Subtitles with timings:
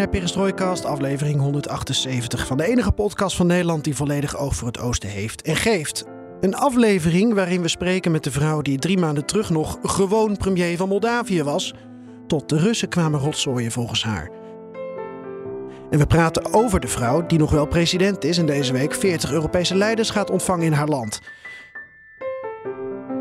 [0.00, 4.78] BNR Perestrooikast, aflevering 178 van de enige podcast van Nederland die volledig oog voor het
[4.78, 6.04] oosten heeft en geeft.
[6.40, 10.76] Een aflevering waarin we spreken met de vrouw die drie maanden terug nog gewoon premier
[10.76, 11.74] van Moldavië was,
[12.26, 14.30] tot de Russen kwamen rotzooien volgens haar.
[15.90, 19.32] En we praten over de vrouw die nog wel president is en deze week 40
[19.32, 21.20] Europese leiders gaat ontvangen in haar land.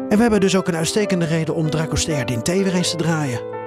[0.10, 2.98] En we hebben dus ook een uitstekende reden om Draco Sterdin thee weer eens te
[2.98, 3.59] draaien.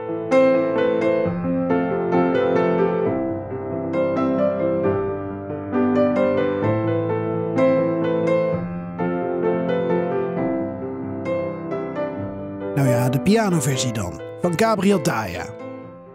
[13.13, 15.55] De pianoversie dan, van Gabriel Daya.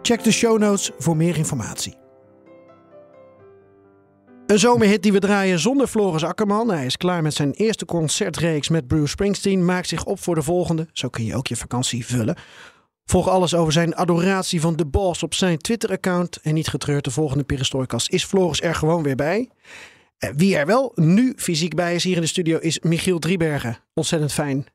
[0.02, 1.96] Check de show notes voor meer informatie.
[4.46, 6.70] Een zomerhit die we draaien zonder Floris Akkerman.
[6.70, 9.64] Hij is klaar met zijn eerste concertreeks met Bruce Springsteen.
[9.64, 10.88] Maakt zich op voor de volgende.
[10.92, 12.36] Zo kun je ook je vakantie vullen.
[13.04, 16.36] Volg alles over zijn adoratie van de boss op zijn Twitter-account.
[16.42, 19.50] En niet getreurd, de volgende Perestroikas is Floris er gewoon weer bij.
[20.18, 23.78] Eh, Wie er wel nu fysiek bij is hier in de studio is Michiel Driebergen.
[23.94, 24.66] Ontzettend fijn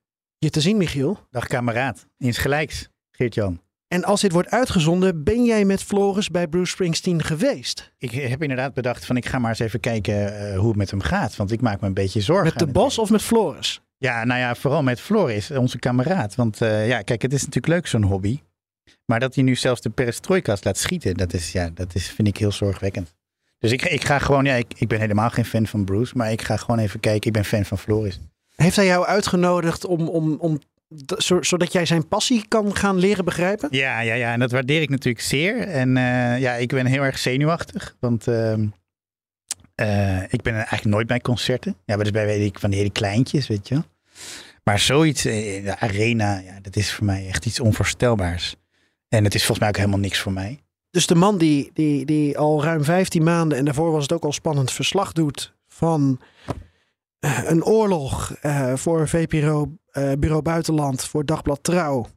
[0.43, 1.19] je te zien, Michiel.
[1.29, 3.61] Dag kameraad, insgelijks, Geert-Jan.
[3.87, 7.93] En als dit wordt uitgezonden, ben jij met Floris bij Bruce Springsteen geweest?
[7.97, 10.91] Ik heb inderdaad bedacht van ik ga maar eens even kijken eh, hoe het met
[10.91, 11.35] hem gaat.
[11.35, 12.45] Want ik maak me een beetje zorgen.
[12.45, 13.81] Met de bos of met Floris?
[13.97, 16.35] Ja, nou ja, vooral met Floris, onze kameraad.
[16.35, 18.39] Want eh, ja, kijk, het is natuurlijk leuk zo'n hobby.
[19.05, 22.27] Maar dat hij nu zelfs de perestrojkas laat schieten, dat, is, ja, dat is, vind
[22.27, 23.15] ik heel zorgwekkend.
[23.59, 26.17] Dus ik, ik ga gewoon, ja, ik, ik ben helemaal geen fan van Bruce.
[26.17, 28.19] Maar ik ga gewoon even kijken, ik ben fan van Floris.
[28.55, 30.59] Heeft hij jou uitgenodigd om, om, om,
[31.39, 33.67] zodat jij zijn passie kan gaan leren begrijpen?
[33.71, 35.57] Ja, ja, ja, en dat waardeer ik natuurlijk zeer.
[35.67, 38.65] En eh, ja, ik ben heel erg zenuwachtig, want ehm,
[39.75, 41.75] eh, ik ben eigenlijk nooit bij concerten.
[41.85, 43.83] Ja, maar dus bij weet ik, van die hele kleintjes, weet je.
[44.63, 48.55] Maar zoiets, eh, de arena, ja, dat is voor mij echt iets onvoorstelbaars.
[49.09, 50.59] En het is volgens mij ook helemaal niks voor mij.
[50.89, 54.23] Dus de man die, die, die al ruim 15 maanden, en daarvoor was het ook
[54.23, 56.19] al spannend, verslag doet van
[57.45, 62.07] een oorlog eh, voor VPRO eh, Bureau Buitenland, voor Dagblad Trouw.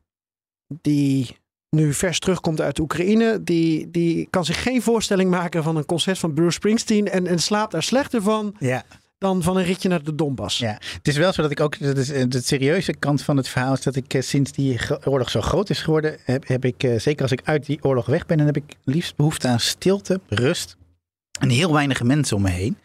[0.80, 1.36] Die
[1.70, 3.42] nu vers terugkomt uit Oekraïne.
[3.42, 7.08] Die, die kan zich geen voorstelling maken van een concert van Bruce Springsteen.
[7.08, 8.84] En, en slaapt er slechter van Ja,
[9.18, 10.58] dan van een ritje naar de Donbass.
[10.58, 10.78] ja.
[10.96, 13.48] Het is wel zo dat ik ook, dat is eh, de serieuze kant van het
[13.48, 16.82] verhaal is dat ik eh, sinds die oorlog zo groot is geworden, heb, heb ik,
[16.82, 19.60] eh, zeker als ik uit die oorlog weg ben, dan heb ik liefst behoefte aan
[19.60, 20.76] stilte, rust
[21.40, 22.78] en heel weinig mensen om me heen.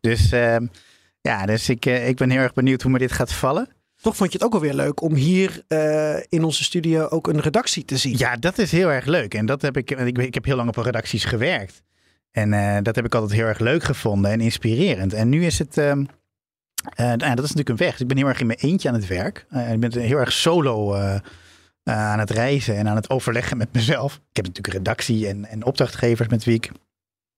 [0.00, 0.66] Dus ehm,
[1.22, 3.68] ja, dus ik, eh, ik ben heel erg benieuwd hoe me dit gaat vallen.
[4.02, 7.40] Toch vond je het ook alweer leuk om hier eh, in onze studio ook een
[7.40, 8.18] redactie te zien.
[8.18, 9.34] Ja, dat is heel erg leuk.
[9.34, 11.82] En dat heb ik, ik, ik heb heel lang op redacties gewerkt.
[12.30, 15.12] En eh, dat heb ik altijd heel erg leuk gevonden en inspirerend.
[15.12, 16.04] En nu is het, ehm,
[16.94, 17.90] eh, nou dat is natuurlijk een weg.
[17.90, 19.46] Dus ik ben heel erg in mijn eentje aan het werk.
[19.70, 20.94] Ik ben heel erg solo
[21.84, 24.14] aan het reizen en aan het overleggen met mezelf.
[24.14, 26.70] Ik heb natuurlijk redactie en, en opdrachtgevers met wie ik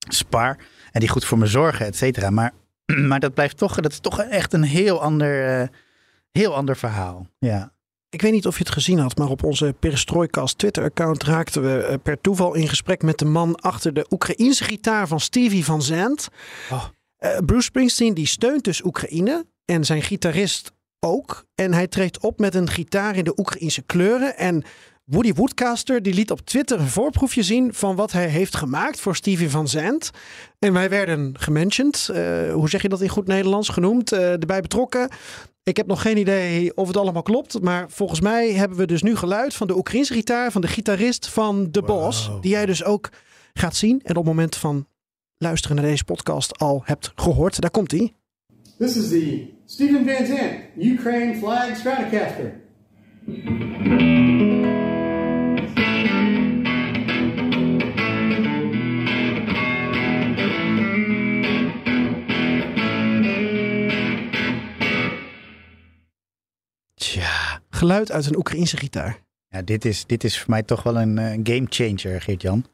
[0.08, 0.56] spar.
[0.92, 2.30] En die goed voor me zorgen, et cetera.
[2.30, 2.52] Maar,
[3.08, 5.68] maar dat blijft toch, dat is toch echt een heel ander, eh,
[6.30, 7.26] heel ander verhaal.
[7.38, 7.72] Ja.
[8.08, 11.82] Ik weet niet of je het gezien had, maar op onze Perestrooikast Twitter-account raakten we
[11.82, 15.82] eh, per toeval in gesprek met de man achter de Oekraïense gitaar van Stevie van
[15.82, 16.28] Zandt.
[16.70, 16.84] Oh.
[17.16, 21.44] Eh, Bruce Springsteen die steunt dus Oekraïne en zijn gitarist ook.
[21.54, 24.36] En hij treedt op met een gitaar in de Oekraïense kleuren.
[24.36, 24.64] En
[25.04, 29.16] Woody Woodcaster die liet op Twitter een voorproefje zien van wat hij heeft gemaakt voor
[29.16, 30.10] Stevie van Zandt.
[30.58, 34.60] En wij werden gementiond, eh, hoe zeg je dat in goed Nederlands, genoemd, eh, erbij
[34.60, 35.08] betrokken.
[35.62, 37.62] Ik heb nog geen idee of het allemaal klopt.
[37.62, 41.28] Maar volgens mij hebben we dus nu geluid van de Oekraïnse gitaar van de gitarist
[41.28, 42.30] van The Boss.
[42.40, 43.08] Die jij dus ook
[43.52, 44.00] gaat zien.
[44.02, 44.86] En op het moment van
[45.38, 47.60] luisteren naar deze podcast al hebt gehoord.
[47.60, 48.12] Daar komt hij.
[48.78, 52.63] This is the Stephen Van Zandt Ukraine Flag Stratocaster.
[67.70, 69.22] Geluid uit een Oekraïnse gitaar.
[69.48, 72.66] Ja, dit is, dit is voor mij toch wel een uh, game changer, Geert-Jan.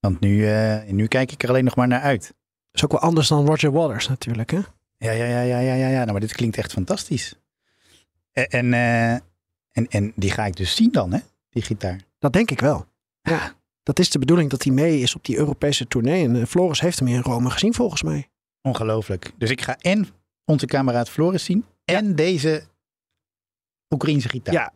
[0.00, 2.22] Want nu, uh, nu kijk ik er alleen nog maar naar uit.
[2.22, 2.34] Dat
[2.72, 4.60] is ook wel anders dan Roger Waters natuurlijk, hè?
[4.96, 5.88] Ja, ja, ja, ja, ja, ja.
[5.88, 5.98] ja.
[5.98, 7.40] Nou, maar dit klinkt echt fantastisch.
[8.32, 9.20] En, en, uh,
[9.74, 11.18] en, en die ga ik dus zien dan, hè?
[11.50, 12.00] Die gitaar.
[12.18, 12.86] Dat denk ik wel.
[13.22, 13.54] Ja.
[13.82, 16.28] Dat is de bedoeling dat hij mee is op die Europese tournee.
[16.28, 18.28] En Floris heeft hem in Rome gezien, volgens mij.
[18.62, 19.32] Ongelooflijk.
[19.38, 20.08] Dus ik ga en
[20.44, 22.62] onze kameraad Floris zien en deze
[23.88, 24.54] Oekraïnse gitaar.
[24.54, 24.72] Ja.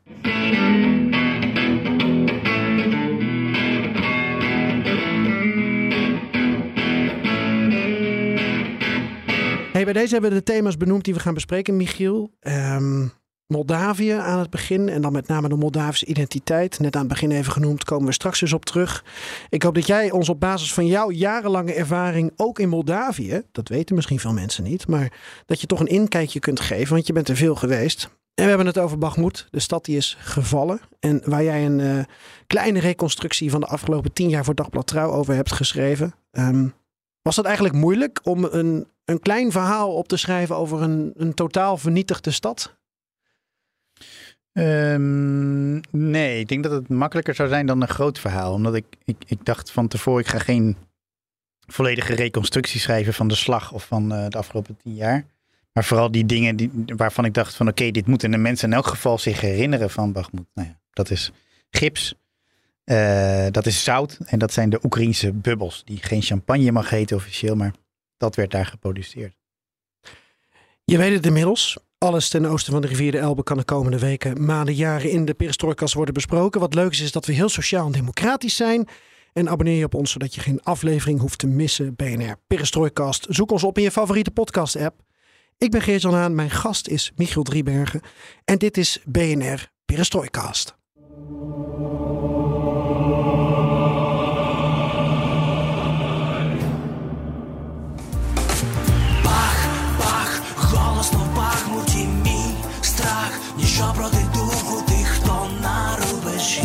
[9.73, 12.31] Hey, bij deze hebben we de thema's benoemd die we gaan bespreken, Michiel.
[12.41, 13.13] Um,
[13.49, 16.79] Moldavië aan het begin en dan met name de Moldavische identiteit.
[16.79, 19.05] Net aan het begin even genoemd, komen we straks eens op terug.
[19.49, 23.69] Ik hoop dat jij ons op basis van jouw jarenlange ervaring ook in Moldavië, dat
[23.69, 25.13] weten misschien veel mensen niet, maar
[25.47, 28.09] dat je toch een inkijkje kunt geven, want je bent er veel geweest.
[28.35, 30.81] En we hebben het over Bagmoed, de stad die is gevallen.
[31.01, 32.05] En waar jij een uh,
[32.47, 36.15] kleine reconstructie van de afgelopen tien jaar voor Dagblad Trouw over hebt geschreven.
[36.33, 36.75] Um,
[37.23, 41.35] was het eigenlijk moeilijk om een, een klein verhaal op te schrijven over een, een
[41.35, 42.78] totaal vernietigde stad?
[44.59, 48.53] Um, nee, ik denk dat het makkelijker zou zijn dan een groot verhaal.
[48.53, 50.77] Omdat ik, ik, ik dacht van tevoren, ik ga geen
[51.67, 55.27] volledige reconstructie schrijven van de slag of van uh, de afgelopen tien jaar.
[55.73, 58.75] Maar vooral die dingen die, waarvan ik dacht van oké, dit moeten de mensen in
[58.75, 60.47] elk geval zich herinneren van Bagmoed.
[60.55, 61.33] Nou ja, dat is
[61.71, 62.15] gips,
[62.85, 65.83] uh, dat is zout en dat zijn de Oekraïnse bubbels.
[65.85, 67.73] Die geen champagne mag heten officieel, maar
[68.17, 69.37] dat werd daar geproduceerd.
[70.85, 71.79] Je weet het inmiddels.
[71.99, 75.25] Alles ten oosten van de rivier de Elbe kan de komende weken, maanden, jaren in
[75.25, 76.61] de perestrojkas worden besproken.
[76.61, 78.89] Wat leuk is, is dat we heel sociaal en democratisch zijn.
[79.33, 81.95] En abonneer je op ons, zodat je geen aflevering hoeft te missen.
[81.97, 83.27] BNR Perestrojkast.
[83.29, 85.01] Zoek ons op in je favoriete podcast-app.
[85.57, 88.01] Ik ben Geert-Jan Haan, mijn gast is Michiel Driebergen.
[88.45, 90.77] En dit is BNR Perestrojkast.
[103.78, 106.64] що проти духу тих, хто на рубежі,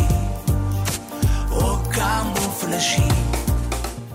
[1.50, 3.02] у камуфляжі.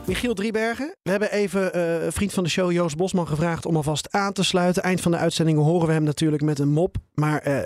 [0.08, 4.12] Michiel Driebergen, we hebben even uh, vriend van de show Joost Bosman gevraagd om alvast
[4.12, 4.84] aan te sluiten.
[4.84, 6.98] Eind van de uitzending horen we hem natuurlijk met een mop.
[7.14, 7.60] Maar uh,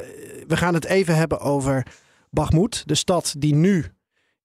[0.48, 1.86] we gaan het even hebben over
[2.30, 3.86] Bakhmut, de stad die nu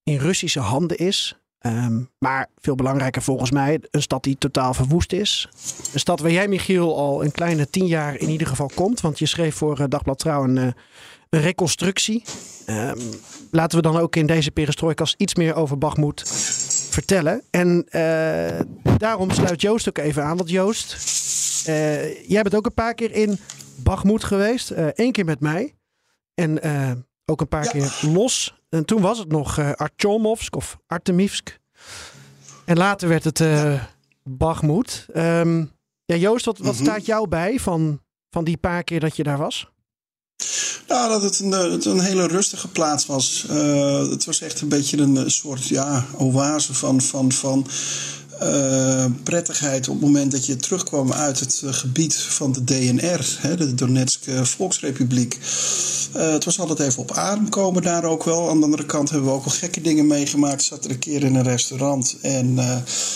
[0.03, 1.41] in Russische handen is.
[1.62, 5.50] Um, maar veel belangrijker volgens mij, een stad die totaal verwoest is.
[5.94, 9.02] Een stad waar jij, Michiel, al een kleine tien jaar in ieder geval komt.
[9.02, 10.68] Want je schreef voor uh, Dagblad Trouw een, uh,
[11.30, 12.24] een reconstructie.
[12.70, 13.00] Um,
[13.52, 16.30] laten we dan ook in deze perestrojkas iets meer over Bagmoed
[16.90, 17.44] vertellen.
[17.50, 18.60] En uh,
[18.98, 20.38] daarom sluit Joost ook even aan.
[20.38, 20.96] Want Joost,
[22.28, 23.40] jij bent ook een paar keer in
[23.76, 24.74] Bagmoed geweest.
[24.76, 25.76] Eén keer met mij.
[26.34, 26.60] En
[27.26, 27.70] ook een paar ja.
[27.70, 28.57] keer los.
[28.70, 31.60] En toen was het nog uh, Artyomovsk of Artemivsk.
[32.66, 33.84] En later werd het uh,
[34.24, 35.06] Bagmoed.
[35.16, 35.72] Um,
[36.06, 36.86] ja, Joost, wat, wat mm -hmm.
[36.86, 39.70] staat jou bij van, van die paar keer dat je daar was?
[40.88, 43.46] Nou, dat het een, het een hele rustige plaats was.
[43.50, 47.66] Uh, het was echt een beetje een soort ja, oase van, van, van
[48.44, 53.38] uh, prettigheid op het moment dat je terugkwam uit het uh, gebied van de DNR,
[53.40, 55.40] hè, de Donetske Volksrepubliek.
[56.16, 58.50] Uh, het was altijd even op adem komen daar ook wel.
[58.50, 60.64] Aan de andere kant hebben we ook wel gekke dingen meegemaakt.
[60.64, 62.54] Zat er een keer in een restaurant en,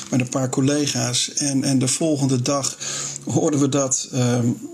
[0.09, 1.33] met een paar collega's.
[1.33, 2.77] En, en de volgende dag
[3.25, 4.09] hoorden we dat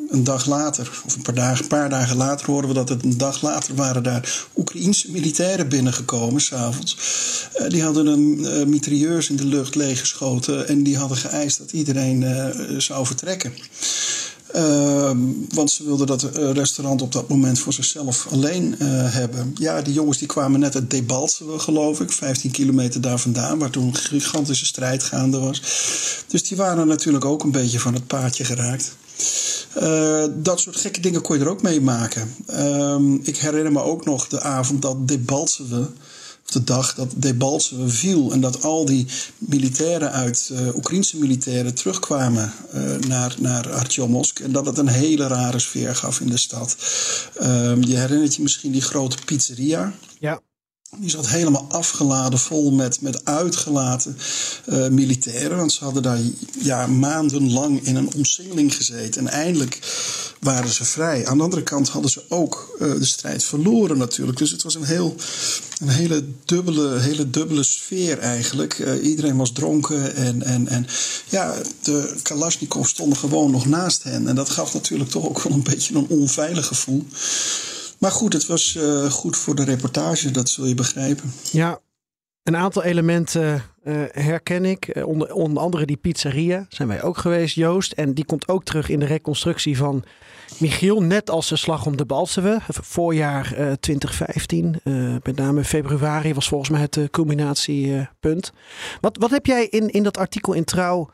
[0.10, 3.18] een dag later, of een paar dagen, paar dagen later, hoorden we dat het een
[3.18, 6.98] dag later waren daar Oekraïense militairen binnengekomen, s'avonds.
[7.68, 12.80] Die hadden een mitrailleurs in de lucht leeggeschoten en die hadden geëist dat iedereen uh,
[12.80, 13.54] zou vertrekken.
[14.56, 15.12] Uh,
[15.50, 19.56] want ze wilden dat restaurant op dat moment voor zichzelf alleen uh, hebben.
[19.60, 23.70] Ja, die jongens die kwamen net uit Debaltseve, geloof ik, 15 kilometer daar vandaan, waar
[23.70, 25.62] toen een gigantische strijd gaande was.
[26.28, 28.96] Dus die waren natuurlijk ook een beetje van het paadje geraakt.
[30.44, 32.36] Dat soort gekke dingen kon je er ook mee maken.
[32.50, 35.90] Uh, ik herinner me ook nog de avond dat Debaltseve, of
[36.52, 42.54] de dag dat Debaltseve viel en dat al die militairen uit, uh, Oekraïnse militairen, terugkwamen
[43.08, 44.40] naar, naar Artyomovsk.
[44.40, 46.78] En dat het een hele rare sfeer gaf in de stad.
[47.36, 49.94] Ehm, je herinnert je misschien die grote pizzeria.
[50.20, 50.42] Ja.
[50.96, 54.18] Die zat helemaal afgeladen, vol met, met uitgelaten
[54.66, 55.58] uh, militairen.
[55.58, 56.20] Want ze hadden daar
[56.60, 59.22] ja, maandenlang in een omsingeling gezeten.
[59.22, 59.80] En eindelijk
[60.40, 61.28] waren ze vrij.
[61.28, 64.38] Aan de andere kant hadden ze ook uh, de strijd verloren natuurlijk.
[64.38, 65.16] Dus het was een, heel,
[65.80, 68.80] een hele, dubbele, hele dubbele sfeer eigenlijk.
[68.80, 70.88] Uh, iedereen was dronken en, en, en
[71.30, 74.28] ja, de Kalashnikov stonden gewoon nog naast hen.
[74.28, 77.06] En dat gaf natuurlijk toch ook wel een beetje een onveilig gevoel.
[78.00, 81.32] Maar goed, het was uh, goed voor de reportage, dat zul je begrijpen.
[81.52, 81.80] Ja,
[82.44, 84.96] een aantal elementen uh, herken ik.
[84.96, 87.92] Uh, onder, onder andere die pizzeria zijn wij ook geweest, Joost.
[87.92, 90.04] En die komt ook terug in de reconstructie van
[90.58, 91.02] Michiel.
[91.02, 94.80] Net als de slag om de Balsewe, voorjaar 2015.
[95.24, 98.52] met name februari was volgens mij het culminatiepunt.
[99.02, 101.10] wat, wat heb jij in, in dat artikel in Trouw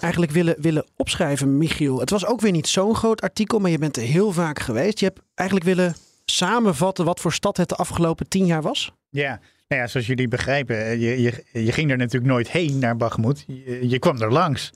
[0.00, 2.00] eigenlijk willen, willen opschrijven, Michiel?
[2.00, 4.98] Het was ook weer niet zo'n groot artikel, maar je bent er heel vaak geweest.
[4.98, 8.92] Je hebt eigenlijk willen samenvatten wat voor stad het de afgelopen tien jaar was?
[9.10, 12.78] Ja, nou ja, zoals jullie begrijpen, eh, je, je, je ging er natuurlijk nooit heen
[12.78, 13.44] naar Bagmoed.
[13.82, 14.72] Je, kwam er langs.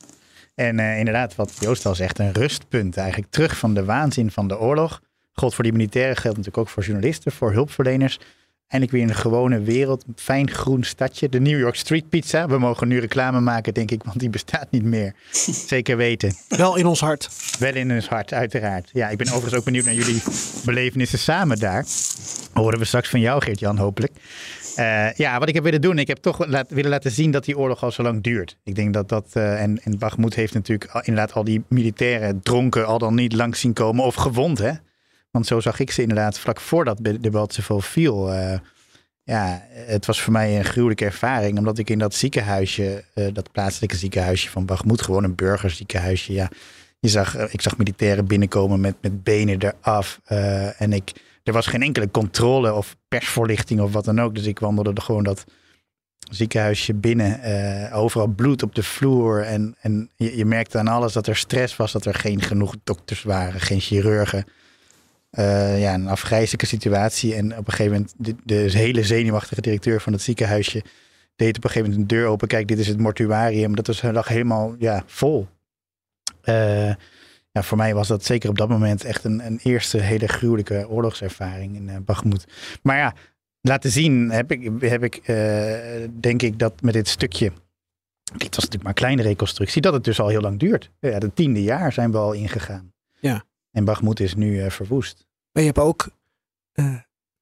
[0.55, 3.33] En uh, inderdaad, wat Joost al zegt, een rustpunt eigenlijk.
[3.33, 5.01] Terug van de waanzin van de oorlog.
[5.33, 8.19] God voor die militairen geldt natuurlijk ook voor journalisten, voor hulpverleners.
[8.69, 10.05] Eindelijk weer in een gewone wereld.
[10.07, 11.29] Een fijn groen stadje.
[11.29, 12.49] De New York Street Pizza.
[12.49, 15.15] We mogen nu reclame maken, denk ik, want die bestaat niet meer.
[15.67, 16.35] Zeker weten.
[16.49, 17.31] Wel in ons hart.
[17.59, 18.91] Wel in ons hart, uiteraard.
[18.93, 20.23] Ja, ik ben overigens ook benieuwd naar jullie
[20.65, 21.87] belevenissen samen daar.
[22.53, 24.13] Horen we straks van jou, Geert-Jan, hopelijk.
[24.79, 27.45] Uh, ja, wat ik heb willen doen, ik heb toch laat, willen laten zien dat
[27.45, 28.57] die oorlog al zo lang duurt.
[28.65, 32.87] Ik denk dat dat, uh, en, en Bagmoed heeft natuurlijk inderdaad al die militairen dronken
[32.87, 34.73] al dan niet langs zien komen of gewond, hè.
[35.39, 38.35] Want zo zag ik ze inderdaad vlak voordat de Baltsevo viel.
[38.35, 38.55] Uh,
[39.23, 41.59] ja, het was voor mij een gruwelijke ervaring.
[41.59, 46.33] Omdat ik in dat ziekenhuisje, uh, dat plaatselijke ziekenhuisje van Bagmoed, gewoon een burgerziekenhuisje.
[46.33, 46.51] Ja,
[46.99, 50.21] je zag, uh, ik zag militairen binnenkomen met, met benen eraf.
[50.79, 54.35] en ik, er was geen enkele controle of persvoorlichting of wat dan ook.
[54.35, 55.45] Dus ik wandelde er gewoon dat
[56.31, 57.41] ziekenhuisje binnen.
[57.93, 59.43] overal bloed op de vloer.
[59.43, 61.93] En, en je, je merkte aan alles dat er stress was.
[61.93, 64.45] Dat er geen genoeg dokters waren, geen chirurgen.
[65.31, 67.35] Uh, ja, een afgrijzelijke situatie.
[67.35, 70.83] En op een gegeven moment, de, de, hele zenuwachtige directeur van het ziekenhuisje
[71.37, 72.49] deed op een gegeven moment een deur open.
[72.49, 73.77] Kijk, dit is het mortuarium.
[73.77, 75.47] Dat was, lag helemaal ja, vol.
[76.45, 76.95] Uh,
[77.51, 80.89] ja, voor mij was dat zeker op dat moment echt een, een eerste hele gruwelijke
[80.89, 82.47] oorlogservaring in uh, Bagmoed.
[82.83, 83.15] Maar ja,
[83.61, 85.27] laten zien heb ik, heb ik
[86.21, 87.53] denk ik dat met dit stukje
[88.37, 90.91] dit was natuurlijk maar een kleine reconstructie, dat het dus al heel lang duurt.
[91.01, 92.93] Ja, de tiende jaar zijn we al ingegaan.
[93.21, 93.45] Ja.
[93.79, 95.27] En Bagmoed is nu uh, verwoest.
[95.53, 96.09] Maar je hebt ook
[96.75, 96.95] uh,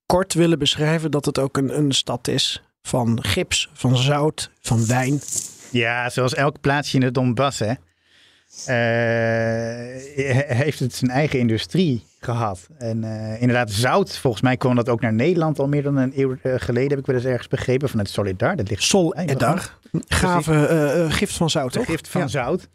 [0.07, 4.87] kort willen beschrijven dat het ook een, een stad is van gips, van zout, van
[4.87, 5.21] wijn.
[5.71, 7.73] Ja, zoals elk plaatsje in het Donbass, hè.
[8.69, 10.03] Uh,
[10.47, 12.69] heeft het zijn eigen industrie gehad.
[12.79, 16.13] En uh, inderdaad, zout, volgens mij kwam dat ook naar Nederland al meer dan een
[16.17, 18.57] eeuw geleden, heb ik wel eens ergens begrepen, vanuit Solidar.
[18.57, 19.79] Dat ligt Solidar,
[20.09, 21.85] gave uh, gift van zout, toch?
[21.85, 22.29] Gift van ja.
[22.29, 22.69] zout.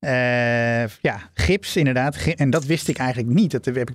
[0.00, 2.16] Uh, ja, gips inderdaad.
[2.16, 3.50] En dat wist ik eigenlijk niet.
[3.50, 3.90] Dat heb ik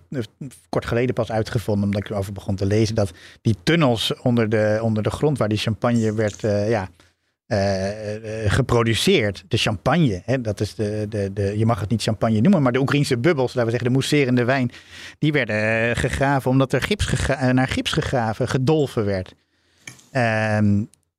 [0.69, 2.95] kort geleden pas uitgevonden, omdat ik erover begon te lezen.
[2.95, 6.89] Dat die tunnels onder de, onder de grond waar die champagne werd uh, ja,
[8.47, 9.43] geproduceerd.
[9.47, 12.71] De champagne, hè, dat is de, de, de, je mag het niet champagne noemen, maar
[12.71, 14.71] de Oekraïnse bubbels, laten we zeggen, de mousserende wijn,
[15.19, 19.33] die werden gegraven omdat er gips naar gips gegraven, gedolven werd.
[20.11, 20.57] Uh,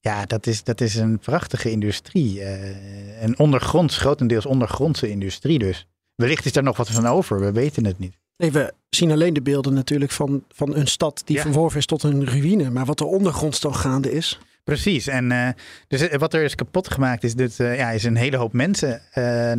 [0.06, 2.40] ja, dat is, dat is een prachtige industrie.
[2.40, 5.86] Uh, een ondergronds, grotendeels ondergrondse industrie dus.
[6.14, 8.14] Wellicht is daar nog wat van over, we weten het niet.
[8.36, 11.42] Nee, we zien alleen de beelden natuurlijk van, van een stad die ja.
[11.42, 12.70] verworven is tot een ruïne.
[12.70, 14.38] Maar wat er ondergronds dan gaande is.
[14.64, 15.48] Precies, en uh,
[15.88, 19.02] dus wat er is kapot gemaakt is, dit, uh, ja, is een hele hoop mensen.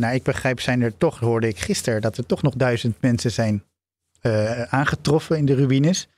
[0.00, 3.30] nou, ik begrijp, zijn er toch, hoorde ik gisteren, dat er toch nog duizend mensen
[3.30, 3.62] zijn
[4.68, 6.08] aangetroffen in de ruïnes.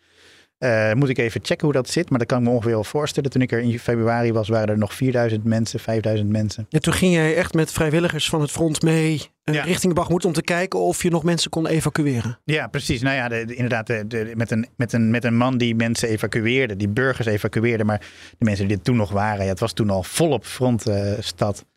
[0.60, 2.84] Uh, moet ik even checken hoe dat zit, maar dat kan ik me ongeveer wel
[2.84, 3.30] voorstellen.
[3.30, 6.66] Toen ik er in februari was, waren er nog 4000 mensen, 5000 mensen.
[6.68, 9.62] Ja, toen ging jij echt met vrijwilligers van het front mee ja.
[9.62, 12.38] richting Bagmoed om te kijken of je nog mensen kon evacueren.
[12.44, 13.02] Ja, precies.
[13.02, 16.08] Nou ja, de, de, inderdaad, de, met, een, met, een, met een man die mensen
[16.08, 17.98] evacueerde, die burgers evacueerde, maar
[18.38, 21.56] de mensen die er toen nog waren, ja, het was toen al volop frontstad.
[21.56, 21.68] Uh,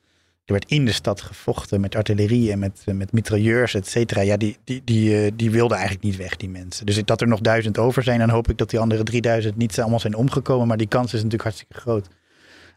[0.46, 4.22] er werd in de stad gevochten met artillerie en met, met mitrailleurs, et cetera.
[4.22, 6.86] Ja, die, die, die, die wilden eigenlijk niet weg, die mensen.
[6.86, 9.80] Dus dat er nog duizend over zijn, dan hoop ik dat die andere 3000 niet
[9.80, 10.68] allemaal zijn omgekomen.
[10.68, 12.08] Maar die kans is natuurlijk hartstikke groot.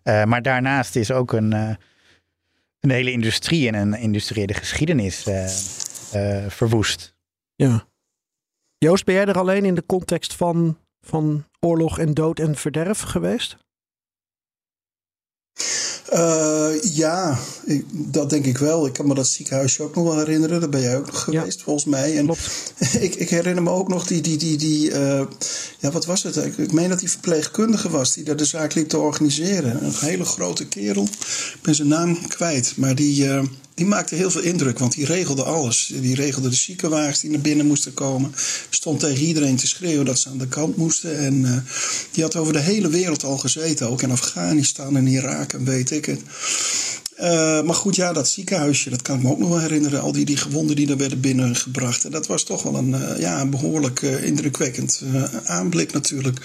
[0.04, 5.26] Uh, maar daarnaast is ook een, een hele industrie en een industriële geschiedenis
[6.48, 7.14] verwoest.
[7.54, 7.86] Ja.
[8.78, 13.00] Joost, ben jij er alleen in de context van, van oorlog en dood en verderf
[13.00, 13.65] geweest?
[16.12, 18.86] Uh, ja, ik, dat denk ik wel.
[18.86, 20.60] Ik kan me dat ziekenhuisje ook nog wel herinneren.
[20.60, 22.16] Daar ben jij ook nog geweest, ja, volgens mij.
[22.18, 22.72] En klopt.
[23.00, 25.22] ik, ik, herinner me ook nog die, die, die, die uh,
[25.78, 26.36] ja, wat was het?
[26.36, 29.84] Ik, ik meen dat die verpleegkundige was die daar de zaak liep te organiseren.
[29.84, 31.02] Een hele grote kerel.
[31.02, 32.72] Ik ben zijn naam kwijt.
[32.76, 33.42] Maar die, uh,
[33.76, 35.92] die maakte heel veel indruk, want die regelde alles.
[36.00, 38.34] Die regelde de ziekenwagens die naar binnen moesten komen.
[38.70, 41.18] Stond tegen iedereen te schreeuwen dat ze aan de kant moesten.
[41.18, 41.56] En uh,
[42.10, 45.90] die had over de hele wereld al gezeten, ook in Afghanistan en Irak en weet
[45.90, 46.20] ik het.
[47.20, 50.00] Uh, maar goed, ja, dat ziekenhuisje, dat kan ik me ook nog wel herinneren.
[50.00, 52.04] Al die, die gewonden die er werden binnengebracht.
[52.04, 55.02] En dat was toch wel een, uh, ja, behoorlijk indrukwekkend
[55.44, 56.38] aanblik natuurlijk.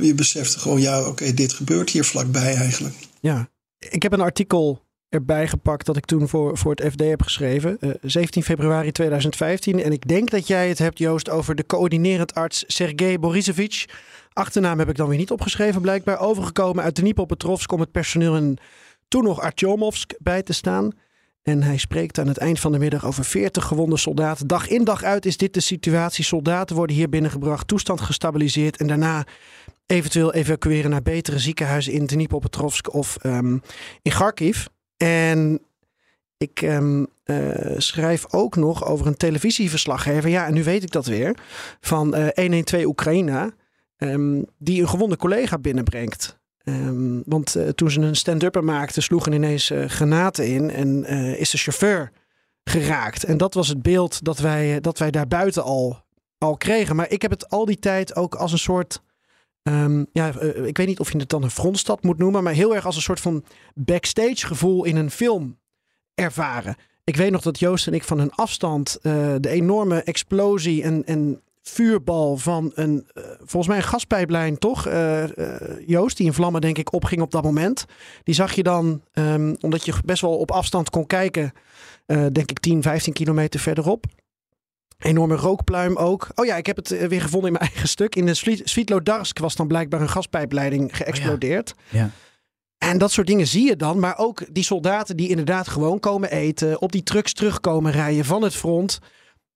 [0.00, 2.94] je besefte gewoon, ja, oké, dit gebeurt hier vlakbij eigenlijk.
[3.20, 4.80] Ja, ik heb een artikel
[5.12, 7.78] erbij gepakt dat ik toen voor, voor het FD heb geschreven.
[8.00, 9.82] 17 februari 2015.
[9.82, 13.84] En ik denk dat jij het hebt, Joost, over de coördinerend arts Sergej Borisevich.
[14.32, 16.18] Achternaam heb ik dan weer niet opgeschreven, blijkbaar.
[16.20, 18.58] Overgekomen uit Dnipropetrovsk om het personeel in
[19.08, 20.92] toen nog Artyomovsk bij te staan.
[21.42, 24.46] En hij spreekt aan het eind van de middag over 40 gewonde soldaten.
[24.46, 26.24] Dag in dag uit is dit de situatie.
[26.24, 29.26] Soldaten worden hier binnengebracht, toestand gestabiliseerd en daarna
[29.86, 33.62] eventueel evacueren naar betere ziekenhuizen in Dnipropetrovsk of um,
[34.02, 34.66] in Kharkiv.
[35.02, 35.60] En
[36.36, 40.30] ik um, uh, schrijf ook nog over een televisieverslaggever.
[40.30, 41.36] Ja, en nu weet ik dat weer.
[41.80, 43.52] Van uh, 112 Oekraïne.
[43.98, 46.40] Um, die een gewonde collega binnenbrengt.
[46.64, 51.04] Um, want uh, toen ze een stand-upper maakten, sloegen ineens granaten in en
[51.38, 52.10] is de chauffeur
[52.64, 53.24] geraakt.
[53.24, 56.04] En dat was het beeld dat wij, dat wij daar buiten al,
[56.38, 56.96] al kregen.
[56.96, 59.02] Maar ik heb het al die tijd ook als een soort.
[59.62, 62.74] Um, ja, ik weet niet of je het dan een frontstad moet noemen, maar heel
[62.74, 65.58] erg als een soort van backstage gevoel in een film
[66.14, 66.76] ervaren.
[67.04, 71.42] Ik weet nog dat Joost en ik van een afstand de enorme explosie en, en
[71.62, 74.88] vuurbal van een, uh, volgens mij een gaspijplijn, toch?
[75.86, 77.84] Joost, die in vlammen denk ik opging op dat moment.
[78.22, 81.52] Die zag je dan, um, omdat je best wel op afstand kon kijken,
[82.06, 84.06] denk ik 10, 15 kilometer verderop.
[85.02, 86.28] Enorme rookpluim ook.
[86.34, 88.16] Oh ja, ik heb het weer gevonden in mijn eigen stuk.
[88.16, 91.74] In de Svitlodarsk was dan blijkbaar een gaspijpleiding geëxplodeerd.
[91.76, 91.98] Oh ja.
[91.98, 92.10] ja.
[92.88, 93.98] En dat soort dingen zie je dan.
[93.98, 96.80] Maar ook die soldaten die inderdaad gewoon komen eten.
[96.80, 98.98] Op die trucks terugkomen rijden van het front.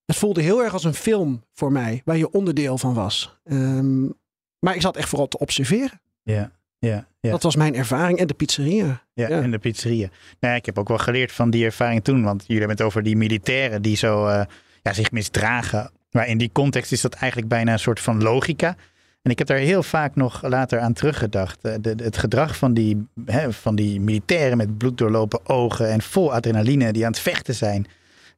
[0.05, 3.39] Het voelde heel erg als een film voor mij, waar je onderdeel van was.
[3.45, 4.15] Um,
[4.59, 6.01] maar ik zat echt vooral te observeren.
[6.23, 7.31] Ja, ja, ja.
[7.31, 8.19] Dat was mijn ervaring.
[8.19, 9.05] En de pizzeria.
[9.13, 9.41] Ja, ja.
[9.41, 10.09] en de pizzeria.
[10.41, 12.23] Nou, ik heb ook wel geleerd van die ervaring toen.
[12.23, 14.43] Want jullie hebben het over die militairen die zo uh,
[14.87, 15.91] ja, zich misdragen.
[16.11, 18.77] Maar in die context is dat eigenlijk bijna een soort van logica.
[19.23, 21.63] En ik heb daar heel vaak nog later aan teruggedacht.
[21.63, 26.33] De, de, het gedrag van die, hè, van die militairen met bloeddoorlopen ogen en vol
[26.33, 27.87] adrenaline die aan het vechten zijn.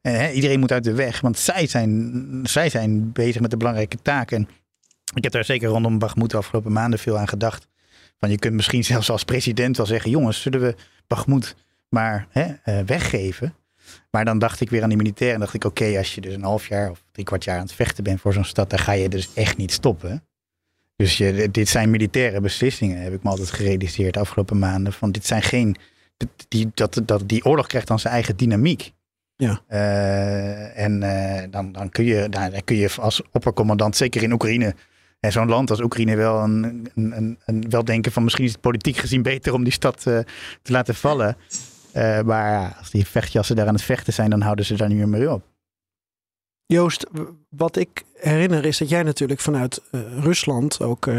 [0.01, 3.97] En, iedereen moet uit de weg, want zij zijn, zij zijn bezig met de belangrijke
[4.01, 4.49] taken.
[5.13, 7.67] Ik heb daar zeker rondom Bagmoed de afgelopen maanden veel aan gedacht.
[8.19, 10.75] Van je kunt misschien zelfs als president wel zeggen: jongens, zullen we
[11.07, 11.55] Bagmoed
[11.89, 13.53] maar hè, uh, weggeven?
[14.11, 15.35] Maar dan dacht ik weer aan die militairen.
[15.35, 17.55] En dacht ik: oké, okay, als je dus een half jaar of drie kwart jaar
[17.55, 20.23] aan het vechten bent voor zo'n stad, dan ga je dus echt niet stoppen.
[20.95, 24.93] Dus je, dit zijn militaire beslissingen, heb ik me altijd gerealiseerd de afgelopen maanden.
[24.93, 25.75] Van dit zijn geen.
[26.47, 28.91] Die, dat, dat, die oorlog krijgt dan zijn eigen dynamiek.
[29.35, 29.61] Ja.
[29.69, 34.31] Uh, en uh, dan, dan, kun je, dan, dan kun je als oppercommandant, zeker in
[34.31, 34.75] Oekraïne,
[35.19, 38.61] en zo'n land als Oekraïne wel, een, een, een, wel denken van misschien is het
[38.61, 40.19] politiek gezien beter om die stad uh,
[40.61, 41.37] te laten vallen.
[41.93, 44.97] Maar ja, als die vechtjassen daar aan het vechten zijn, dan houden ze daar niet
[44.97, 45.43] meer mee op.
[46.65, 47.05] Joost,
[47.49, 49.81] wat ik herinner is dat jij natuurlijk vanuit
[50.19, 51.09] Rusland ook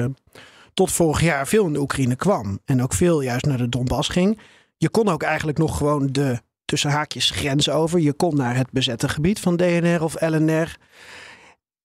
[0.74, 2.60] tot vorig jaar veel in de Oekraïne kwam.
[2.64, 4.40] En ook veel juist naar de Donbass ging.
[4.76, 8.00] Je kon ook eigenlijk nog gewoon de tussen haakjes grens over.
[8.00, 10.76] Je komt naar het bezette gebied van DNR of LNR.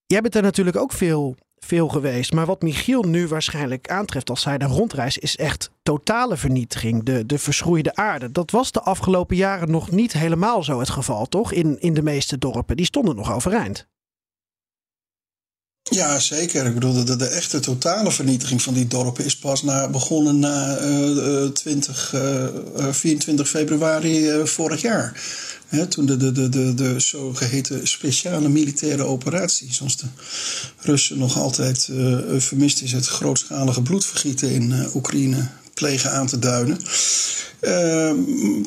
[0.05, 2.33] Jij bent er natuurlijk ook veel, veel geweest.
[2.33, 7.03] Maar wat Michiel nu waarschijnlijk aantreft als hij daar rondreist, is echt totale vernietiging.
[7.03, 8.31] De, de verschroeide aarde.
[8.31, 11.51] Dat was de afgelopen jaren nog niet helemaal zo het geval, toch?
[11.51, 12.75] In, in de meeste dorpen.
[12.75, 13.87] Die stonden nog overeind.
[15.89, 16.65] Ja, zeker.
[16.65, 20.79] Ik bedoel, de, de, echte totale vernietiging van die dorpen is pas na, begonnen na
[20.81, 25.21] uh, 20, uh, 24 februari uh, vorig jaar.
[25.89, 30.05] Toen de, de, de, de, de zogeheten speciale militaire operatie, zoals de
[30.77, 36.39] Russen nog altijd uh, vermist is, het grootschalige bloedvergieten in uh, Oekraïne plegen aan te
[36.39, 36.77] duiden.
[37.61, 38.11] Uh,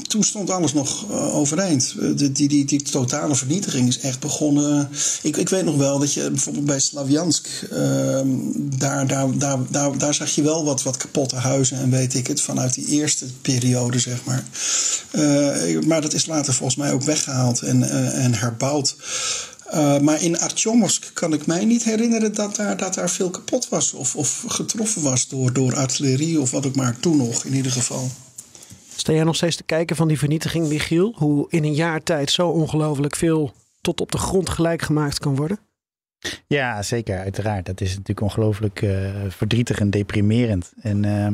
[0.08, 1.94] toen stond alles nog uh, overeind.
[1.98, 4.88] De, die, die, die, totale vernietiging is echt begonnen.
[5.22, 7.48] Ik, ik weet nog wel dat je bijvoorbeeld bij Slavjansk.
[7.72, 8.20] Uh,
[8.56, 9.38] daar, daar,
[9.70, 12.40] daar, daar, zag je wel wat, wat kapotte huizen en weet ik het.
[12.40, 14.44] Vanuit die eerste periode, zeg maar.
[15.10, 18.96] Eh, maar dat is later volgens mij ook weggehaald en, eh, en herbouwd.
[19.74, 23.68] Uh, maar in Artyomovsk kan ik mij niet herinneren dat daar, dat daar veel kapot
[23.68, 23.92] was.
[23.92, 27.72] Of, of getroffen was door, door artillerie of wat ook maar toen nog in ieder
[27.72, 28.08] geval.
[28.96, 31.14] Sta jij nog steeds te kijken van die vernietiging, Michiel?
[31.16, 35.36] Hoe in een jaar tijd zo ongelooflijk veel tot op de grond gelijk gemaakt kan
[35.36, 35.58] worden?
[36.46, 37.66] Ja, zeker, uiteraard.
[37.66, 40.72] Dat is natuurlijk ongelooflijk uh, verdrietig en deprimerend.
[40.80, 41.26] En uh,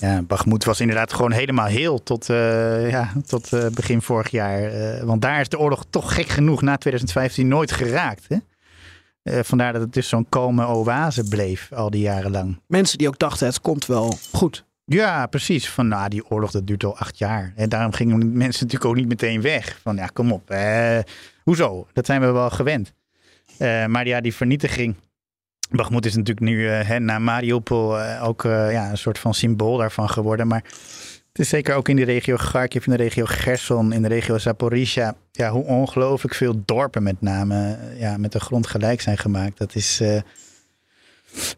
[0.00, 4.70] ja, Bagmoed was inderdaad gewoon helemaal heel tot, uh, ja, tot begin vorig jaar.
[5.06, 8.26] want daar is de oorlog toch gek genoeg na 2015 nooit geraakt.
[8.28, 8.36] Hè?
[9.42, 12.60] vandaar dat het dus zo'n kalme oase bleef al die jaren lang.
[12.66, 15.68] Mensen die ook dachten het komt wel goed Ja, precies.
[15.68, 17.52] Van nou, die oorlog dat duurt al acht jaar.
[17.56, 19.78] En daarom gingen mensen natuurlijk ook niet meteen weg.
[19.82, 20.50] Van ja, kom op.
[20.50, 20.98] Eh,
[21.42, 21.86] hoezo?
[21.92, 22.92] Dat zijn we wel gewend.
[23.58, 24.94] Eh, maar ja, die vernietiging.
[25.70, 29.76] Bakhmut is natuurlijk nu eh, na Mariupol eh, ook eh, ja, een soort van symbool
[29.76, 30.46] daarvan geworden.
[30.46, 30.62] Maar
[31.28, 34.38] het is zeker ook in de regio Kharkiv, in de regio Gerson, in de regio
[34.38, 35.14] Zaporizhia.
[35.32, 39.58] Ja, hoe ongelooflijk veel dorpen met name ja, met de grond gelijk zijn gemaakt.
[39.58, 39.98] Dat is...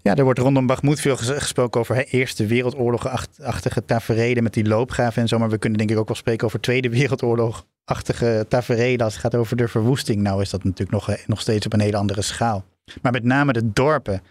[0.03, 3.83] ja, er wordt rondom Bakhmut veel ges- gesproken over hè, Eerste Wereldoorlog-achtige
[4.43, 5.39] met die loopgraven en zo.
[5.39, 8.47] Maar we kunnen denk ik ook wel spreken over Tweede Wereldoorlog-achtige
[9.03, 10.21] als het gaat over de verwoesting.
[10.21, 12.65] Nou is dat natuurlijk nog, nog steeds op een hele andere schaal.
[13.03, 14.23] Maar met name de dorpen,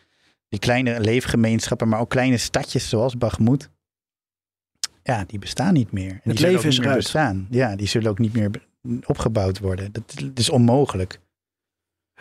[0.49, 3.69] die kleine leefgemeenschappen, maar ook kleine stadjes zoals Bakhmut.
[5.03, 6.11] Ja, die bestaan niet meer.
[6.11, 6.95] En die Het zullen leven is eruit.
[6.97, 7.47] bestaan.
[7.49, 8.49] Ja, die zullen ook niet meer
[9.05, 9.91] opgebouwd worden.
[9.91, 11.19] Dat, dat is onmogelijk.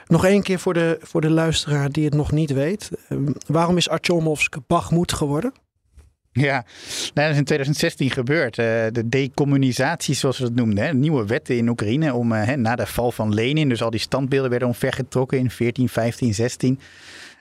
[0.07, 2.91] Nog één keer voor de, voor de luisteraar die het nog niet weet.
[3.09, 5.53] Ehm, waarom is Artyomovsk Bakhmut geworden?
[6.49, 6.65] Ja,
[7.15, 8.59] nou, dat is in 2016 gebeurd.
[8.59, 10.85] Eh, de decommunisatie, zoals we dat noemden.
[10.85, 10.95] Hè.
[10.95, 13.69] Nieuwe wetten in Oekraïne om eh, hè, na de val van Lenin.
[13.69, 16.81] Dus al die standbeelden werden omvergetrokken in 14, 15, 16.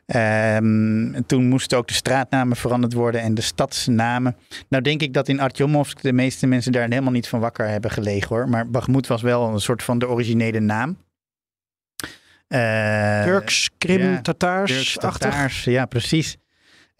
[0.05, 4.35] Ehm, en toen moesten ook de straatnamen veranderd worden en de stadsnamen.
[4.69, 7.91] Nou denk ik dat in Artyomovsk de meeste mensen daar helemaal niet van wakker hebben
[7.91, 8.49] gelegen hoor.
[8.49, 10.97] Maar Bakhmut was wel een soort van de originele naam.
[12.47, 14.93] Eh, Turks, Krim, ja, Tataars, Turks.
[14.93, 16.37] Tataars, ja, precies.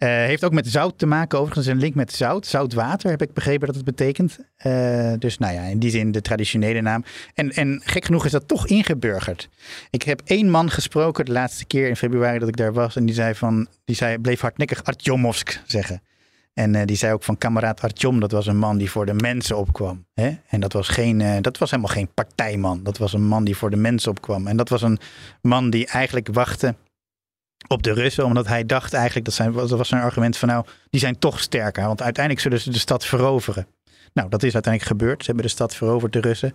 [0.00, 2.46] Eh, heeft ook met zout te maken, overigens een link met zout.
[2.46, 4.38] Zoutwater heb ik begrepen dat het betekent.
[4.56, 7.04] Eh, dus nou ja, in die zin de traditionele naam.
[7.34, 9.48] En, en gek genoeg is dat toch ingeburgerd.
[9.90, 12.96] Ik heb één man gesproken de laatste keer in februari dat ik daar was.
[12.96, 16.02] En die zei van, die zei, bleef hardnekkig Artyomovsk zeggen.
[16.54, 19.14] En eh, die zei ook van kameraad Artyom, dat was een man die voor de
[19.14, 20.06] mensen opkwam.
[20.14, 20.36] Hè?
[20.48, 22.82] En dat was, geen, dat was helemaal geen partijman.
[22.82, 24.46] Dat was een man die voor de mensen opkwam.
[24.46, 24.98] En dat was een
[25.42, 26.74] man die eigenlijk wachtte
[27.68, 30.64] op de Russen, omdat hij dacht eigenlijk, dat, zijn, dat was zijn argument van nou,
[30.90, 31.86] die zijn toch sterker.
[31.86, 33.66] Want uiteindelijk zullen ze de stad veroveren.
[34.12, 35.20] Nou, dat is uiteindelijk gebeurd.
[35.20, 36.54] Ze hebben de stad veroverd, de Russen.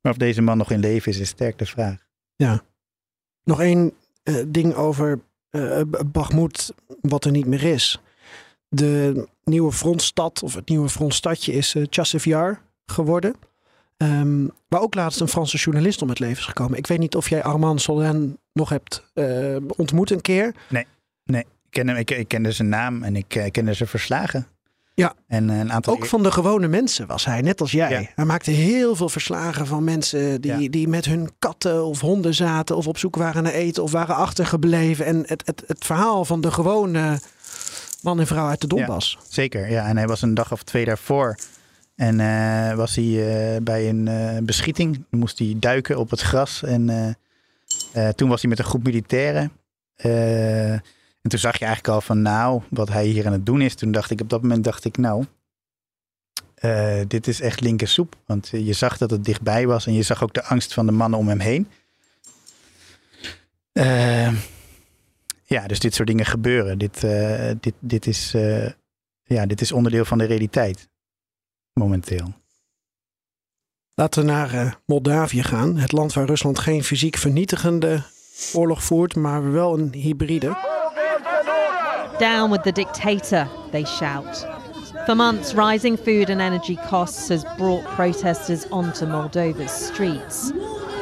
[0.00, 1.96] Maar of deze man nog in leven is, is sterk de vraag.
[3.44, 8.00] Nog één eh, ding over eh Bakhmut, wat er niet meer is.
[8.68, 11.74] De nieuwe frontstad, of het nieuwe frontstadje, is
[12.24, 13.34] Yar geworden.
[13.96, 16.78] Ehm, waar ook laatst een Franse journalist om het leven is gekomen.
[16.78, 20.54] Ik weet niet of jij Armand Solin nog hebt eh, ontmoet een keer.
[21.26, 24.46] Ik, ken hem, ik, ik kende zijn naam en ik eh, kende zijn verslagen.
[24.94, 25.14] Ja.
[25.26, 27.90] En eh, een aantal Ook van de gewone mensen was hij, net als jij.
[27.90, 28.02] Ja.
[28.14, 30.68] Hij maakte heel veel verslagen van mensen die, Ja.
[30.68, 34.14] die met hun katten of honden zaten of op zoek waren naar eten of waren
[34.14, 35.04] achtergebleven.
[35.04, 37.20] En het, het, het verhaal van de gewone
[38.02, 39.18] man en vrouw uit de Donbass.
[39.28, 39.86] Zeker, ja.
[39.86, 41.36] En hij was een dag of twee daarvoor.
[41.94, 42.16] En
[42.76, 45.04] was hij bij een eh, beschieting.
[45.10, 46.62] Moest hij duiken op het gras.
[46.62, 47.16] En
[47.92, 49.52] eh, toen was hij met een groep militairen.
[49.96, 53.60] Eh, en toen zag je eigenlijk al van nou, wat hij hier aan het doen
[53.60, 53.74] is.
[53.74, 55.24] Toen dacht ik, op dat moment dacht ik nou,
[56.54, 58.16] eh, dit is echt linker soep.
[58.26, 59.86] Want je zag dat het dichtbij was.
[59.86, 61.68] En je zag ook de angst van de mannen om hem heen.
[65.44, 66.78] Ja, dus dit soort dingen gebeuren.
[66.78, 67.00] Dit,
[67.60, 68.34] dit, dit, is,
[69.22, 70.88] ja, dit is onderdeel van de realiteit.
[71.72, 72.34] Momenteel.
[73.98, 75.76] Laten we naar eh, Moldavië gaan.
[75.76, 78.02] Het land waar Rusland geen fysiek vernietigende
[78.52, 80.56] oorlog voert, maar wel een hybride.
[82.18, 84.46] Down with the dictator, they shout.
[85.04, 90.52] For months, rising food and energy costs has brought protesters onto Moldova's streets.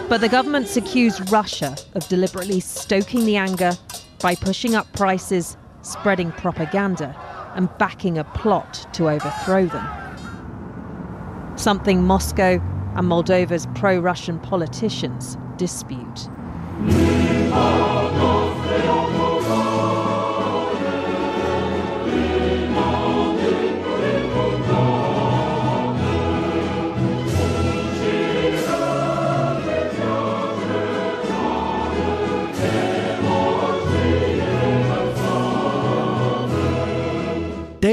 [0.09, 3.73] But the government's accused Russia of deliberately stoking the anger
[4.23, 7.15] by pushing up prices, spreading propaganda,
[7.55, 9.89] and backing a plot to overthrow them.
[11.55, 12.61] Something Moscow
[12.97, 16.29] and Moldova's pro Russian politicians dispute.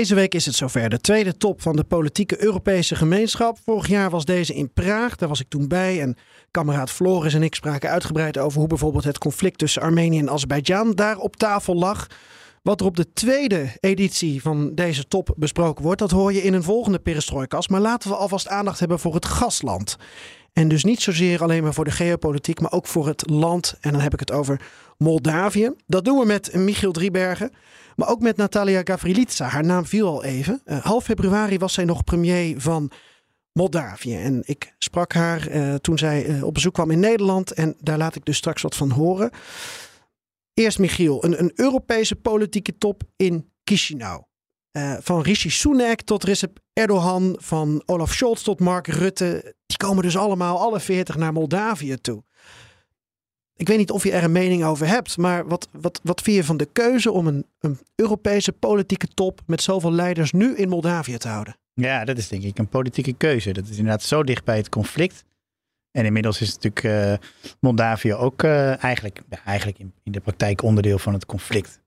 [0.04, 0.90] Deze week is het zover.
[0.90, 3.58] De tweede top van de politieke Europese gemeenschap.
[3.66, 5.16] Vorig jaar was deze in Praag.
[5.16, 6.02] Daar was ik toen bij.
[6.02, 6.18] En
[6.52, 10.92] kameraad Floris en ik spraken uitgebreid over hoe bijvoorbeeld het conflict tussen Armenië en Azerbeidzjan
[10.92, 12.08] daar op tafel lag.
[12.62, 16.54] Wat er op de tweede editie van deze top besproken wordt, dat hoor je in
[16.54, 17.70] een volgende perestrojkast.
[17.70, 19.98] Maar laten we alvast aandacht hebben voor het gastland.
[20.54, 23.76] En dus niet zozeer alleen maar voor de geopolitiek, maar ook voor het land.
[23.82, 24.62] En dan heb ik het over
[24.98, 25.72] Moldavië.
[25.88, 27.52] Dat doen we met Michiel Driebergen.
[27.96, 29.46] Maar ook met Natalia Gavrilitsa.
[29.46, 30.62] Haar naam viel al even.
[30.66, 32.92] Eh, half februari was zij nog premier van
[33.52, 34.16] Moldavië.
[34.16, 37.52] En ik sprak haar eh, toen zij eh, op bezoek kwam in Nederland.
[37.52, 39.32] En daar laat ik dus straks wat van horen.
[40.54, 44.24] Eerst Michiel, een, een Europese politieke top in Chisinau.
[45.00, 49.56] Van Rishi Sunak tot Recep Erdogan, van Olaf Scholz tot Mark Rutte.
[49.66, 52.24] Die komen dus allemaal, alle veertig, naar Moldavië toe.
[53.56, 56.38] Ik weet niet of je er een mening over hebt, maar wat, wat, wat vind
[56.38, 60.70] je van de keuze om een, een Europese politieke top met zoveel leiders nu in
[60.70, 61.56] Moldavië te houden?
[61.74, 63.52] Ja, dat is denk ik een politieke keuze.
[63.52, 65.24] Dat is inderdaad zo dicht bij het conflict.
[65.92, 67.28] En inmiddels is natuurlijk uh,
[67.60, 71.82] Moldavië ook uh, eigenlijk, eigenlijk in, in, de praktijk onderdeel van het conflict.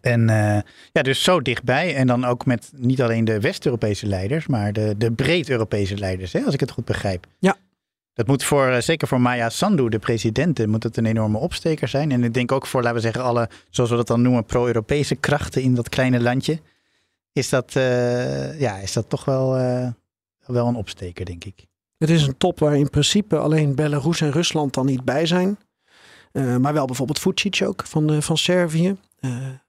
[0.00, 0.58] En uh,
[0.92, 1.94] ja, dus zo dichtbij.
[1.94, 6.40] En dan ook met niet alleen de West-Europese leiders, maar de, de breed-Europese leiders, hè,
[6.40, 7.26] als ik het goed begrijp.
[7.38, 7.56] Ja.
[8.14, 12.12] Dat moet voor, zeker voor Maya Sandu, de president, moet het een enorme opsteker zijn.
[12.12, 15.14] En ik denk ook voor, laten we zeggen, alle, zoals we dat dan noemen, pro-Europese
[15.14, 16.60] krachten in dat kleine landje.
[17.32, 17.72] Is dat,
[18.58, 19.50] ja, is dat toch wel,
[20.46, 21.66] wel een opsteker, denk ik.
[21.98, 25.58] Het is een top waar in principe alleen Belarus en Rusland dan niet bij zijn.
[26.32, 28.96] Maar wel bijvoorbeeld Vucic ook van, van Servië.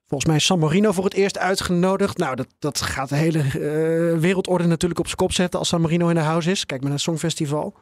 [0.06, 2.18] Volgens mij is San Marino voor het eerst uitgenodigd.
[2.18, 3.42] Nou, dat, dat gaat de hele
[4.18, 6.66] wereldorde natuurlijk op zijn kop zetten als San Marino in de house is.
[6.66, 7.74] Kijk maar naar het Songfestival.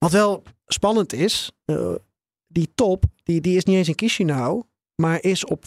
[0.00, 1.52] Wat wel spannend is,
[2.46, 4.62] die top, die, die is niet eens in Chisinau,
[4.94, 5.64] maar is, op,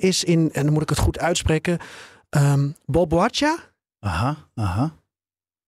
[0.00, 1.78] is in, en dan moet ik het goed uitspreken,
[2.30, 3.58] um, Boboacha.
[3.98, 4.94] Aha, aha.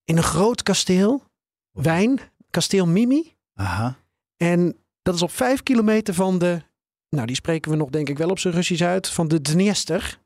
[0.04, 1.22] In een groot kasteel
[1.70, 2.20] wijn,
[2.50, 3.34] kasteel Mimi.
[3.54, 3.96] Aha.
[4.36, 6.62] En dat is op vijf kilometer van de,
[7.08, 10.20] nou die spreken we nog denk ik wel op zijn Russisch uit, van de Dniester.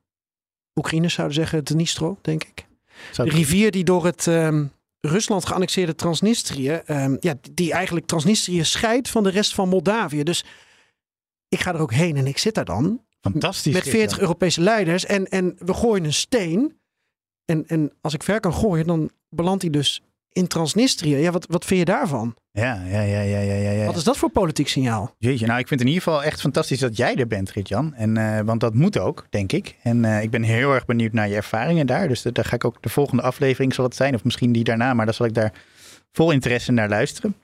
[0.74, 2.66] Oekraïners zouden zeggen Dnistro, denk ik.
[3.16, 4.72] de rivier die door het um,
[5.06, 10.22] Rusland geannexeerde Transnistrië, um, ja, die eigenlijk Transnistrië scheidt van de rest van Moldavië.
[10.22, 10.44] Dus
[11.48, 13.04] ik ga er ook heen en ik zit daar dan.
[13.20, 13.72] Fantastisch.
[13.74, 16.80] Met 40 Europese leiders en, en we gooien een steen.
[17.44, 21.16] En, en als ik ver kan gooien, dan belandt hij dus in Transnistrië.
[21.16, 22.36] Ja, wat, wat vind je daarvan?
[22.52, 23.86] Ja, ja, ja, ja, ja, ja.
[23.86, 25.14] Wat is dat voor politiek signaal?
[25.18, 27.94] Jeetje, nou ik vind het in ieder geval echt fantastisch dat jij er bent, Ritjan.
[27.94, 29.76] En, uh, want dat moet ook, denk ik.
[29.82, 32.08] En uh, ik ben heel erg benieuwd naar je ervaringen daar.
[32.08, 34.14] Dus daar ga ik ook de volgende aflevering zal het zijn.
[34.14, 35.52] Of misschien die daarna, maar dan zal ik daar
[36.12, 37.34] vol interesse naar luisteren.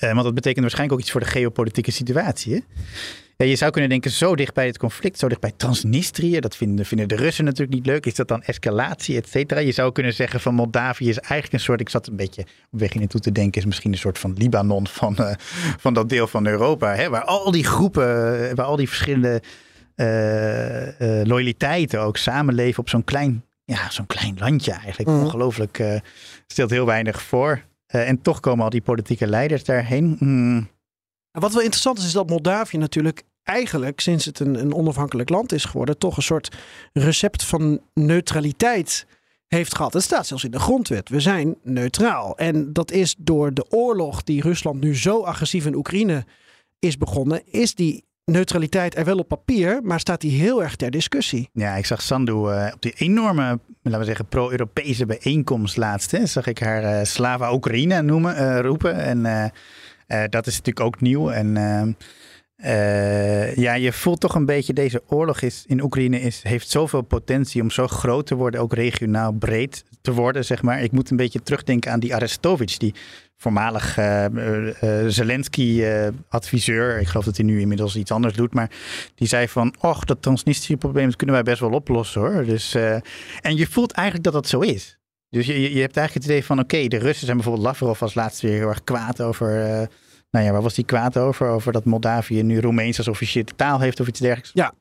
[0.00, 2.54] Uh, want dat betekent waarschijnlijk ook iets voor de geopolitieke situatie.
[2.54, 2.60] Hè?
[3.36, 6.56] Ja, je zou kunnen denken, zo dicht bij het conflict, zo dicht bij Transnistrië, dat
[6.56, 8.06] vinden, vinden de Russen natuurlijk niet leuk.
[8.06, 9.60] Is dat dan escalatie, et cetera?
[9.60, 12.80] Je zou kunnen zeggen van Moldavië is eigenlijk een soort, ik zat een beetje op
[12.80, 15.32] weg in toe te denken, is misschien een soort van Libanon van, uh,
[15.78, 16.94] van dat deel van Europa.
[16.94, 17.08] Hè?
[17.08, 19.42] Waar al die groepen, waar al die verschillende
[19.96, 25.08] uh, uh, loyaliteiten ook samenleven op zo'n klein, ja, zo'n klein landje eigenlijk.
[25.08, 25.22] Mm.
[25.22, 26.00] Ongelooflijk,
[26.46, 27.62] stelt heel weinig voor.
[27.90, 30.16] En toch komen al die politieke leiders daarheen.
[30.18, 30.68] Mm.
[31.30, 35.52] Wat wel interessant is, is dat Moldavië natuurlijk eigenlijk sinds het een, een onafhankelijk land
[35.52, 36.56] is geworden, toch een soort
[36.92, 39.06] recept van neutraliteit
[39.46, 39.92] heeft gehad.
[39.92, 41.08] Het staat zelfs in de grondwet.
[41.08, 42.38] We zijn neutraal.
[42.38, 46.24] En dat is door de oorlog die Rusland nu zo agressief in Oekraïne
[46.78, 50.90] is begonnen, is die neutraliteit er wel op papier, maar staat die heel erg ter
[50.90, 51.48] discussie.
[51.52, 56.10] Ja, ik zag Sandu uh, op die enorme, laten we zeggen, pro-Europese bijeenkomst laatst.
[56.10, 58.94] Hè, zag ik haar uh, Slava Oekraïne noemen, uh, roepen.
[58.94, 59.52] En
[60.30, 61.30] dat is natuurlijk ook nieuw.
[61.30, 61.54] En
[63.54, 67.62] ja, je voelt toch een beetje deze oorlog is, in Oekraïne is, heeft zoveel potentie
[67.62, 70.82] om zo groot te worden, ook regionaal breed te worden, zeg maar.
[70.82, 72.94] Ik moet een beetje terugdenken aan die Arestovich, die
[73.40, 76.98] voormalig uh, uh, Zelensky-adviseur.
[76.98, 78.70] ik geloof dat hij nu inmiddels iets anders doet, maar
[79.14, 82.44] die zei van, och, dat Transnistrië-probleem kunnen wij best wel oplossen hoor.
[82.44, 82.74] Dus,
[83.40, 84.98] en je voelt eigenlijk dat dat zo is.
[85.30, 88.14] Dus je, je hebt eigenlijk het idee van, oké, de Russen zijn bijvoorbeeld Lavrov als
[88.14, 89.88] laatste weer heel erg kwaad over
[90.30, 91.48] nou ja, waar was die kwaad over?
[91.48, 94.50] Over dat Moldavië nu Roemeens als officiële taal heeft of iets dergelijks?
[94.54, 94.72] Ja.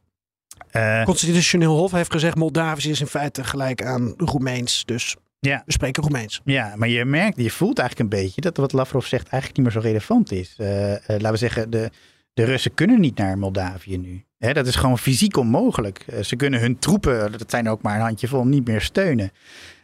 [0.71, 4.85] Uh, Constitutioneel Hof heeft gezegd Moldavisch is in feite gelijk aan Roemeens.
[4.85, 5.61] Dus ja.
[5.65, 6.41] we spreken Roemeens.
[6.43, 9.73] Ja, maar je merkt, je voelt eigenlijk een beetje dat wat Lavrov zegt eigenlijk niet
[9.73, 10.55] meer zo relevant is.
[10.57, 11.89] Uh, uh, laten we zeggen, de,
[12.33, 14.23] de Russen kunnen niet naar Moldavië nu.
[14.37, 16.05] Hè, dat is gewoon fysiek onmogelijk.
[16.21, 19.31] ze kunnen hun troepen, dat zijn ook maar een handjevol, niet meer steunen.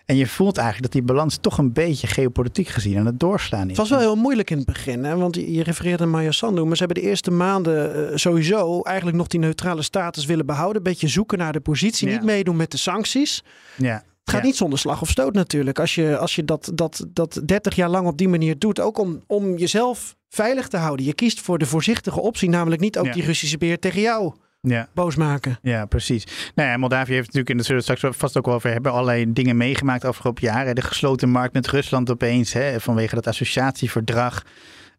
[0.06, 3.62] En je voelt eigenlijk dat die balans toch een beetje geopolitiek gezien aan het doorslaan
[3.62, 3.68] is.
[3.68, 5.16] Het was wel heel moeilijk in het begin, hè?
[5.16, 6.64] want je refereerde aan Maya Sandu.
[6.64, 10.78] Maar ze hebben de eerste maanden uh, sowieso eigenlijk nog die neutrale status willen behouden.
[10.78, 13.44] Een beetje zoeken naar de positie, niet meedoen met de sancties.
[13.78, 14.04] Ja.
[14.26, 15.80] Het gaat niet zonder slag of stoot natuurlijk.
[15.80, 18.98] Als je, als je dat, dat, dat 30 jaar lang op die manier doet, ook
[18.98, 21.06] om, om jezelf veilig te houden.
[21.06, 24.88] Je kiest voor de voorzichtige optie, namelijk niet ook die Russische beer tegen jou ja.
[24.94, 25.58] boos maken.
[25.62, 26.52] Ja, precies.
[26.56, 28.92] Nou ja, Moldavië heeft natuurlijk, en dat zullen we straks vast ook wel over hebben,
[28.92, 30.76] allerlei dingen meegemaakt afgelopen jaren.
[30.76, 34.44] De gesloten markt met Rusland opeens, hè, vanwege dat associatieverdrag.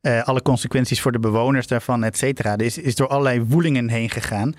[0.02, 2.56] Uh, alle consequenties voor de bewoners daarvan, et cetera.
[2.56, 4.54] Er is, is door allerlei woelingen heen gegaan.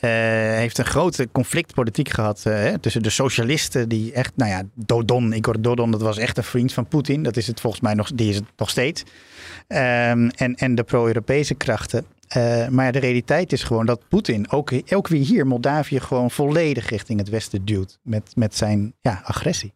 [0.00, 5.32] Uh, heeft een grote conflictpolitiek gehad uh, tussen de socialisten die echt, nou ja, Dodon,
[5.32, 7.22] Igor Dodon, dat was echt een vriend van Poetin.
[7.22, 9.02] Dat is het volgens mij nog, die is het nog steeds.
[9.02, 12.06] Um, en, en de pro-Europese krachten.
[12.36, 16.88] Uh, maar de realiteit is gewoon dat Poetin ook, ook weer hier Moldavië gewoon volledig
[16.88, 19.74] richting het westen duwt met, met zijn ja, agressie.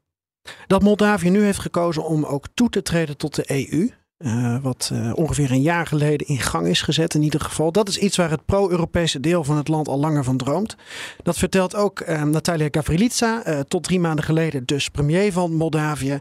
[0.67, 3.91] Dat Moldavië nu heeft gekozen om ook toe te treden tot de EU,
[4.25, 7.73] uh, wat uh, ongeveer een jaar geleden in gang is gezet in ieder geval.
[7.73, 10.77] Dat is iets waar het pro-Europese deel van het land al langer van droomt.
[11.23, 16.19] Dat vertelt ook uh, Natalia Gavrilitsa, tot drie maanden geleden dus premier van Moldavië.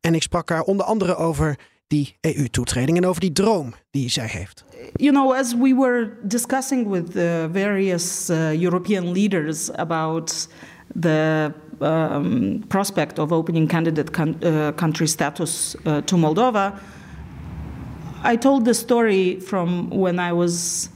[0.00, 4.26] En ik sprak haar onder andere over die EU-toetreding en over die droom die zij
[4.26, 4.64] heeft.
[4.92, 8.28] You know, as we were discussing with the various
[8.60, 10.48] European leaders about
[11.00, 14.10] the um, prospect of opening candidate
[14.74, 15.74] country status
[16.04, 16.74] to Moldova.
[18.22, 20.90] I told the story from when I was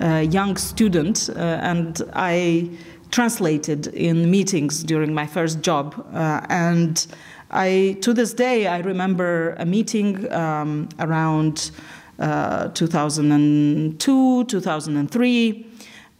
[0.00, 2.70] a young student uh, and I
[3.10, 5.94] translated in meetings during my first job.
[6.14, 7.06] Uh, and
[7.50, 11.70] I, to this day, I remember a meeting um, around
[12.18, 15.66] uh, 2002, 2003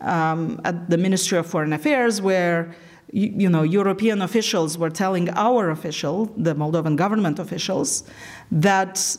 [0.03, 2.75] um, at the Ministry of Foreign Affairs where
[3.13, 8.05] you, you know, European officials were telling our official, the Moldovan government officials,
[8.53, 9.17] that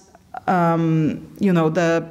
[0.47, 2.07] um, you know, the,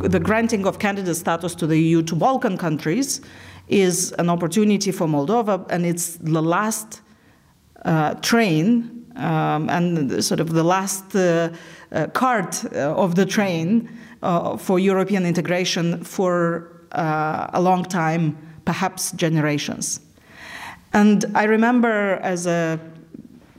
[0.00, 3.20] the granting of candidate status to the EU to Balkan countries
[3.68, 7.00] is an opportunity for Moldova, and it's the last
[7.84, 11.50] uh, train um, and sort of the last uh,
[11.92, 13.88] uh, cart uh, of the train
[14.22, 20.00] uh, for European integration for uh, a long time, perhaps generations.
[20.92, 22.80] And I remember as a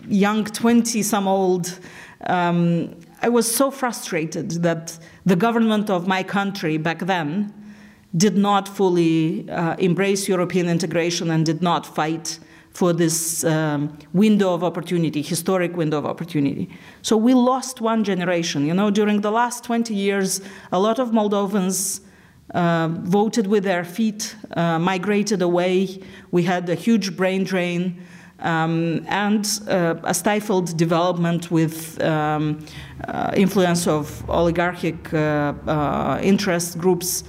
[0.07, 1.79] young 20 some old
[2.25, 7.53] um, I was so frustrated that the government of my country back then
[8.15, 14.53] did not fully uh, embrace European integration and did not fight for this um, window
[14.53, 16.69] of opportunity, historic window of opportunity.
[17.01, 18.67] So we lost one generation.
[18.67, 22.01] You know, during the last 20 years, a lot of Moldovans
[22.53, 26.01] uh, voted with their feet, uh, migrated away.
[26.29, 28.05] We had a huge brain drain
[28.39, 32.59] um, and uh, a stifled development with um,
[33.07, 37.23] uh, influence of oligarchic uh, uh interest groups.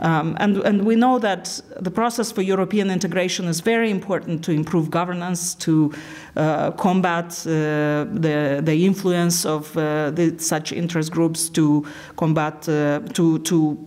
[0.00, 4.50] Um, and, and we know that the process for European integration is very important to
[4.50, 5.92] improve governance, to
[6.36, 13.78] uh, combat uh, the, the influence of the, such interest groups, to combat, to, to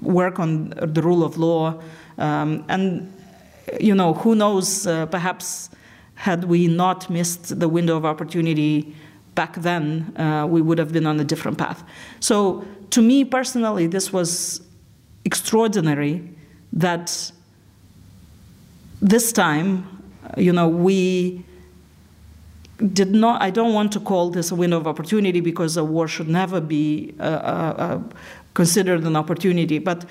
[0.00, 1.82] work on the rule of law.
[2.18, 3.12] Um, and
[3.80, 5.70] you know, who knows, uh, perhaps
[6.14, 8.94] had we not missed the window of opportunity
[9.34, 11.82] back then, uh, we would have been on a different path.
[12.20, 14.60] So, to me personally, this was
[15.24, 16.28] extraordinary
[16.72, 17.32] that
[19.00, 20.02] this time,
[20.36, 21.44] you know, we
[22.92, 26.08] did not, I don't want to call this a window of opportunity because a war
[26.08, 28.00] should never be uh, uh, uh
[28.54, 30.04] considered an opportunity, but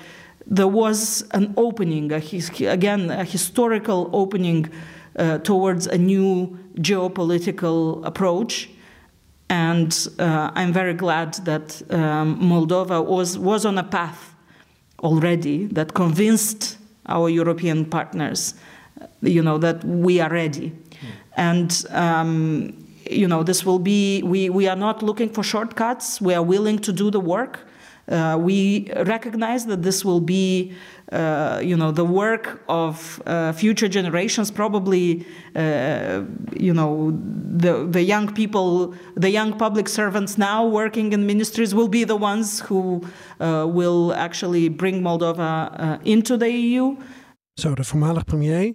[0.46, 2.22] there was an opening, a,
[2.66, 4.70] again, a historical opening
[5.16, 8.70] uh, towards a new geopolitical approach.
[9.48, 14.34] And uh, I'm very glad that um, Moldova was, was on a path
[15.02, 18.54] already that convinced our European partners,
[19.20, 20.70] you know, that we are ready.
[20.70, 20.76] Mm.
[21.36, 26.20] And um, you know, this will be, we, we are not looking for shortcuts.
[26.20, 27.60] We are willing to do the work.
[28.12, 30.72] Uh, we recognize that this will be,
[31.12, 34.50] uh, you know, the work of uh, future generations.
[34.50, 35.24] Probably,
[35.56, 36.22] uh,
[36.54, 37.18] you know,
[37.56, 42.16] the the young people, the young public servants now working in ministries will be the
[42.16, 43.00] ones who
[43.40, 46.96] uh, will actually bring Moldova uh, into the EU.
[47.54, 48.74] Zo, de voormalig premier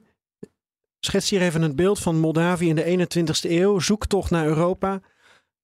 [0.99, 5.01] schetst hier even een beeld van Moldavië in de 21ste eeuw, zoektocht naar Europa.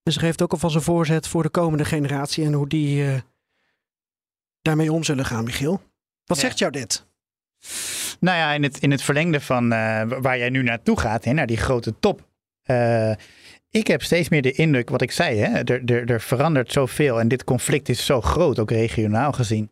[0.04, 3.24] En ze geeft ook alvast een voorzet voor de komende generatie en hoe die
[4.64, 5.82] daarmee om zullen gaan, Michiel.
[6.26, 7.06] Wat zegt jou dit?
[8.20, 11.34] Nou ja, in het, in het verlengde van uh, waar jij nu naartoe gaat, hè,
[11.34, 12.28] naar die grote top.
[12.66, 13.12] Uh,
[13.70, 17.20] ik heb steeds meer de indruk, wat ik zei, hè, er, er, er verandert zoveel
[17.20, 19.72] en dit conflict is zo groot, ook regionaal gezien.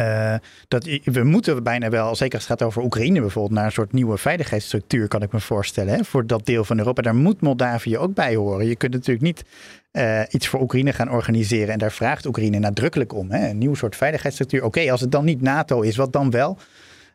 [0.00, 0.34] Uh,
[0.68, 3.92] dat we moeten bijna wel, zeker als het gaat over Oekraïne bijvoorbeeld, naar een soort
[3.92, 5.94] nieuwe veiligheidsstructuur, kan ik me voorstellen.
[5.94, 7.02] Hè, voor dat deel van Europa.
[7.02, 8.66] Daar moet Moldavië ook bij horen.
[8.66, 9.44] Je kunt natuurlijk niet
[9.92, 11.72] uh, iets voor Oekraïne gaan organiseren.
[11.72, 13.30] En daar vraagt Oekraïne nadrukkelijk om.
[13.30, 14.64] Hè, een nieuw soort veiligheidsstructuur.
[14.64, 16.58] Oké, als het dan niet NATO is, wat dan wel?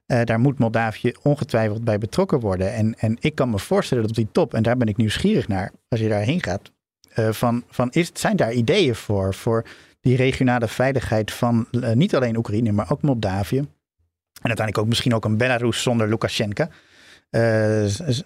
[0.08, 2.74] Uh, daar moet Moldavië ongetwijfeld bij betrokken worden.
[2.74, 5.48] En, en ik kan me voorstellen dat op die top, en daar ben ik nieuwsgierig
[5.48, 6.72] naar, als je daarheen gaat,
[7.14, 9.34] van, van is, zijn daar ideeën voor?
[9.34, 9.66] Voor
[10.02, 13.58] die regionale veiligheid van uh, niet alleen Oekraïne, maar ook Moldavië.
[13.58, 13.68] En
[14.48, 16.66] uiteindelijk ook misschien ook een Belarus zonder Lukashenko.
[17.32, 17.86] Uh,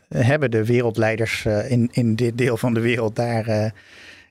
[0.09, 3.73] hebben de wereldleiders uh, in, in dit deel van de wereld daar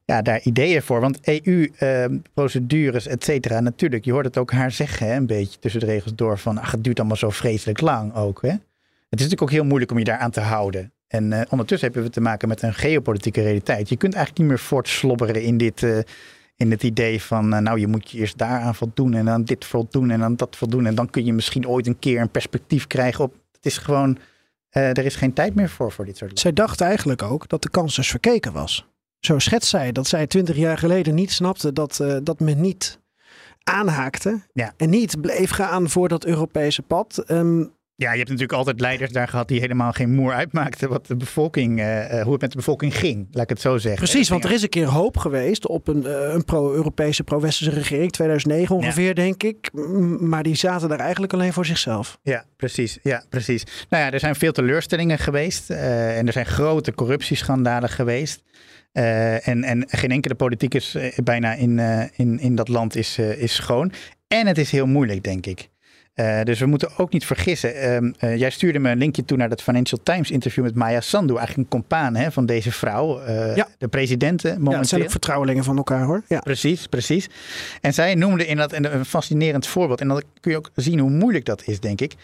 [0.05, 1.01] ja, daar ideeën voor.
[1.01, 5.81] Want EU-procedures, et cetera, natuurlijk, je hoort het ook haar zeggen, hè, een beetje tussen
[5.81, 8.43] de regels door van, ach, het duurt allemaal zo vreselijk lang ook.
[8.43, 8.49] Hè?
[8.49, 8.61] Het
[9.21, 10.93] is natuurlijk ook heel moeilijk om je daaraan te houden.
[11.09, 13.89] En ondertussen hebben we te maken met een geopolitieke realiteit.
[13.89, 15.87] Je kunt eigenlijk niet meer voortslobberen in dit,
[16.57, 19.65] in het idee van, uh, nou, je moet je eerst daaraan voldoen en dan dit
[19.65, 20.87] voldoen en dan dat voldoen.
[20.87, 23.35] En dan kun je misschien ooit een keer een perspectief krijgen op.
[23.53, 24.19] Het is gewoon,
[24.71, 27.71] er is geen tijd meer voor, voor dit soort Zij dacht eigenlijk ook dat de
[27.71, 28.87] kans dus verkeken was.
[29.21, 32.99] Zo schetst zij dat zij twintig jaar geleden niet snapte dat, dat men niet
[33.63, 34.73] aanhaakte ja.
[34.77, 37.25] en niet bleef gaan voor dat Europese pad.
[37.31, 41.07] Um, ja, je hebt natuurlijk altijd leiders daar gehad die helemaal geen moer uitmaakten wat
[41.07, 44.09] de bevolking, uh, hoe het met de bevolking ging, laat ik het zo zeggen.
[44.09, 48.13] Precies, want er is een keer hoop geweest op een, uh, een pro-Europese, pro-Westerse regering,
[48.13, 49.13] 2009 ongeveer, ja.
[49.13, 49.71] denk ik.
[50.21, 52.19] Maar die zaten daar eigenlijk alleen voor zichzelf.
[52.23, 52.99] Ja, precies.
[53.03, 53.65] Ja, precies.
[53.89, 58.43] Nou ja, er zijn veel teleurstellingen geweest uh, en er zijn grote corruptieschandalen geweest.
[58.93, 61.79] en, en geen enkele politiek is bijna in,
[62.17, 63.93] in, in dat land is, is schoon.
[64.29, 65.69] En het is heel moeilijk, denk ik.
[66.15, 67.77] Uh, dus we moeten ook niet vergissen.
[67.77, 71.01] Uh, uh, jij stuurde me een linkje toe naar dat Financial Times interview met Maya
[71.01, 71.37] Sandu.
[71.37, 73.21] Eigenlijk een compaan hè, van deze vrouw.
[73.55, 73.69] Ja.
[73.79, 74.73] De presidenten momenteel.
[74.73, 76.23] Ja, het zijn ook vertrouwelingen van elkaar hoor.
[76.29, 76.39] Ja.
[76.39, 77.29] Precies, precies.
[77.81, 80.01] En zij noemde in dat een fascinerend voorbeeld.
[80.01, 82.15] En dan kun je ook zien hoe moeilijk dat is, denk ik.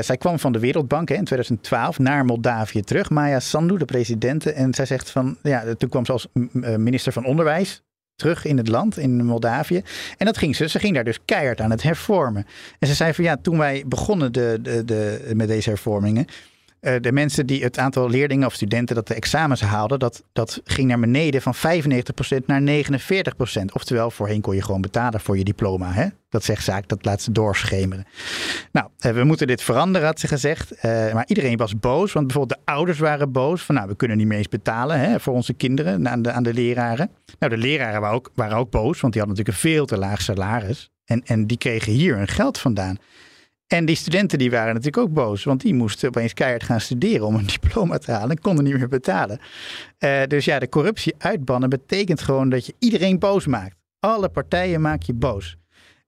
[0.00, 3.10] zij kwam van de Wereldbank hè, in 2012 naar Moldavië terug.
[3.10, 4.52] Maya Sandu, de presidente.
[4.52, 6.28] En zij zegt van, ja, toen kwam ze als
[6.76, 7.82] minister van Onderwijs
[8.18, 9.82] terug in het land, in Moldavië.
[10.16, 10.68] En dat ging ze.
[10.68, 12.46] Ze ging daar dus keihard aan het hervormen.
[12.78, 16.26] En ze zei van ja, toen wij begonnen de, de, de, met deze hervormingen.
[16.80, 20.60] Uh, de mensen die het aantal leerlingen of studenten dat de examens haalden, dat, dat
[20.64, 21.58] ging naar beneden van 95%
[22.46, 23.64] naar 49%.
[23.72, 25.92] Oftewel, voorheen kon je gewoon betalen voor je diploma.
[25.92, 26.06] Hè?
[26.28, 28.06] Dat zegt zaak, dat laat ze doorschemeren.
[28.72, 30.72] Nou, uh, we moeten dit veranderen, had ze gezegd.
[30.72, 33.62] Uh, maar iedereen was boos, want bijvoorbeeld de ouders waren boos.
[33.62, 36.42] Van nou, we kunnen niet meer eens betalen hè, voor onze kinderen aan de, aan
[36.42, 37.10] de leraren.
[37.38, 39.98] Nou, de leraren waren ook, waren ook boos, want die hadden natuurlijk een veel te
[39.98, 40.90] laag salaris.
[41.04, 42.98] En, en die kregen hier hun geld vandaan.
[43.68, 47.26] En die studenten die waren natuurlijk ook boos, want die moesten opeens keihard gaan studeren
[47.26, 49.38] om een diploma te halen en konden niet meer betalen.
[49.98, 53.76] Uh, dus ja, de corruptie uitbannen betekent gewoon dat je iedereen boos maakt.
[54.00, 55.56] Alle partijen maak je boos.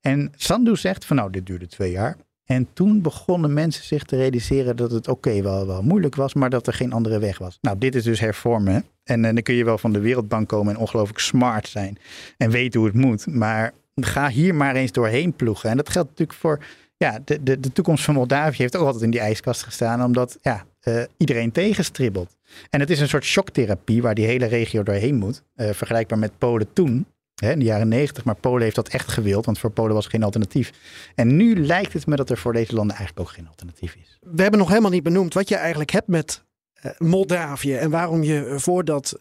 [0.00, 2.16] En Sandu zegt van nou, dit duurde twee jaar.
[2.44, 6.50] En toen begonnen mensen zich te realiseren dat het oké wel, wel moeilijk was, maar
[6.50, 7.58] dat er geen andere weg was.
[7.60, 8.84] Nou, dit is dus hervormen.
[9.04, 11.98] En, en dan kun je wel van de Wereldbank komen en ongelooflijk smart zijn
[12.36, 13.26] en weten hoe het moet.
[13.26, 15.70] Maar ga hier maar eens doorheen ploegen.
[15.70, 16.58] En dat geldt natuurlijk voor
[17.04, 20.38] ja, de, de, de toekomst van Moldavië heeft ook altijd in die ijskast gestaan, omdat
[20.42, 22.36] ja, uh, iedereen tegenstribbelt.
[22.70, 25.42] En het is een soort shocktherapie waar die hele regio doorheen moet.
[25.56, 28.24] Uh, vergelijkbaar met Polen toen, hè, in de jaren negentig.
[28.24, 30.72] Maar Polen heeft dat echt gewild, want voor Polen was geen alternatief.
[31.14, 34.18] En nu lijkt het me dat er voor deze landen eigenlijk ook geen alternatief is.
[34.20, 36.44] We hebben nog helemaal niet benoemd wat je eigenlijk hebt met
[36.82, 39.18] uh, Moldavië en waarom je voordat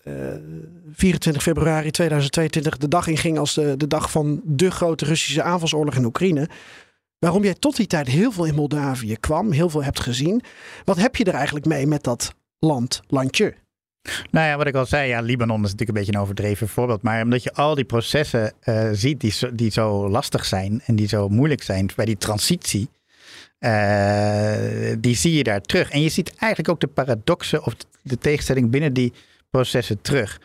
[0.94, 5.96] 24 februari 2022 de dag inging als de, de dag van de grote Russische aanvalsoorlog
[5.96, 6.50] in Oekraïne
[7.20, 10.42] Waarom jij tot die tijd heel veel in Moldavië kwam, heel veel hebt gezien.
[10.84, 13.56] Wat heb je er eigenlijk mee met dat land, landje?
[14.32, 17.02] Nou ja, wat ik al zei, ja, Libanon is natuurlijk een beetje een overdreven voorbeeld.
[17.02, 20.96] Maar omdat je al die processen uh, ziet die zo, die zo lastig zijn en
[20.96, 22.90] die zo moeilijk zijn bij die transitie,
[23.60, 25.90] uh, die zie je daar terug.
[25.90, 29.14] En je ziet eigenlijk ook de paradoxen of de tegenstelling binnen die
[29.50, 30.40] processen terug.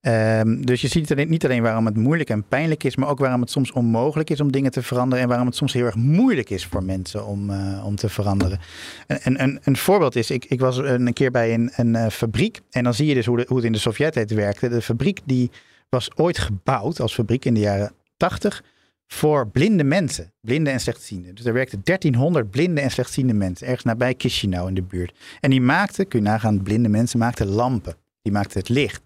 [0.00, 3.40] Um, dus je ziet niet alleen waarom het moeilijk en pijnlijk is, maar ook waarom
[3.40, 6.50] het soms onmogelijk is om dingen te veranderen en waarom het soms heel erg moeilijk
[6.50, 8.58] is voor mensen om, uh, om te veranderen.
[9.06, 12.60] En, een, een voorbeeld is, ik, ik was een keer bij een, een uh, fabriek
[12.70, 14.68] en dan zie je dus hoe, hoe het in de Sovjet-tijd werkte.
[14.68, 15.50] De fabriek die
[15.88, 18.62] was ooit gebouwd als fabriek in de jaren 80
[19.06, 21.32] voor blinde mensen, blinde en slechtziende.
[21.32, 25.14] Dus er werkten 1300 blinde en slechtziende mensen, ergens nabij Chisinau in de buurt.
[25.40, 27.96] En die maakten, kun je nagaan, blinde mensen maakten lampen.
[28.22, 29.02] Die maakten het licht.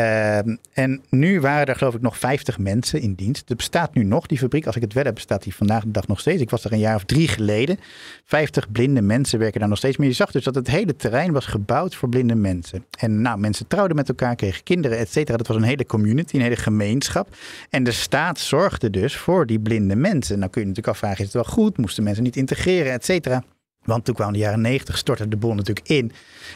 [0.00, 0.36] Uh,
[0.72, 3.48] en nu waren er geloof ik nog 50 mensen in dienst.
[3.48, 4.66] Het bestaat nu nog, die fabriek.
[4.66, 6.42] Als ik het wel heb, bestaat die vandaag de dag nog steeds.
[6.42, 7.78] Ik was er een jaar of drie geleden.
[8.24, 9.96] 50 blinde mensen werken daar nog steeds.
[9.96, 12.84] Maar je zag dus dat het hele terrein was gebouwd voor blinde mensen.
[12.98, 15.36] En nou, mensen trouwden met elkaar, kregen kinderen, et cetera.
[15.36, 17.36] Dat was een hele community, een hele gemeenschap.
[17.70, 20.38] En de staat zorgde dus voor die blinde mensen.
[20.38, 21.78] Nou kun je natuurlijk afvragen, is het wel goed?
[21.78, 23.42] Moesten mensen niet integreren, et cetera?
[23.84, 26.12] Want toen kwamen de jaren 90, stortte de boel natuurlijk in.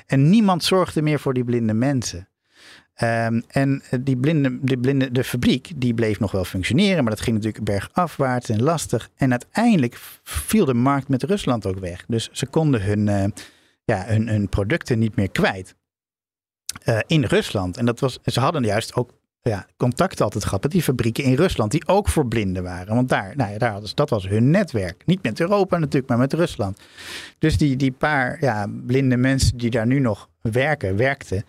[0.07, 2.29] En niemand zorgde meer voor die blinde mensen.
[3.03, 7.23] Um, en die blinde, die blinde, de fabriek die bleef nog wel functioneren, maar dat
[7.23, 9.11] ging natuurlijk bergafwaarts en lastig.
[9.17, 12.05] En uiteindelijk viel de markt met Rusland ook weg.
[12.09, 13.25] Dus ze konden hun, uh,
[13.85, 15.75] ja, hun, hun producten niet meer kwijt
[16.85, 17.77] uh, in Rusland.
[17.77, 19.11] En dat was, ze hadden juist ook
[19.43, 22.95] ja, contact altijd gehad met die fabrieken in Rusland, die ook voor blinden waren.
[22.95, 25.03] Want daar, nou ja, daar dat was hun netwerk.
[25.07, 26.81] Niet met Europa natuurlijk, maar met Rusland.
[27.39, 31.45] Dus die, die paar ja, blinde mensen die daar nu nog werken, werkten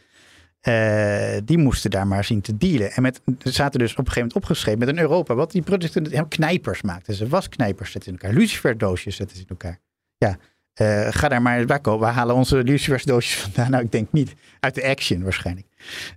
[0.68, 2.92] Uh, die moesten daar maar zien te dealen.
[2.92, 6.28] En met, zaten dus op een gegeven moment opgeschreven met een Europa, wat die producten
[6.28, 7.16] knijpers maakte.
[7.16, 9.80] Ze wasknijpers zetten in elkaar, luciferdoosjes zetten ze in elkaar.
[10.18, 10.38] Ja,
[10.82, 12.08] uh, ga daar maar waar komen.
[12.08, 13.72] We halen onze lucifersdoosjes vandaan.
[13.72, 14.34] Nou, ik denk niet.
[14.60, 15.68] Uit de action waarschijnlijk.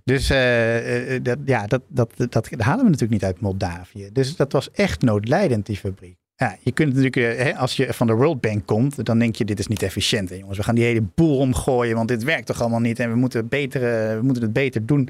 [0.03, 4.09] Dus uh, dat, ja, dat, dat, dat halen we natuurlijk niet uit Moldavië.
[4.13, 6.17] Dus dat was echt noodlijdend, die fabriek.
[6.39, 9.45] Ja, je kunt natuurlijk, hè, als je van de World Bank komt, dan denk je,
[9.45, 10.29] dit is niet efficiënt.
[10.29, 12.99] Jongens, we gaan die hele boel omgooien, want dit werkt toch allemaal niet.
[12.99, 13.81] En we moeten, beter,
[14.17, 15.09] we moeten het beter doen.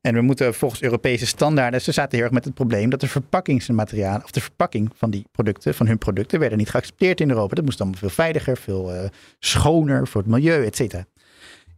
[0.00, 1.80] En we moeten volgens Europese standaarden.
[1.80, 5.24] Ze zaten heel erg met het probleem dat de verpakkingsmateriaal, of de verpakking van die
[5.32, 7.54] producten, van hun producten, werden niet geaccepteerd in Europa.
[7.54, 9.08] Dat moest allemaal veel veiliger, veel uh,
[9.38, 11.04] schoner voor het milieu, et cetera.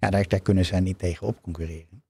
[0.00, 2.02] Ja, daar, daar kunnen zij niet tegen op concurreren.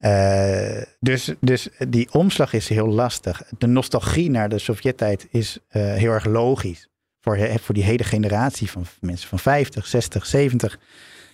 [0.00, 3.42] Uh, dus, dus die omslag is heel lastig.
[3.58, 6.88] De nostalgie naar de Sovjet-tijd is uh, heel erg logisch.
[7.20, 10.78] Voor, voor die hele generatie van mensen van 50, 60, 70.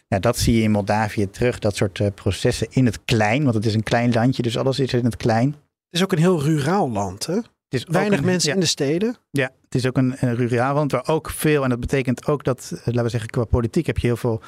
[0.08, 3.42] Ja, dat zie je in Moldavië terug, dat soort uh, processen in het klein.
[3.42, 5.48] Want het is een klein landje, dus alles is in het klein.
[5.48, 5.54] Het
[5.90, 7.34] is ook een heel ruraal land, hè?
[7.34, 8.54] Het is Weinig een, mensen ja.
[8.54, 9.16] in de steden.
[9.30, 12.44] Ja, het is ook een, een ruraal land waar ook veel, en dat betekent ook
[12.44, 14.42] dat, laten we zeggen, qua politiek heb je heel veel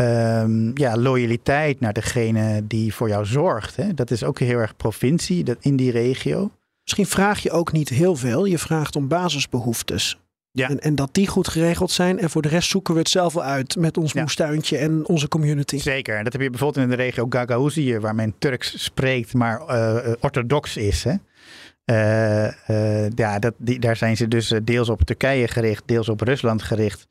[0.00, 3.76] um, ja, loyaliteit naar degene die voor jou zorgt.
[3.76, 3.94] Hè?
[3.94, 6.50] Dat is ook heel erg provincie dat, in die regio.
[6.82, 8.44] Misschien vraag je ook niet heel veel.
[8.44, 10.18] Je vraagt om basisbehoeftes.
[10.50, 10.68] Ja.
[10.68, 12.18] En, en, dat die goed geregeld zijn.
[12.18, 14.20] En voor de rest zoeken we het zelf wel uit met ons ja.
[14.20, 15.78] moestuintje en onze community.
[15.78, 16.16] Zeker.
[16.16, 20.12] En dat heb je bijvoorbeeld in de regio Gagauzië, waar men Turks spreekt, maar uh,
[20.20, 21.04] orthodox is.
[21.04, 21.14] Hè?
[21.90, 26.20] Uh, uh, ja, dat, die, daar zijn ze dus deels op Turkije gericht, deels op
[26.20, 27.08] Rusland gericht.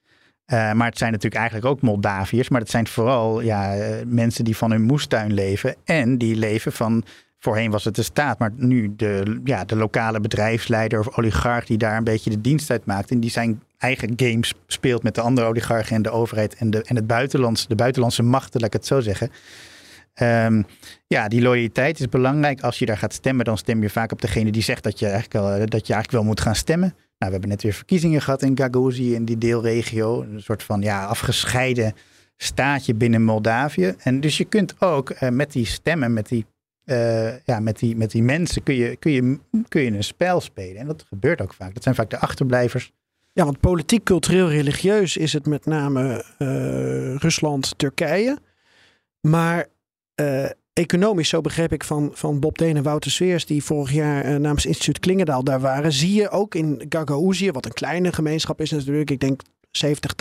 [0.54, 2.50] Uh, maar het zijn natuurlijk eigenlijk ook Moldaviërs.
[2.50, 3.76] Maar het zijn vooral ja,
[4.06, 5.76] mensen die van hun moestuin leven.
[5.86, 7.04] En die leven van.
[7.39, 11.78] Voorheen was het de staat, maar nu de, ja, de lokale bedrijfsleider of oligarch die
[11.78, 13.12] daar een beetje de dienst uit maakt.
[13.12, 16.84] En die zijn eigen games speelt met de andere oligarchen en de overheid en, de,
[16.84, 19.32] en het buitenlandse, de buitenlandse machten, laat ik het zo zeggen.
[20.22, 20.66] Um,
[21.08, 22.62] ja, die loyaliteit is belangrijk.
[22.62, 25.06] Als je daar gaat stemmen, dan stem je vaak op degene die zegt dat je
[25.06, 26.95] eigenlijk wel, dat je eigenlijk wel moet gaan stemmen.
[27.18, 30.22] Nou, we hebben net weer verkiezingen gehad in Gagauzië, in die deelregio.
[30.22, 31.93] Een soort van ja, afgescheiden
[32.38, 33.95] staatje binnen Moldavië.
[33.97, 36.45] En dus je kunt ook uh, met die stemmen, met die,
[36.86, 40.41] uh, ja, met die, met die mensen, kun je, kun, je, kun je een spel
[40.41, 40.78] spelen.
[40.78, 41.74] En dat gebeurt ook vaak.
[41.74, 42.91] Dat zijn vaak de achterblijvers.
[43.34, 48.38] Ja, want politiek, cultureel, religieus is het met name uh, Rusland, Turkije.
[49.22, 49.68] Maar
[50.78, 54.36] economisch, zo begreep ik van, van Bob Deen en Wouter Sveers, die vorig jaar uh,
[54.36, 58.72] namens instituut Klingendaal daar waren, zie je ook in Gagauzië, wat een kleine gemeenschap is
[58.72, 60.14] natuurlijk, ik denk 70,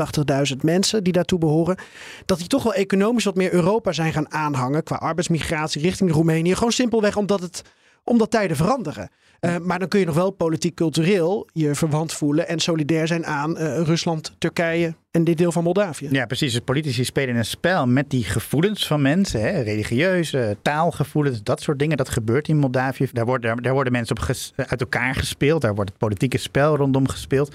[0.53, 1.79] 80.000 mensen die daartoe behoren,
[2.25, 6.55] dat die toch wel economisch wat meer Europa zijn gaan aanhangen qua arbeidsmigratie richting Roemenië.
[6.55, 7.63] Gewoon simpelweg omdat, het,
[8.09, 9.09] omdat tijden veranderen.
[9.41, 13.51] Uh, maar dan kun je nog wel politiek-cultureel je verwant voelen en solidair zijn aan
[13.51, 16.09] uh, Rusland, Turkije en dit deel van Moldavië.
[16.11, 16.53] Ja, precies.
[16.53, 19.61] Dus politici spelen een spel met die gevoelens van mensen, hè?
[19.61, 21.97] religieuze, taalgevoelens, dat soort dingen.
[21.97, 23.09] Dat gebeurt in Moldavië.
[23.13, 24.25] Daar, wordt, daar, daar worden mensen op
[24.57, 25.63] uit elkaar gespeeld.
[25.63, 27.55] Daar wordt het politieke spel rondom gespeeld.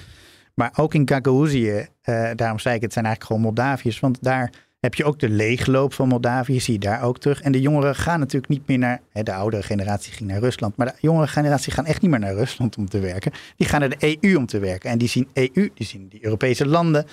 [0.53, 4.51] Maar ook in Gagauzië, uh, daarom zei ik, het zijn eigenlijk gewoon Moldaviërs, want daar
[4.81, 7.41] heb je ook de leegloop van Moldavië, zie je daar ook terug.
[7.41, 10.75] En de jongeren gaan natuurlijk niet meer naar, hè, de oudere generatie ging naar Rusland,
[10.75, 13.31] maar de jongere generatie gaan echt niet meer naar Rusland om te werken.
[13.55, 14.89] Die gaan naar de EU om te werken.
[14.89, 17.05] En die zien EU, die zien die Europese landen.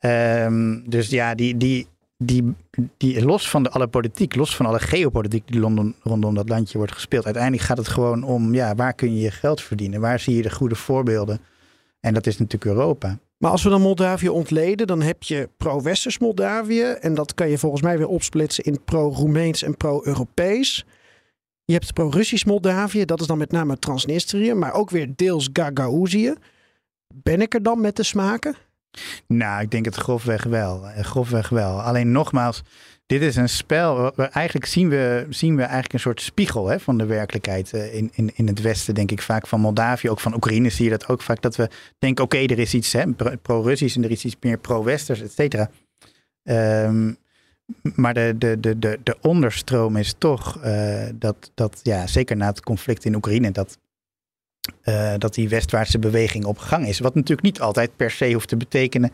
[0.00, 1.86] Um, dus ja, die, die,
[2.16, 2.54] die,
[2.96, 5.60] die los van de, alle politiek, los van alle geopolitiek die
[6.02, 7.24] rondom dat landje wordt gespeeld.
[7.24, 10.00] Uiteindelijk gaat het gewoon om, ja, waar kun je je geld verdienen?
[10.00, 11.40] Waar zie je de goede voorbeelden?
[12.00, 13.18] En dat is natuurlijk Europa.
[13.38, 16.82] Maar als we dan Moldavië ontleden, dan heb je pro-Westers Moldavië.
[16.82, 20.86] En dat kan je volgens mij weer opsplitsen in pro-Roemeens en pro-Europees.
[21.64, 26.34] Je hebt pro-Russisch Moldavië, dat is dan met name Transnistrië, maar ook weer deels Gagauzië.
[27.14, 28.56] Ben ik er dan met de smaken?
[29.26, 30.80] Nou, ik denk het grofweg wel.
[30.96, 31.80] Grofweg wel.
[31.82, 32.62] Alleen nogmaals,
[33.08, 34.14] dit is een spel.
[34.16, 38.10] Eigenlijk zien we, zien we eigenlijk een soort spiegel hè, van de werkelijkheid eh, in,
[38.14, 39.46] in, in het Westen, denk ik vaak.
[39.46, 41.42] Van Moldavië, ook van Oekraïne zie je dat ook vaak.
[41.42, 42.96] Dat we denken, oké, er is iets
[43.42, 45.70] pro-Russisch en er is iets meer pro-Westers, et cetera.
[46.42, 47.16] Um,
[47.94, 52.46] maar de, de, de, de, de onderstroom is toch uh, dat, dat, ja, zeker na
[52.46, 53.78] het conflict in Oekraïne, dat,
[54.84, 56.98] uh, dat die westwaartse beweging op gang is.
[56.98, 59.12] Wat natuurlijk niet altijd per se hoeft te betekenen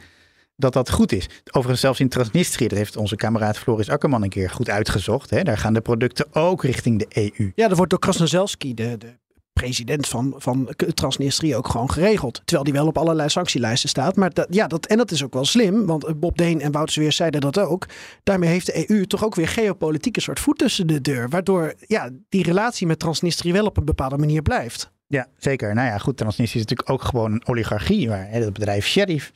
[0.57, 1.29] dat dat goed is.
[1.45, 5.31] Overigens zelfs in Transnistrië, dat heeft onze kameraad Floris Akkerman een keer goed uitgezocht.
[5.31, 5.43] Hè?
[5.43, 7.07] Daar gaan de producten ook richting de
[7.39, 7.53] EU.
[7.55, 9.19] Ja, dat wordt door Krasnozelski, de, de
[9.53, 12.35] president van, van Transnistrië, ook gewoon geregeld.
[12.45, 14.17] Terwijl die wel op allerlei sanctielijsten staat.
[14.17, 17.01] Maar dat, ja, dat, en dat is ook wel slim, want Bob Deen en Wouter
[17.01, 17.87] Weer zeiden dat ook.
[18.23, 21.29] Daarmee heeft de EU toch ook weer geopolitieke soort voet tussen de deur.
[21.29, 24.93] Waardoor ja, die relatie met Transnistrië wel op een bepaalde manier blijft.
[25.07, 25.75] Ja, zeker.
[25.75, 28.09] Nou ja, goed, Transnistrië is natuurlijk ook gewoon een oligarchie.
[28.09, 29.33] Waar hè, het bedrijf Sheriff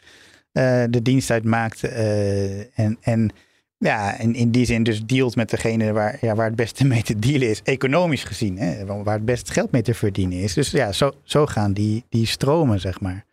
[0.90, 1.84] de dienst uitmaakt.
[1.84, 3.30] Uh, en, en
[3.78, 7.02] Ja, en in die zin dus dealt met degene waar, ja, waar het beste mee
[7.02, 8.58] te dealen is, economisch gezien.
[8.58, 10.54] Hè, waar het best geld mee te verdienen is.
[10.54, 13.24] Dus ja, zo, zo gaan die, die stromen, zeg maar.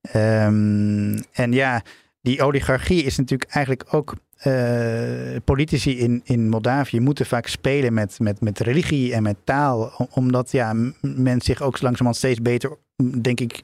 [0.00, 1.82] Ehm, en ja,
[2.20, 4.14] die oligarchie is natuurlijk eigenlijk ook.
[4.46, 10.08] Uh, politici in, in Moldavië moeten vaak spelen met, met, met religie en met taal.
[10.10, 12.76] Omdat ja, men zich ook langzamerhand steeds beter,
[13.20, 13.62] denk ik,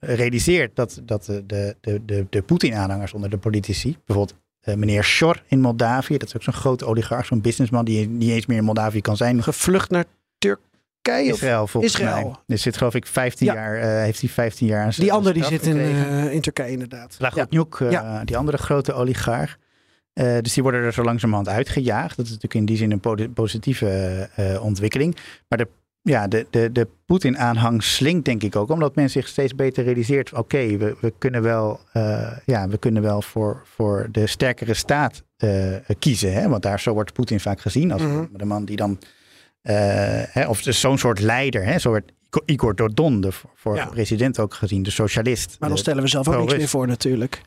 [0.00, 1.44] realiseert dat, dat de,
[1.80, 6.36] de, de, de Poetin-aanhangers onder de politici, bijvoorbeeld uh, meneer Shor in Moldavië, dat is
[6.36, 9.42] ook zo'n grote oligarch, zo'n businessman die niet eens meer in Moldavië kan zijn.
[9.42, 10.04] Gevlucht naar
[10.38, 11.32] Turkije?
[11.32, 12.24] Israël, volgens Israël.
[12.26, 12.34] mij.
[12.46, 13.54] Er zit geloof ik 15 Ja.
[13.54, 16.70] jaar, eh, heeft hij 15 jaar aan Die andere die zit in, eh, in Turkije
[16.72, 17.16] inderdaad.
[17.18, 18.24] Lagotniuk, eh, Ja.
[18.24, 19.56] die andere grote oligarch.
[20.12, 22.16] Eh, dus die worden er zo langzamerhand uitgejaagd.
[22.16, 23.88] Dat is natuurlijk in die zin een po- positieve
[24.34, 25.16] eh, ontwikkeling.
[25.48, 25.68] Maar de,
[26.02, 28.70] ja, de, de, de Poetin-aanhang slinkt denk ik ook.
[28.70, 30.32] Omdat men zich steeds beter realiseert.
[30.32, 35.22] Oké, we, we kunnen wel, eh, ja, we kunnen wel voor, voor de sterkere staat
[35.36, 36.32] eh, kiezen.
[36.32, 36.48] Hè?
[36.48, 37.92] Want daar zo wordt Poetin vaak gezien.
[37.92, 38.24] Als Mhm.
[38.32, 38.98] de man die dan...
[39.62, 39.74] eh,
[40.28, 41.64] hè, of dus zo'n soort leider.
[41.64, 41.78] Hè?
[41.78, 42.12] Zo wordt
[42.44, 43.86] Igor Dodon, de voor, Ja.
[43.86, 44.82] president ook gezien.
[44.82, 45.56] De socialist.
[45.60, 47.40] Maar dan stellen we zelf ook niks meer voor natuurlijk.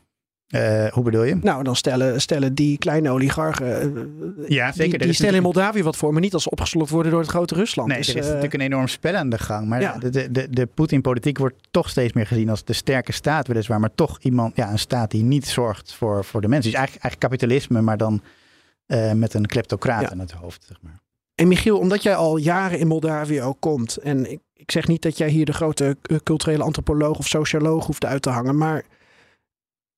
[0.48, 1.34] Eh, hoe bedoel je?
[1.34, 3.96] Nou, dan stellen, stellen die kleine oligarchen.
[3.96, 4.98] eh, Ja, zeker.
[4.98, 7.54] Die, stellen in Moldavië wat voor, maar niet als ze opgeslokt worden door het grote
[7.54, 7.88] Rusland.
[7.88, 9.68] Nee, Dus, er is eh, natuurlijk een enorm spel aan de gang.
[9.68, 9.98] Maar Ja.
[9.98, 13.80] de, de, de, de Poetin-politiek wordt toch steeds meer gezien als de sterke staat, weliswaar.
[13.80, 16.70] Maar toch iemand, ja, een staat die niet zorgt voor, voor de mensen.
[16.70, 18.22] Dus eigenlijk, eigenlijk kapitalisme, maar dan
[19.18, 20.10] met een kleptocraat Ja.
[20.10, 20.64] aan het hoofd.
[20.68, 21.00] Zeg maar.
[21.34, 23.96] En Michiel, omdat jij al jaren in Moldavië ook komt.
[23.96, 28.04] En ik, ik zeg niet dat jij hier de grote culturele antropoloog of socioloog hoeft
[28.04, 28.56] uit te hangen.
[28.56, 28.84] Maar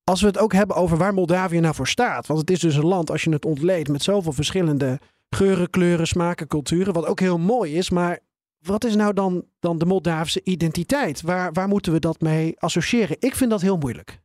[0.09, 2.27] als we het ook hebben over waar Moldavië nou voor staat.
[2.27, 4.99] Want het is dus een land, als je het ontleedt, met zoveel verschillende
[5.29, 6.93] geuren, kleuren, smaken, culturen.
[6.93, 7.89] Wat ook heel mooi is.
[7.89, 8.19] Maar
[8.59, 11.21] wat is nou dan, dan de Moldavische identiteit?
[11.21, 13.15] Waar, waar moeten we dat mee associëren?
[13.19, 14.19] Ik vind dat heel moeilijk.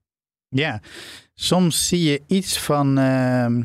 [0.48, 0.80] Ja,
[1.34, 3.62] soms zie je iets van ehm,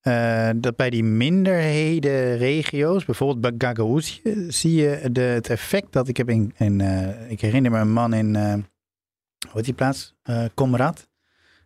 [0.00, 6.08] eh, dat bij die minderheden regio's, bijvoorbeeld bij Gagauzië, zie je de, het effect dat
[6.08, 10.14] ik heb in, eh, ik herinner me een man in, eh, hoe heet die plaats?
[10.54, 11.08] Comrad.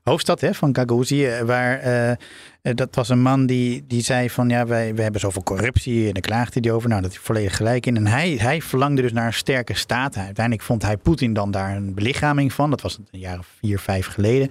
[0.04, 2.16] Hoofdstad hè, van Gagauzië, waar eh, eh,
[2.62, 6.12] dat was een man die, die zei van ja, wij, wij hebben zoveel corruptie en
[6.12, 6.88] daar klaagde hij over.
[6.88, 7.96] Nou, dat is volledig gelijk in.
[7.96, 10.16] En hij, hij verlangde dus naar een sterke staat.
[10.16, 12.70] Uiteindelijk vond hij Poetin dan daar een belichaming van.
[12.70, 14.50] Dat was een jaar of vier, vijf geleden.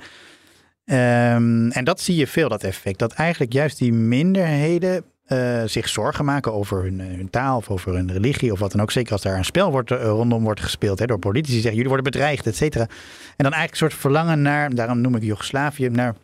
[0.85, 2.99] Ehm, en dat zie je veel, dat effect.
[2.99, 7.69] Dat eigenlijk juist die minderheden eh, zich zorgen maken over hun, eh, hun taal of
[7.69, 8.91] over hun religie of wat dan ook.
[8.91, 11.53] Zeker als daar een spel wordt, eh, rondom wordt gespeeld hè, door politici.
[11.53, 12.83] Zeggen jullie worden bedreigd, et cetera.
[12.83, 16.15] En dan eigenlijk een soort verlangen naar, daarom noem ik Joegoslavië, naar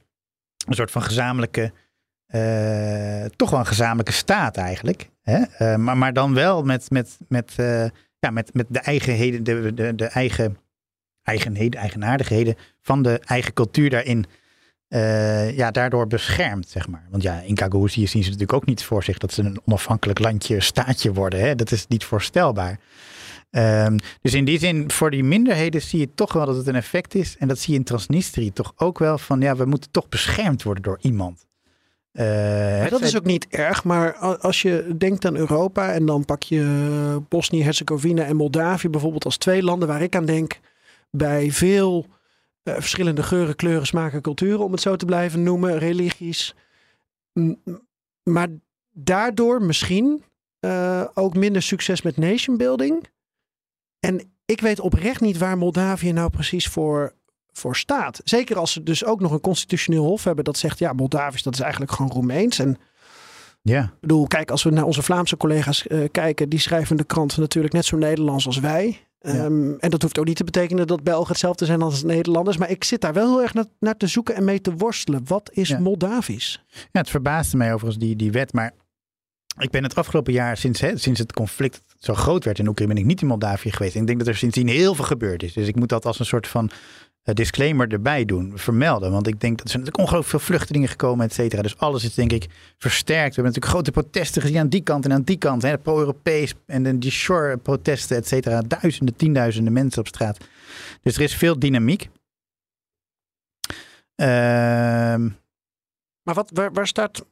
[0.68, 1.72] een soort van gezamenlijke,
[3.36, 5.10] toch wel een gezamenlijke staat eigenlijk.
[5.22, 5.78] Hè?
[5.78, 7.54] Maar, maar dan wel met, met, met,
[8.20, 10.58] ja, met, met de eigenheden, de, de, de eigen
[11.24, 14.26] eigenheden, eigenaardigheden van de eigen cultuur daarin.
[14.90, 17.08] Eh, ja, daardoor beschermd, zeg maar.
[17.10, 20.20] Want ja, in Gagauzië zien ze natuurlijk ook niet voor zich dat ze een onafhankelijk
[20.20, 21.40] landje, staatje worden.
[21.40, 21.56] Hè?
[21.56, 22.80] Dat is niet voorstelbaar.
[23.52, 26.76] Ehm, dus in die zin, voor die minderheden zie je toch wel dat het een
[26.76, 27.36] effect is.
[27.38, 30.64] En dat zie je in Transnistrië toch ook wel van, ja, we moeten toch beschermd
[30.64, 31.48] worden door iemand.
[32.12, 32.26] Eh,
[32.80, 36.44] Maar dat is ook niet erg, maar als je denkt aan Europa en dan pak
[36.44, 40.60] je eh, Bosnië-Herzegovina en Moldavië bijvoorbeeld als twee landen waar ik aan denk
[41.12, 42.06] bij veel
[42.78, 46.56] verschillende geuren, kleuren, smaken, culturen, om het zo te blijven noemen, religies.
[48.24, 48.48] Maar
[48.92, 50.24] daardoor misschien
[50.60, 53.08] eh, ook minder succes met nation building.
[54.00, 57.14] En ik weet oprecht niet waar Moldavië nou precies voor,
[57.52, 58.22] voor staat.
[58.24, 61.54] Zeker als ze dus ook nog een constitutioneel hof hebben dat zegt, ja, Moldavisch, dat
[61.54, 62.60] is eigenlijk gewoon Roemeens.
[62.60, 62.78] En
[63.62, 63.84] ja.
[63.84, 67.38] ik bedoel, kijk, als we naar onze Vlaamse collega's eh, kijken, die schrijven de krant
[67.38, 69.08] natuurlijk net zo Nederlands als wij.
[69.20, 72.58] Ehm, En dat hoeft ook niet te betekenen dat Belgen hetzelfde zijn als Nederlanders.
[72.58, 75.22] Maar ik zit daar wel heel erg naar, naar te zoeken en mee te worstelen.
[75.28, 75.80] Wat is Ja.
[75.80, 76.64] Moldavisch?
[76.74, 78.54] Ja, het verbaasde mij overigens, die, die wet.
[78.54, 78.74] Maar
[79.58, 82.94] ik ben het afgelopen jaar, sinds, hè, sinds het conflict zo groot werd in Oekraïne,
[82.94, 83.96] ben ik niet in Moldavië geweest.
[83.96, 85.54] En ik denk dat er sindsdien heel veel gebeurd is.
[85.54, 86.70] Dus ik moet dat als een soort van
[87.24, 89.12] disclaimer erbij doen, vermelden.
[89.12, 91.62] Want ik denk dat er zijn natuurlijk ongelooflijk veel vluchtelingen gekomen, et cetera.
[91.62, 92.48] Dus alles is denk ik
[92.78, 93.36] versterkt.
[93.36, 95.62] We hebben natuurlijk grote protesten gezien aan die kant en aan die kant.
[95.62, 98.62] hè, Pro-Europees en de die shore-protesten, et cetera.
[98.62, 100.38] Duizenden, tienduizenden mensen op straat.
[101.02, 102.10] Dus er is veel dynamiek.
[104.16, 105.30] Ehm
[106.24, 107.26] Maar wat, waar staat.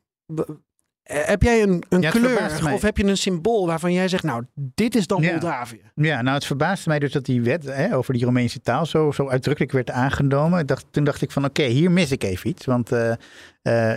[1.08, 4.24] Eh, Heb jij een, een Ja, kleur of heb je een symbool waarvan jij zegt,
[4.24, 5.32] nou, dit is dan Ja.
[5.32, 5.82] Moldavië?
[5.95, 9.12] Ja, nou het verbaasde mij dus dat die wet hè, over die Romeinse taal zo,
[9.12, 10.60] zo uitdrukkelijk werd aangenomen.
[10.60, 12.66] Ik dacht, toen dacht ik van oké, hier mis ik even iets.
[12.66, 13.18] Want eh, eh,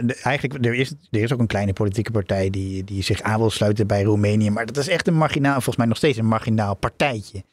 [0.04, 3.38] de- eigenlijk, er is, er is ook een kleine politieke partij die, die zich aan
[3.38, 4.50] wil sluiten bij Roemenië.
[4.50, 7.44] Maar dat is echt een marginaal, volgens mij nog steeds een marginaal partijtje.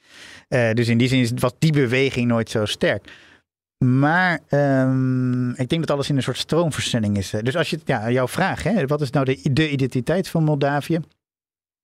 [0.73, 3.07] Dus in die zin was die beweging nooit zo sterk.
[3.85, 7.33] Maar um, ik denk dat alles in een soort stroomversnelling is.
[7.41, 10.99] Dus als je, ja, jouw vraag, hè, wat is nou de, de identiteit van Moldavië?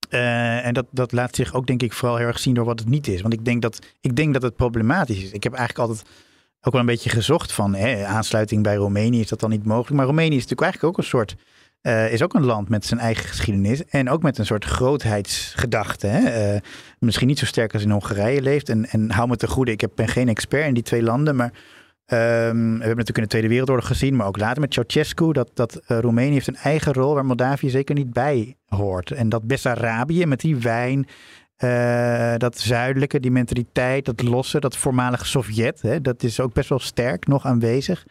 [0.10, 2.80] Uh, en dat, dat laat zich ook, denk ik, vooral heel erg zien door wat
[2.80, 3.22] het niet is.
[3.22, 5.32] Want ik denk dat, ik denk dat het problematisch is.
[5.32, 6.10] Ik heb eigenlijk altijd
[6.62, 9.20] ook wel een beetje gezocht van hè, aansluiting bij Roemenië.
[9.20, 9.96] Is dat dan niet mogelijk?
[9.96, 11.36] Maar Roemenië is natuurlijk eigenlijk ook een soort.
[11.82, 13.86] Uh, is ook een land met zijn eigen geschiedenis.
[13.86, 16.08] En ook met een soort grootheidsgedachte.
[16.08, 16.58] Hè?
[17.00, 18.70] Misschien niet zo sterk als in Hongarije leeft.
[18.70, 21.36] En, en hou me te goede, ik ben geen expert in die twee landen.
[21.36, 21.52] Maar
[22.06, 25.50] Um, we hebben natuurlijk in de Tweede Wereldoorlog gezien, maar ook later met Ceausescu, dat,
[25.54, 29.12] dat uh, Roemenië heeft een eigen rol waar Moldavië zeker niet bij hoort.
[29.12, 31.08] En dat Bessarabië met die wijn,
[31.64, 36.70] uh, dat zuidelijke, die mentaliteit, dat losse, dat voormalige Sovjet, hè, dat is ook best
[36.70, 38.06] wel sterk nog aanwezig.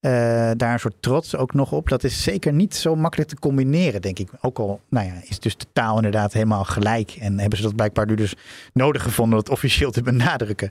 [0.00, 0.10] Uh,
[0.56, 1.88] daar een soort trots ook nog op.
[1.88, 4.30] Dat is zeker niet zo makkelijk te combineren, denk ik.
[4.40, 7.16] Ook al nou ja, is dus de taal inderdaad helemaal gelijk.
[7.20, 8.34] En hebben ze dat blijkbaar nu dus
[8.72, 10.70] nodig gevonden om het officieel te benadrukken.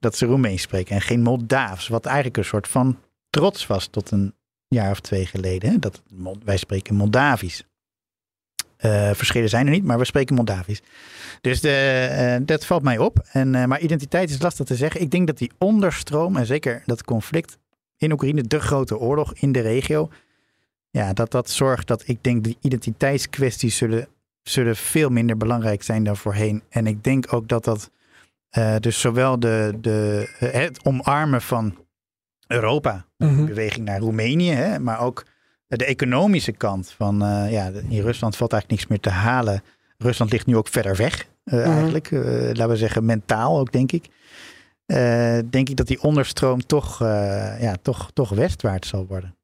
[0.00, 1.88] Dat ze Roemeens spreken en geen Moldaafs.
[1.88, 2.98] Wat eigenlijk een soort van
[3.30, 4.34] trots was tot een
[4.68, 5.70] jaar of twee geleden.
[5.70, 5.78] Hè?
[5.78, 6.02] Dat,
[6.44, 7.64] wij spreken Moldavisch.
[8.84, 10.80] Uh, verschillen zijn er niet, maar we spreken Moldavisch.
[11.40, 13.18] Dus de, uh, dat valt mij op.
[13.32, 15.00] En, maar identiteit is lastig te zeggen.
[15.00, 17.60] Ik denk dat die onderstroom en zeker dat conflict
[18.02, 20.10] in Oekraïne, de grote oorlog in de regio.
[20.90, 24.08] Ja, dat dat zorgt dat ik denk de identiteitskwesties zullen,
[24.42, 26.62] zullen veel minder belangrijk zijn dan voorheen.
[26.68, 27.90] En ik denk ook dat dat
[28.58, 31.78] uh, dus zowel de, de, het omarmen van
[32.46, 33.46] Europa, mm -hmm.
[33.46, 35.24] beweging naar Roemenië, hè, maar ook
[35.66, 39.62] de economische kant van uh, ja, in Rusland valt eigenlijk niks meer te halen.
[39.98, 41.72] Rusland ligt nu ook verder weg, uh, mm -hmm.
[41.72, 42.10] eigenlijk.
[42.10, 44.08] laten we zeggen mentaal ook, denk ik.
[44.92, 49.36] Uh, denk ik dat die onderstroom toch, uh, ja, toch, toch westwaarts zal worden.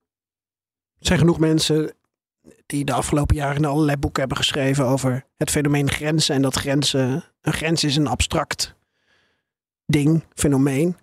[0.98, 1.92] Er zijn genoeg mensen
[2.66, 6.34] die de afgelopen jaren allerlei boeken hebben geschreven over het fenomeen grenzen.
[6.34, 8.74] En dat grenzen, een grens is een abstract
[9.86, 10.96] ding, fenomeen.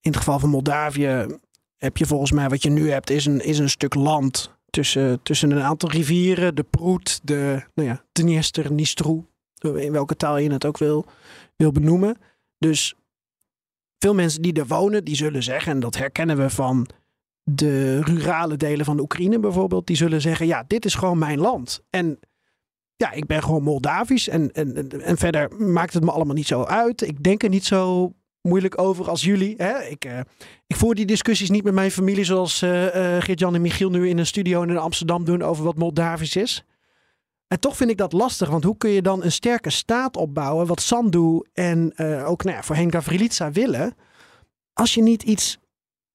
[0.00, 1.26] In het geval van Moldavië
[1.76, 5.22] heb je volgens mij wat je nu hebt, is een, is een stuk land tussen,
[5.22, 6.54] tussen een aantal rivieren.
[6.54, 9.24] De Proet, de nou ja, Dniester, Nistru,
[9.58, 11.06] in welke taal je het ook wil,
[11.56, 12.18] wil benoemen.
[12.58, 12.94] Dus
[13.98, 16.88] veel mensen die er wonen, die zullen zeggen, en dat herkennen we van
[17.42, 21.38] de rurale delen van de Oekraïne bijvoorbeeld, die zullen zeggen, ja, dit is gewoon mijn
[21.38, 21.80] land.
[21.90, 22.18] En
[22.96, 26.62] ja, ik ben gewoon Moldavisch en, en, en verder maakt het me allemaal niet zo
[26.62, 27.02] uit.
[27.02, 29.54] Ik denk er niet zo moeilijk over als jullie.
[29.56, 29.82] Hè?
[29.82, 30.20] Ik, uh,
[30.66, 34.08] ik voer die discussies niet met mijn familie zoals uh, uh, Geert-Jan en Michiel nu
[34.08, 36.64] in een studio in Amsterdam doen over wat Moldavisch is.
[37.48, 40.66] En toch vind ik dat lastig, want hoe kun je dan een sterke staat opbouwen,
[40.66, 43.94] wat Sandu en uh, ook nou ja, voorheen Gavrilitsa willen,
[44.72, 45.58] als je niet iets,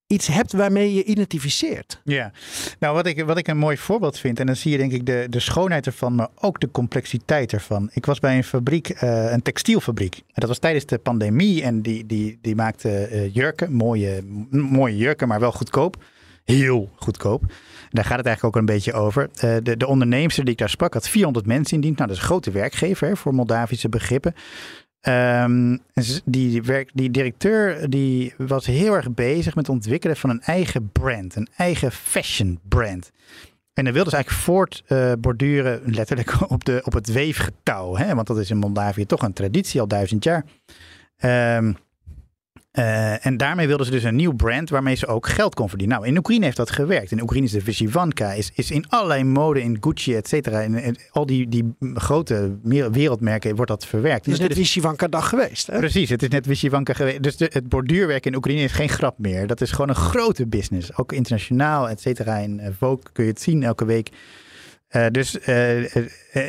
[0.08, 2.02] iets hebt waarmee je identificeert?
[2.04, 2.32] Ja,
[2.80, 5.06] nou wat ik, wat ik een mooi voorbeeld vind, en dan zie je denk ik
[5.06, 7.90] de, de schoonheid ervan, maar ook de complexiteit ervan.
[7.94, 10.16] Ik was bij een fabriek, uh, een textielfabriek.
[10.16, 14.98] En dat was tijdens de pandemie en die, die, die maakte uh, jurken, mooie, mooie
[14.98, 16.04] jurken, maar wel goedkoop.
[16.44, 17.44] Heel goedkoop.
[17.94, 19.30] Daar gaat het eigenlijk ook een beetje over.
[19.36, 21.98] Uh, de, de onderneemster die ik daar sprak had 400 mensen in dienst.
[21.98, 24.34] Nou, dat is een grote werkgever hè, voor Moldavische begrippen.
[25.08, 25.80] Um,
[26.26, 30.89] die, werk, die directeur die was heel erg bezig met het ontwikkelen van een eigen
[30.91, 31.36] brand.
[31.36, 33.12] Een eigen fashion brand.
[33.74, 37.96] En dan wilde ze eigenlijk voortborduren, uh, letterlijk op, de, op het weefgetouw.
[37.96, 38.16] Hè?
[38.16, 40.46] Want dat is in Moldavië toch een traditie, al duizend jaar.
[41.58, 41.78] Um,
[42.80, 45.98] Uh, en daarmee wilden ze dus een nieuw brand waarmee ze ook geld kon verdienen.
[45.98, 47.12] Nou, in Oekraïne heeft dat gewerkt.
[47.12, 50.60] In Oekraïne is de Vyshivanka, is, is in allerlei mode, in Gucci, et cetera.
[50.60, 52.58] In, in, al die, die grote
[52.92, 54.26] wereldmerken wordt dat verwerkt.
[54.26, 55.78] Het is net Vyshivanka dag geweest, hè?
[55.78, 57.24] Precies, het is net Vyshivanka geweest.
[57.24, 59.48] Dus de, het borduurwerk in Oekraïne is geen grap meer.
[59.48, 60.98] Dat is gewoon een grote business.
[60.98, 62.38] Ook internationaal, et cetera.
[62.38, 64.10] In uh, Vogue kun je het zien elke week.
[64.96, 65.96] Uh, dus uh,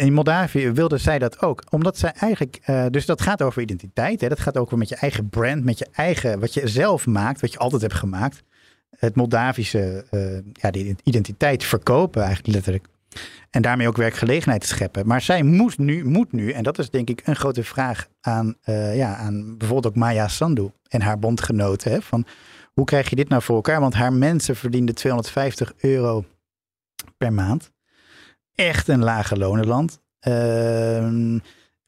[0.02, 1.62] in Moldavië wilde zij dat ook.
[1.70, 2.60] Omdat zij eigenlijk.
[2.90, 4.20] Dus dat gaat over identiteit.
[4.20, 4.28] Hè?
[4.28, 6.40] Dat gaat ook over met je eigen brand, met je eigen.
[6.40, 8.42] wat je zelf maakt, wat je altijd hebt gemaakt.
[8.96, 10.04] Het Moldavische.
[10.52, 12.86] ja, die identiteit verkopen, eigenlijk letterlijk.
[13.50, 15.06] En daarmee ook werkgelegenheid scheppen.
[15.06, 18.56] Maar zij moet nu, moet nu, en dat is denk ik een grote vraag aan,
[18.94, 21.92] ja, aan bijvoorbeeld ook Maya Sandu en haar bondgenoten.
[21.92, 22.02] Hè?
[22.02, 22.26] Van
[22.74, 23.80] hoe krijg je dit nou voor elkaar?
[23.80, 26.24] Want haar mensen verdienden 250 euro
[27.16, 27.72] per maand
[28.54, 30.00] echt een lage lonenland.
[30.28, 31.40] Uh,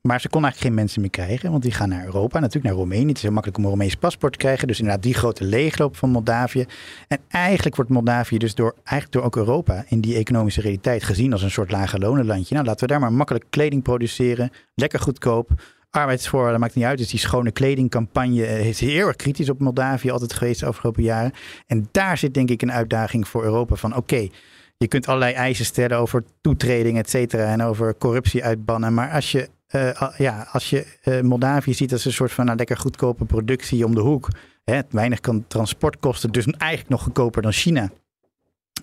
[0.06, 2.74] maar ze kon eigenlijk geen mensen meer krijgen, want die gaan naar Europa, natuurlijk naar
[2.74, 3.06] Roemenië.
[3.06, 4.66] Het is heel makkelijk om een Roemeens paspoort te krijgen.
[4.66, 6.66] Dus inderdaad die grote leegloop van Moldavië.
[7.08, 11.32] En eigenlijk wordt Moldavië dus door, eigenlijk door ook Europa in die economische realiteit gezien
[11.32, 12.54] als een soort lage lonenlandje.
[12.54, 15.50] Nou, laten we daar maar makkelijk kleding produceren, lekker goedkoop.
[15.90, 16.98] Arbeidsvoorwaarden maakt niet uit.
[16.98, 21.32] Dus die schone kledingcampagne is heel erg kritisch op Moldavië altijd geweest de afgelopen jaren.
[21.66, 24.28] En daar zit denk ik een uitdaging voor Europa van oké,
[24.76, 28.94] je kunt allerlei eisen stellen over toetreding, et cetera, en over corruptie uitbannen.
[28.94, 32.56] Maar als je, uh, ja, als je uh, Moldavië ziet als een soort van nou,
[32.56, 34.28] lekker goedkope productie om de hoek.
[34.64, 37.90] Hè, weinig kan transportkosten, dus eigenlijk nog goedkoper dan China.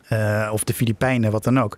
[0.09, 1.77] Uh, of de Filipijnen, wat dan ook.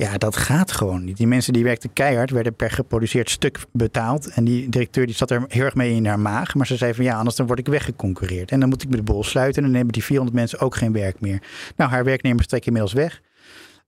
[0.00, 1.16] Ja, dat gaat gewoon niet.
[1.16, 4.28] Die mensen die werkten keihard, werden per geproduceerd stuk betaald.
[4.28, 6.54] En die directeur die zat er heel erg mee in haar maag.
[6.54, 8.50] Maar ze zei van ja, anders dan word ik weggeconcureerd.
[8.50, 9.62] En dan moet ik met de bol sluiten.
[9.62, 11.42] En dan hebben die 400 mensen ook geen werk meer.
[11.76, 13.20] Nou, haar werknemers trekken inmiddels weg.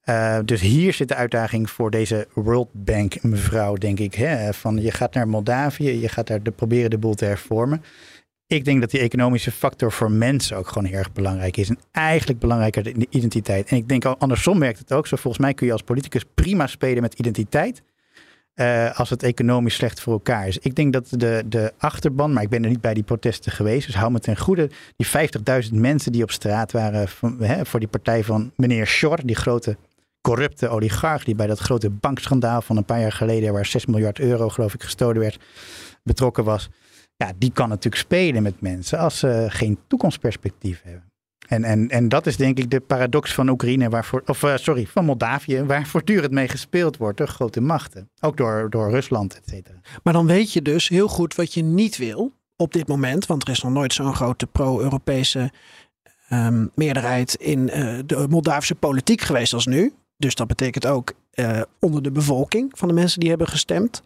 [0.05, 4.15] Uh, dus hier zit de uitdaging voor deze World Bank mevrouw, denk ik.
[4.15, 4.53] Hè?
[4.53, 7.83] Van je gaat naar Moldavië, je gaat daar de, proberen de boel te hervormen.
[8.53, 11.69] Ik denk dat die economische factor voor mensen ook gewoon heel erg belangrijk is.
[11.69, 13.69] En eigenlijk belangrijker dan de identiteit.
[13.69, 15.17] En ik denk andersom werkt het ook zo.
[15.17, 17.83] Volgens mij kun je als politicus prima spelen met identiteit.
[18.55, 20.59] Uh, als het economisch slecht voor elkaar is.
[20.59, 23.87] Ik denk dat de, de achterban, maar ik ben er niet bij die protesten geweest,
[23.87, 24.71] dus hou me ten goede.
[24.97, 25.07] Die
[25.67, 29.77] 50.000 mensen die op straat waren hè, voor die partij van meneer Schor, die grote
[30.21, 34.19] corrupte oligarch, die bij dat grote bankschandaal van een paar jaar geleden, waar 6 miljard
[34.19, 35.39] euro geloof ik gestolen werd,
[36.03, 36.69] betrokken was
[37.27, 41.11] ja, die kan natuurlijk spelen met mensen als ze geen toekomstperspectief hebben.
[41.49, 44.87] En, en, en dat is denk ik de paradox van Oekraïne, waarvoor, of uh, sorry,
[44.87, 48.11] van Moldavië, waar voortdurend mee gespeeld wordt door grote machten.
[48.21, 49.81] Ook door, door Rusland, et cetera.
[50.03, 53.43] Maar dan weet je dus heel goed wat je niet wil op dit moment, want
[53.43, 55.53] er is nog nooit zo'n grote pro-Europese
[56.31, 59.93] um, meerderheid in uh, de Moldavische politiek geweest als nu.
[60.17, 64.03] Dus dat betekent ook uh, onder de bevolking van de mensen die hebben gestemd.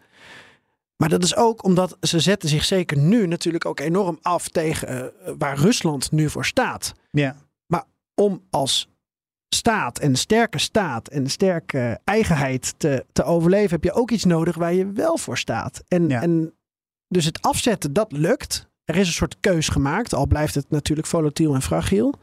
[0.97, 5.13] Maar dat is ook omdat ze zetten zich zeker nu natuurlijk ook enorm af tegen
[5.25, 6.93] uh, waar Rusland nu voor staat.
[7.11, 7.35] Ja.
[7.65, 7.83] Maar
[8.15, 8.89] om als
[9.49, 14.55] staat en sterke staat en sterke eigenheid te, te overleven, heb je ook iets nodig
[14.55, 15.83] waar je wel voor staat.
[15.87, 16.21] En, ja.
[16.21, 16.53] en
[17.07, 18.67] dus het afzetten, dat lukt.
[18.85, 22.13] Er is een soort keus gemaakt, al blijft het natuurlijk volatiel en fragiel.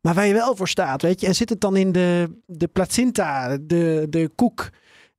[0.00, 1.26] Maar waar je wel voor staat, weet je.
[1.26, 4.70] En zit het dan in de, de placenta, de, de koek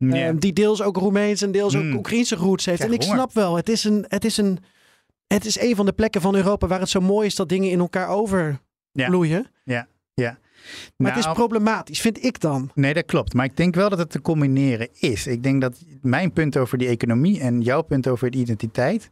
[0.10, 0.28] Ja.
[0.28, 1.96] Ehm, die deels ook Roemeens en deels ook Mm.
[1.96, 2.78] Oekraïnse roots heeft.
[2.78, 3.18] Krijg en ik honger.
[3.20, 4.60] snap wel, het is, een, het, is een,
[5.28, 7.70] het is een van de plekken van Europa waar het zo mooi is dat dingen
[7.70, 9.48] in elkaar overvloeien.
[9.64, 9.88] Ja.
[10.14, 10.40] Ja.
[10.98, 12.72] Maar het is Nou, problematisch, vind ik dan.
[12.74, 13.34] Nee, dat klopt.
[13.34, 15.28] Maar ik denk wel dat het te combineren is.
[15.28, 19.12] Ik denk dat mijn punt over die economie en jouw punt over de identiteit.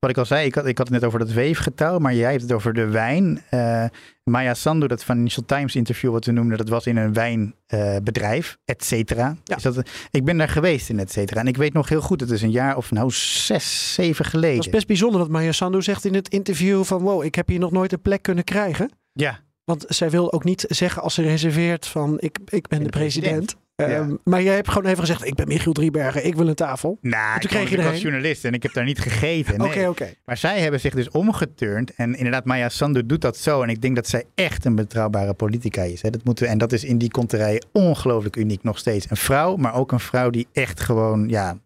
[0.00, 2.30] Wat ik al zei, ik had, ik had het net over dat weefgetouw, maar jij
[2.30, 3.42] hebt het over de wijn.
[3.50, 3.84] Eh,
[4.24, 8.84] Maya Sandu, dat Financial Times interview wat we noemden, dat was in een wijnbedrijf, et
[8.84, 9.36] cetera.
[9.44, 9.56] Ja.
[9.56, 11.40] Dat, ik ben daar geweest in et cetera.
[11.40, 14.56] En ik weet nog heel goed, het is een jaar of nou zes, zeven geleden.
[14.56, 17.48] Het is best bijzonder dat Maya Sandu zegt in het interview van wow, ik heb
[17.48, 18.90] hier nog nooit een plek kunnen krijgen.
[19.12, 22.84] Ja, Want zij wil ook niet zeggen als ze reserveert van ik, ik ben de,
[22.84, 23.56] de president.
[23.88, 24.14] Ehm.
[24.24, 26.98] Maar jij hebt gewoon even gezegd, ik ben Michiel Driebergen, ik wil een tafel.
[27.00, 29.60] nou, toen ik, kreeg je ik was journalist en ik heb daar niet gegeten.
[29.60, 29.88] Oké, nee.
[29.88, 30.14] oké.
[30.24, 31.94] Maar zij hebben zich dus omgeturnd.
[31.94, 33.62] En inderdaad, Maya Sandu doet dat zo.
[33.62, 36.02] En ik denk dat zij echt een betrouwbare politica is.
[36.02, 36.10] Hè.
[36.10, 39.10] Dat moeten en dat is in die konterij ongelooflijk uniek nog steeds.
[39.10, 41.58] Een vrouw, maar ook een vrouw die echt gewoon ja,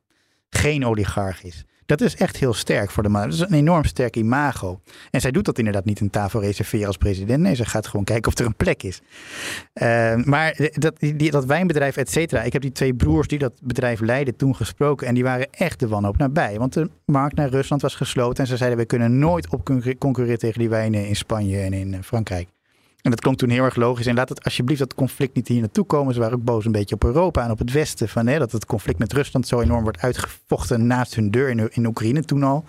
[0.51, 1.65] geen oligarch is.
[1.87, 3.23] Dat is echt heel sterk voor de man.
[3.23, 4.81] Dat is een enorm sterk imago.
[5.11, 7.43] En zij doet dat inderdaad niet een tafel reserveren als president.
[7.43, 9.01] Nee, ze gaat gewoon kijken of er een plek is.
[9.73, 12.43] Eh, maar dat, die, dat wijnbedrijf, et cetera.
[12.43, 15.07] Ik heb die twee broers die dat bedrijf leiden toen gesproken.
[15.07, 16.59] En die waren echt de wanhoop nabij.
[16.59, 18.45] Want de markt naar Rusland was gesloten.
[18.45, 21.73] En ze zeiden, we kunnen nooit op concurre- concurreren tegen die wijnen in Spanje en
[21.73, 22.49] in eh, Frankrijk.
[23.05, 24.07] En dat klonk toen heel erg logisch.
[24.07, 26.15] En laat het alsjeblieft dat conflict niet hier naartoe komen.
[26.15, 28.09] Ze waren ook boos een beetje op Europa en op het Westen.
[28.09, 31.69] Van, hè, dat het conflict met Rusland zo enorm wordt uitgevochten naast hun deur in,
[31.73, 32.65] in Oekraïne toen al.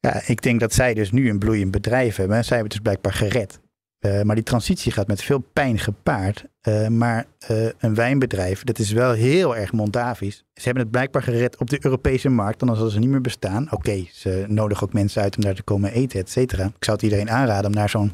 [0.00, 2.44] Ja, ik denk dat zij dus nu een bloeiend bedrijf hebben.
[2.44, 3.60] Zij hebben het dus blijkbaar gered.
[3.98, 6.44] Eh, maar die transitie gaat met veel pijn gepaard.
[6.60, 10.44] Eh, maar eh, een wijnbedrijf, dat is wel heel erg Moldavisch.
[10.54, 12.58] Ze hebben het blijkbaar gered op de Europese markt.
[12.58, 13.68] Dan als ze niet meer bestaan.
[13.70, 16.64] Oké, ze nodigen ook mensen uit om daar te komen eten, et cetera.
[16.64, 18.12] Ik zou het iedereen aanraden om naar zo'n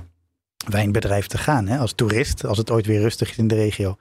[0.69, 1.67] wijnbedrijf te gaan.
[1.67, 3.97] Hè, als toerist, als het ooit weer rustig is in de regio.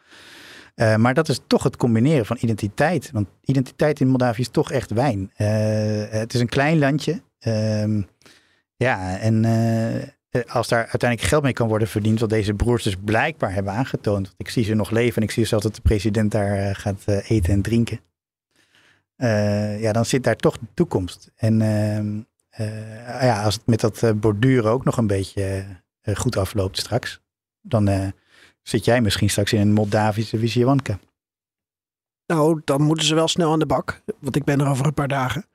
[0.75, 3.09] Eh, maar dat is toch het combineren van identiteit.
[3.11, 5.31] Want identiteit in Moldavië is toch echt wijn.
[5.35, 5.47] Eh,
[6.09, 7.21] het is een klein landje.
[7.39, 8.01] Ehm,
[8.75, 12.95] ja, en eh, als daar uiteindelijk geld mee kan worden verdiend, wat deze broers dus
[13.05, 14.25] blijkbaar hebben aangetoond.
[14.25, 17.03] Want ik zie ze nog leven en ik zie zelfs dat de president daar gaat
[17.07, 17.99] eten en drinken.
[19.79, 21.31] Ja, dan zit daar toch de toekomst.
[21.35, 25.65] En ehm, eh, ja, als het met dat borduren ook nog een beetje
[26.15, 27.21] goed afloopt straks,
[27.61, 28.07] dan eh,
[28.61, 30.99] zit jij misschien straks in een Moldavische Wisjewanka.
[32.25, 34.01] Nou, dan moeten ze wel snel aan de bak.
[34.19, 35.45] Want ik ben er over een paar dagen.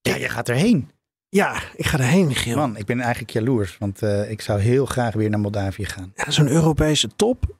[0.00, 0.90] Ja, je gaat erheen.
[1.28, 2.56] Ja, ik ga erheen, Michiel.
[2.56, 6.12] Man, ik ben eigenlijk jaloers, want eh, ik zou heel graag weer naar Moldavië gaan.
[6.14, 7.56] Ja, Zo'n Europese top.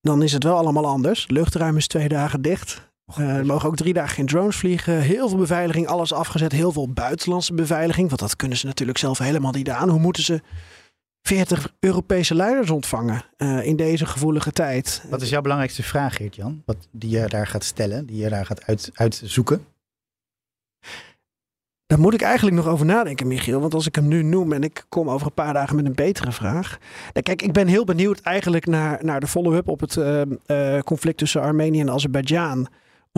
[0.00, 1.28] Dan is het wel allemaal anders.
[1.28, 2.88] Luchtruim is twee dagen dicht.
[3.14, 5.00] Eh, er mogen ook drie dagen geen drones vliegen.
[5.00, 6.52] Heel veel beveiliging, alles afgezet.
[6.52, 8.08] Heel veel buitenlandse beveiliging.
[8.08, 9.88] Want dat kunnen ze natuurlijk zelf helemaal niet aan.
[9.88, 10.42] Hoe moeten ze
[11.22, 15.02] 40 Europese leiders ontvangen eh, in deze gevoelige tijd?
[15.10, 16.62] Wat is jouw belangrijkste vraag, Geert-Jan?
[16.66, 19.66] Wat die je daar gaat stellen, die je daar gaat uit, uitzoeken?
[21.88, 23.60] Daar moet ik eigenlijk nog over nadenken, Michiel.
[23.60, 25.94] Want als ik hem nu noem en ik kom over een paar dagen met een
[25.94, 26.78] betere vraag.
[27.12, 31.18] Kijk, ik ben heel benieuwd eigenlijk naar, naar de follow-up op het uh, uh, conflict
[31.18, 32.68] tussen Armenië en Azerbeidzjan.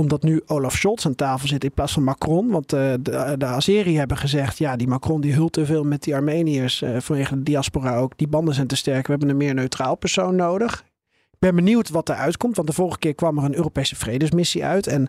[0.01, 2.51] Omdat nu Olaf Scholz aan tafel zit in plaats van Macron.
[2.51, 6.03] Want uh, de, de Azeri hebben gezegd, ja, die Macron die hult te veel met
[6.03, 6.85] die Armeniërs.
[6.99, 8.19] vanwege de diaspora ook.
[8.19, 9.07] Die banden zijn te sterk.
[9.07, 10.85] We hebben een meer neutraal persoon nodig.
[11.11, 12.57] Ik ben benieuwd wat eruit komt.
[12.57, 14.87] Want de vorige keer kwam er een Europese vredesmissie uit.
[14.87, 15.09] En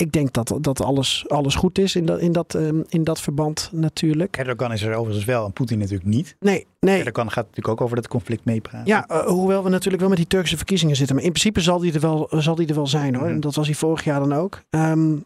[0.00, 3.20] ik denk dat, dat alles, alles goed is in dat, in, dat, um, in dat
[3.20, 4.36] verband natuurlijk.
[4.36, 6.36] Erdogan is er overigens wel en Poetin natuurlijk niet.
[6.40, 6.98] Nee, nee.
[6.98, 8.86] Erdogan gaat natuurlijk ook over dat conflict meepraten.
[8.86, 11.14] Ja, uh, hoewel we natuurlijk wel met die Turkse verkiezingen zitten.
[11.16, 13.24] Maar in principe zal die er wel, zal die er wel zijn hoor.
[13.24, 13.40] Mm -hmm.
[13.40, 14.62] Dat was hij vorig jaar dan ook.
[14.70, 15.24] Um,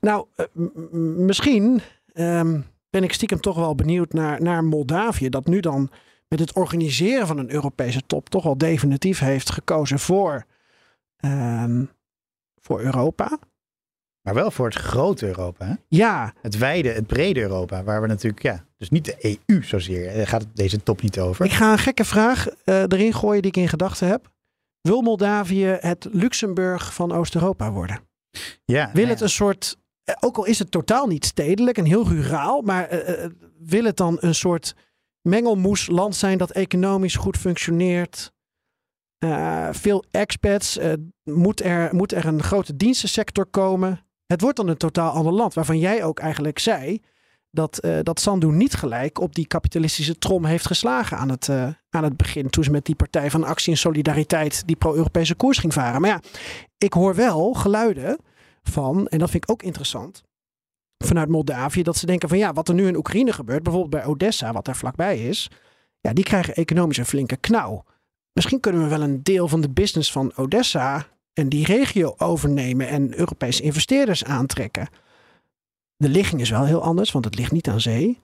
[0.00, 0.46] nou, uh,
[1.16, 1.80] misschien
[2.14, 5.28] um, ben ik stiekem toch wel benieuwd naar, naar Moldavië.
[5.28, 5.90] Dat nu dan
[6.28, 10.44] met het organiseren van een Europese top toch wel definitief heeft gekozen voor,
[12.60, 13.38] voor Europa.
[14.24, 15.66] Maar wel voor het grote Europa.
[15.66, 15.74] Hè?
[15.88, 16.34] Ja.
[16.42, 17.84] Het wijde, het brede Europa.
[17.84, 20.14] Waar we natuurlijk, ja, dus niet de EU zozeer.
[20.14, 21.44] Daar gaat het deze top niet over.
[21.44, 24.32] Ik ga een gekke vraag uh, erin gooien die ik in gedachten heb.
[24.80, 28.00] Wil Moldavië het Luxemburg van Oost-Europa worden?
[28.64, 28.90] Ja.
[28.92, 29.76] Wil nou het een soort,
[30.20, 33.26] ook al is het totaal niet stedelijk en heel ruraal, maar uh,
[33.58, 34.74] wil het dan een soort
[35.20, 38.32] mengelmoesland zijn dat economisch goed functioneert?
[39.24, 40.78] Uh, veel expats.
[40.78, 44.04] Uh, moet, er, moet er een grote dienstensector komen?
[44.34, 45.54] Het wordt dan een totaal ander land.
[45.54, 47.00] Waarvan jij ook eigenlijk zei
[47.50, 51.48] dat, uh, dat Sandu niet gelijk op die kapitalistische trom heeft geslagen aan het,
[51.90, 52.50] aan het begin.
[52.50, 56.00] Toen ze met die Partij van Actie en Solidariteit die pro-Europese koers ging varen.
[56.00, 56.20] Maar ja,
[56.78, 58.18] ik hoor wel geluiden
[58.62, 60.22] van, en dat vind ik ook interessant,
[61.04, 64.04] vanuit Moldavië, dat ze denken van ja, wat er nu in Oekraïne gebeurt, bijvoorbeeld bij
[64.04, 65.50] Odessa, wat daar vlakbij is,
[66.00, 67.84] ja, die krijgen economisch een flinke knauw.
[68.32, 72.88] Misschien kunnen we wel een deel van de business van Odessa en die regio overnemen
[72.88, 74.88] en Europese investeerders aantrekken.
[75.96, 78.22] De ligging is wel heel anders, want het ligt niet aan zee.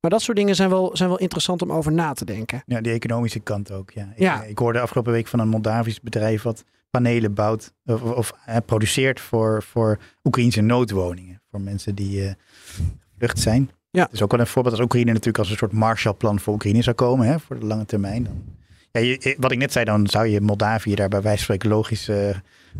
[0.00, 2.62] Maar dat soort dingen zijn wel, zijn wel interessant om over na te denken.
[2.66, 3.90] Ja, die economische kant ook.
[3.90, 4.12] Ja.
[4.16, 4.42] ja.
[4.42, 8.56] Ik, ik hoorde afgelopen week van een Moldavisch bedrijf wat panelen bouwt of, of eh,
[8.66, 11.42] produceert voor, voor Oekraïnse noodwoningen.
[11.50, 12.30] Voor mensen die uh,
[13.18, 13.70] vlucht zijn.
[13.90, 14.02] Ja.
[14.02, 16.82] Het is ook wel een voorbeeld als Oekraïne natuurlijk als een soort Marshallplan voor Oekraïne
[16.82, 18.24] zou komen hè, voor de lange termijn.
[18.24, 18.42] Dan
[18.90, 22.08] ja, wat ik net zei, dan zou je Moldavië daar bij wijze van spreken logisch
[22.08, 22.30] uh,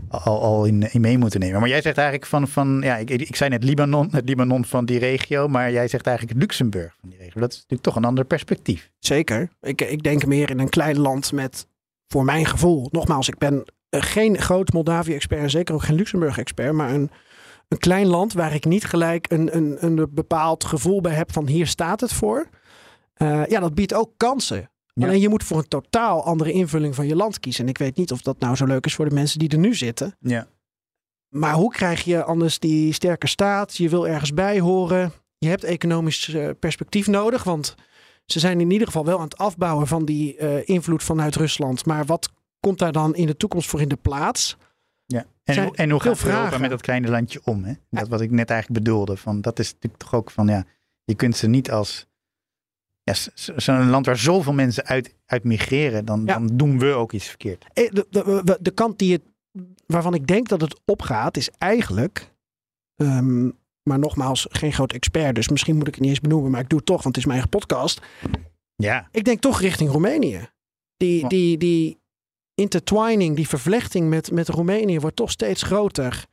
[0.08, 1.60] al, al in, in, mee moeten nemen.
[1.60, 4.84] Maar jij zegt eigenlijk van, van ja, ik, ik zei net Libanon, het Libanon van
[4.84, 7.40] die regio, maar jij zegt eigenlijk Luxemburg van die regio.
[7.40, 8.90] Dat is natuurlijk toch een ander perspectief.
[8.98, 9.48] Zeker.
[9.60, 11.66] Ik, ik denk meer in een klein land met,
[12.08, 16.90] voor mijn gevoel, nogmaals, ik ben geen groot Moldavië-expert en zeker ook geen Luxemburg-expert, maar
[16.90, 17.10] een,
[17.68, 21.46] een klein land waar ik niet gelijk een, een, een bepaald gevoel bij heb van
[21.46, 22.48] hier staat het voor.
[23.16, 24.70] Uh, ja, dat biedt ook kansen.
[25.00, 25.06] Ja.
[25.06, 27.64] Alleen je moet voor een totaal andere invulling van je land kiezen.
[27.64, 29.58] En ik weet niet of dat nou zo leuk is voor de mensen die er
[29.58, 30.16] nu zitten.
[30.20, 30.46] Ja.
[31.28, 33.76] Maar hoe krijg je anders die sterke staat?
[33.76, 35.12] Je wil ergens bij horen.
[35.38, 37.44] Je hebt economisch uh, perspectief nodig.
[37.44, 37.74] Want
[38.26, 41.86] ze zijn in ieder geval wel aan het afbouwen van die uh, invloed vanuit Rusland.
[41.86, 42.28] Maar wat
[42.60, 44.56] komt daar dan in de toekomst voor in de plaats?
[45.06, 47.64] Ja, en, hoe, en hoe gaat Europa met dat kleine landje om?
[47.64, 47.72] Hè?
[47.90, 49.16] Dat wat ik net eigenlijk bedoelde.
[49.16, 50.64] Van, dat is natuurlijk toch ook van ja,
[51.04, 52.06] je kunt ze niet als
[53.10, 56.34] ja, zo'n land waar zoveel mensen uit, uit migreren, dan, ja.
[56.34, 57.66] dan doen we ook iets verkeerd.
[57.74, 59.22] De, de, de kant die het,
[59.86, 62.32] waarvan ik denk dat het opgaat, is eigenlijk.
[62.96, 66.60] Um, maar nogmaals, geen groot expert, dus misschien moet ik het niet eens benoemen, maar
[66.60, 68.00] ik doe het toch, want het is mijn eigen podcast.
[68.76, 69.08] Ja.
[69.12, 70.48] Ik denk toch richting Roemenië.
[70.96, 72.00] Die, die, die
[72.54, 76.26] intertwining, die vervlechting met, met Roemenië wordt toch steeds groter.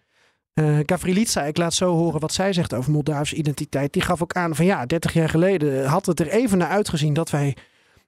[0.59, 3.93] Uh, Gavrilica, ik laat zo horen wat zij zegt over Moldavische identiteit.
[3.93, 7.13] Die gaf ook aan van ja, 30 jaar geleden had het er even naar uitgezien
[7.13, 7.55] dat wij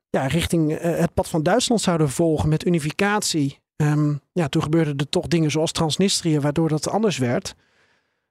[0.10, 3.60] ja, richting uh, het pad van Duitsland zouden volgen met unificatie.
[3.76, 7.56] Um, ja, toen gebeurden er toch dingen zoals Transnistrië, waardoor dat anders werd.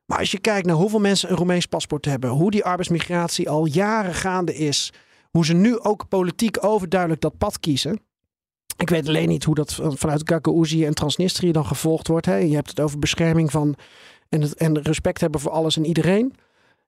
[0.04, 3.66] Maar als je kijkt naar hoeveel mensen een Roemeens paspoort hebben, hoe die arbeidsmigratie al
[3.66, 4.92] jaren gaande is,
[5.30, 8.00] hoe ze nu ook politiek overduidelijk dat pad kiezen.
[8.78, 12.26] Ik weet alleen niet hoe dat vanuit Gagauzië en Transnistrië dan gevolgd wordt.
[12.26, 12.36] Hè.
[12.36, 13.76] Je hebt het over bescherming van
[14.28, 16.34] en, het, en respect hebben voor alles en iedereen.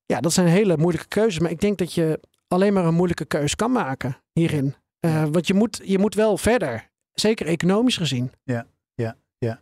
[0.07, 1.38] Ja, dat zijn hele moeilijke keuzes.
[1.41, 4.74] Maar ik denk dat je alleen maar een moeilijke keuze kan maken hierin.
[5.01, 6.91] Uh, want je moet, je moet wel verder.
[7.12, 8.32] Zeker economisch gezien.
[8.45, 9.61] Ja, ja, ja.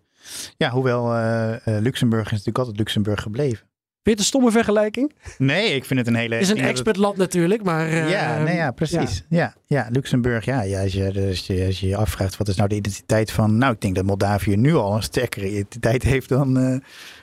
[0.56, 3.67] Ja, hoewel uh, Luxemburg is natuurlijk altijd Luxemburg gebleven.
[4.08, 5.12] Je het een stomme vergelijking?
[5.38, 6.34] Nee, ik vind het een hele...
[6.34, 7.22] Het is een expertland het...
[7.22, 7.88] natuurlijk, maar...
[7.88, 9.24] Uh, ja, nee, ja, precies.
[9.28, 9.38] Ja.
[9.38, 10.62] ja, ja, Luxemburg, ja.
[10.62, 13.58] ja als, je, als, je, als je je afvraagt wat is nou de identiteit van...
[13.58, 16.78] Nou, ik denk dat Moldavië nu al een sterkere identiteit heeft dan, uh,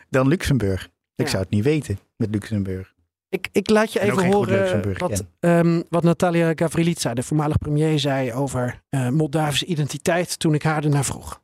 [0.10, 0.90] dan Luxemburg.
[1.16, 2.94] Ik zou het niet weten met Luxemburg.
[3.30, 8.34] Ik, ik laat je even horen wat, um, wat Natalia Gavrilica, de voormalig premier, zei
[8.34, 11.44] over uh, Moldavische identiteit toen ik haar ernaar vroeg.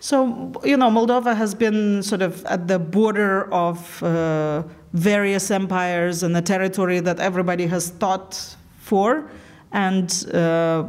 [0.00, 4.62] So, you know, Moldova has been sort of at the border of uh,
[4.92, 9.28] various empires and a territory that everybody has thought for.
[9.72, 10.84] And, uh,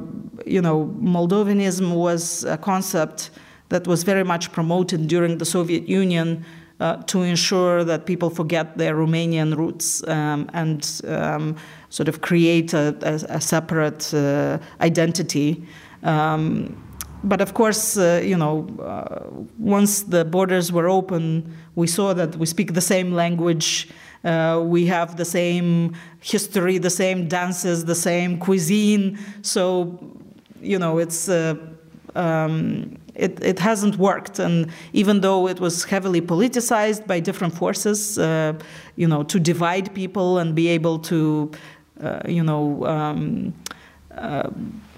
[0.45, 3.31] you know, Moldovanism was a concept
[3.69, 6.45] that was very much promoted during the Soviet Union
[6.79, 11.55] uh, to ensure that people forget their Romanian roots um, and um,
[11.89, 15.65] sort of create a, a, a separate uh, identity.
[16.03, 16.77] Um,
[17.23, 19.25] but of course, uh, you know, uh,
[19.57, 23.89] once the borders were open, we saw that we speak the same language.
[24.23, 29.17] Uh, we have the same history, the same dances, the same cuisine.
[29.41, 29.99] So,
[30.61, 31.55] you know, it's uh,
[32.15, 34.39] um, it, it hasn't worked.
[34.39, 38.53] And even though it was heavily politicized by different forces, uh,
[38.95, 41.51] you know, to divide people and be able to,
[42.01, 42.85] uh, you know.
[42.85, 43.53] Um,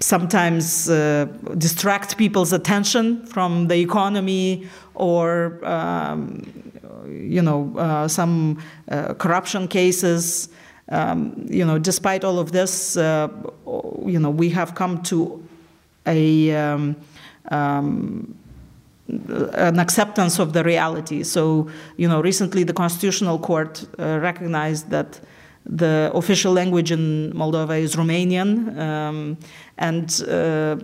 [0.00, 1.26] sometimes uh,
[1.58, 6.42] distract people's attention from the economy or um,
[7.08, 8.58] you know uh, some
[8.90, 10.48] uh, corruption cases.
[10.92, 13.28] Um, you know despite all of this uh,
[14.04, 15.40] you know we have come to
[16.06, 16.96] a um,
[17.50, 18.34] um,
[19.08, 21.22] an acceptance of the reality.
[21.22, 25.20] So you know recently the constitutional court uh, recognized that
[25.66, 29.36] the official language in Moldova is Romanian, um,
[29.78, 30.76] and uh,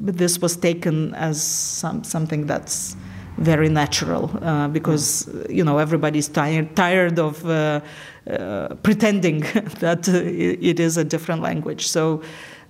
[0.00, 2.96] this was taken as some, something that's
[3.38, 7.80] very natural uh, because you know everybody's tired tired of uh,
[8.28, 9.40] uh pretending
[9.80, 11.86] that it is a different language.
[11.86, 12.22] So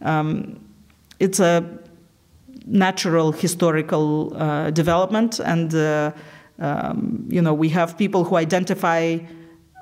[0.03, 0.61] um,
[1.19, 1.65] it's a
[2.67, 6.13] natural historical uh, development, and uh,
[6.59, 9.19] um, you know we have people who identify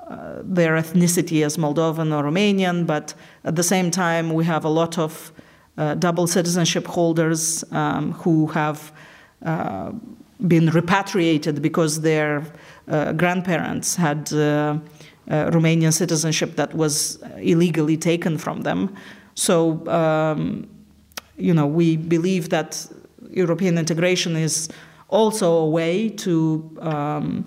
[0.09, 4.69] uh, their ethnicity as Moldovan or Romanian, but at the same time, we have a
[4.69, 5.31] lot of
[5.77, 8.91] uh, double citizenship holders um, who have
[9.45, 9.91] uh,
[10.47, 12.43] been repatriated because their
[12.87, 14.77] uh, grandparents had uh,
[15.27, 18.95] Romanian citizenship that was illegally taken from them.
[19.35, 20.67] So, um,
[21.37, 22.87] you know, we believe that
[23.29, 24.69] European integration is
[25.09, 27.45] also a way to um,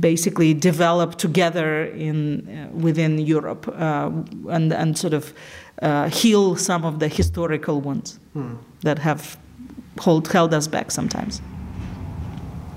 [0.00, 4.10] basically develop together in uh, within Europe uh,
[4.48, 5.32] and and sort of
[5.82, 8.54] uh, heal some of the historical wounds hmm.
[8.80, 9.36] that have
[10.00, 11.40] hold, held us back sometimes.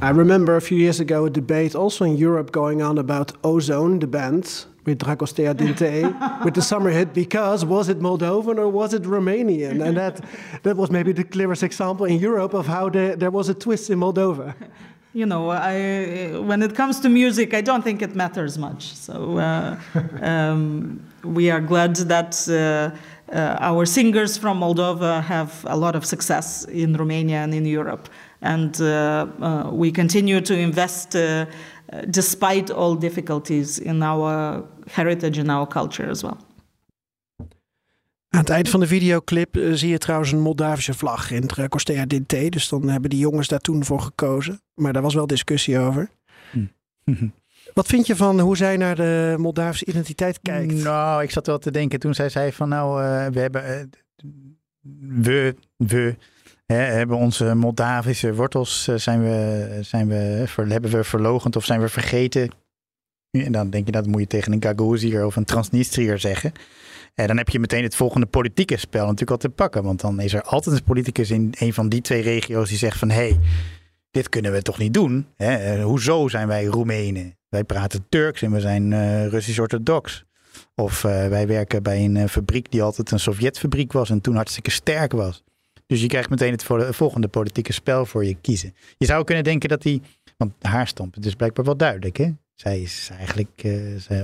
[0.01, 3.99] I remember a few years ago a debate also in Europe going on about Ozone,
[3.99, 8.93] the band, with Dragostea Dinte, with the summer hit, because was it Moldovan or was
[8.93, 9.83] it Romanian?
[9.83, 10.23] And that,
[10.63, 13.89] that was maybe the clearest example in Europe of how the, there was a twist
[13.89, 14.53] in Moldova
[15.15, 18.93] you know, I, when it comes to music, I don't think it matters much.
[18.93, 19.79] So uh,
[20.21, 26.05] um, we are glad that uh, uh, our singers from Moldova have a lot of
[26.05, 28.09] success in Romania and in Europe.
[28.41, 31.45] And uh, uh, we continue to invest uh,
[32.09, 36.37] despite all difficulties in our heritage and our culture as well.
[38.35, 41.69] Aan het eind van de videoclip uh, zie je trouwens een Moldavische vlag in het
[41.69, 42.49] Costea Dinte.
[42.49, 44.61] Dus dan hebben die jongens daar toen voor gekozen.
[44.73, 46.09] Maar daar was wel discussie over.
[46.51, 46.65] Hm.
[47.73, 50.73] Wat vind je van hoe zij naar de Moldavische identiteit kijkt?
[50.73, 53.89] Nou, ik zat wel te denken toen zij zei van nou, uh, we hebben...
[55.21, 56.15] We, we
[56.65, 61.81] hè, hebben onze Moldavische wortels, zijn we, zijn we, ver, hebben we verlogend of zijn
[61.81, 62.49] we vergeten?
[63.31, 66.53] En dan denk je dat moet je tegen een Gagauzier of een Transnistriër zeggen.
[67.15, 69.83] En dan heb je meteen het volgende politieke spel natuurlijk al te pakken.
[69.83, 72.97] Want dan is er altijd een politicus in een van die twee regio's die zegt
[72.97, 73.09] van...
[73.09, 73.39] hé, hey,
[74.11, 75.27] dit kunnen we toch niet doen?
[75.35, 75.55] Hè?
[75.55, 77.37] Eh, hoezo zijn wij Roemenen?
[77.49, 80.25] Wij praten Turks en we zijn uh, Russisch-orthodox.
[80.75, 84.71] Of uh, wij werken bij een fabriek die altijd een Sovjetfabriek was en toen hartstikke
[84.71, 85.43] sterk was.
[85.85, 88.75] Dus je krijgt meteen het volgende politieke spel voor je kiezen.
[88.97, 90.01] Je zou kunnen denken dat die,
[90.37, 92.17] want haar standpunt is blijkbaar wel duidelijk.
[92.17, 92.31] Hè?
[92.53, 93.67] Zij is eigenlijk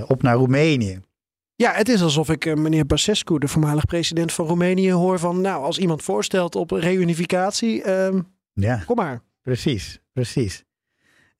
[0.07, 0.99] op naar Roemenië.
[1.62, 5.42] Ja, het is alsof ik uh, meneer Basescu, de voormalig president van Roemenië, hoor van,
[5.42, 9.22] nou, als iemand voorstelt op reunificatie, um, ja, kom maar.
[9.42, 10.64] Precies, precies.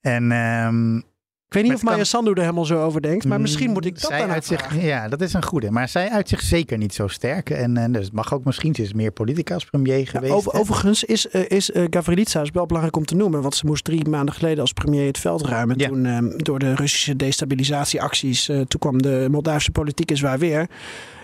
[0.00, 1.02] En um,
[1.52, 4.00] ik weet niet of Maya Sandu er helemaal zo over denkt, maar misschien moet ik
[4.00, 5.70] dat zij uit zich, Ja, dat is een goede.
[5.70, 7.50] Maar zij uit zich zeker niet zo sterk.
[7.50, 10.32] En, en dus het mag ook misschien, ze is meer politica als premier geweest.
[10.32, 13.66] over, overigens is, uh, is uh, Gavrilitsa is wel belangrijk om te noemen, want ze
[13.66, 15.76] moest drie maanden geleden als premier het veld ruimen.
[15.76, 20.66] Toen uh, door de Russische destabilisatieacties, toen kwam de Moldavische politiek is waar weer.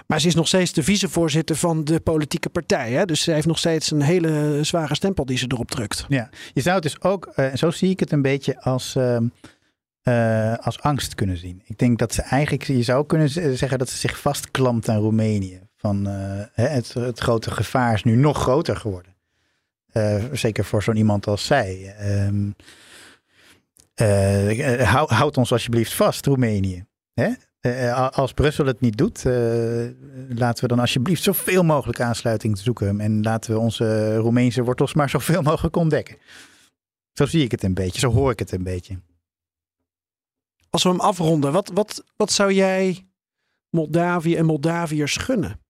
[0.06, 2.90] Maar ze is nog steeds de vicevoorzitter van de politieke partij.
[2.90, 3.04] Hè?
[3.04, 6.04] Dus ze heeft nog steeds een hele zware stempel die ze erop drukt.
[6.08, 9.24] Ja, je zou het dus ook, zo zie ik het een beetje als ehm,
[10.08, 11.62] uh, als angst kunnen zien.
[11.64, 15.60] Ik denk dat ze eigenlijk, je zou kunnen zeggen dat ze zich vastklampt aan Roemenië.
[15.76, 16.14] Van uh,
[16.52, 19.16] het, het, grote gevaar is nu nog groter geworden.
[19.88, 21.94] Eh, zeker voor zo'n iemand als zij.
[21.98, 22.50] Ehm,
[23.94, 26.84] eh, eh, hou- houd ons alsjeblieft vast, Roemenië.
[27.14, 27.30] Hè?
[27.60, 29.32] Eh, als Brussel het niet doet, eh,
[30.28, 33.00] laten we dan alsjeblieft zoveel mogelijk aansluiting zoeken.
[33.00, 36.16] En laten we onze Roemeense wortels maar zoveel mogelijk ontdekken.
[37.12, 39.00] Zo zie ik het een beetje, zo hoor ik het een beetje.
[40.70, 43.08] Als we hem afronden, wat, wat, wat zou jij
[43.70, 45.60] Moldavië en Moldaviërs gunnen?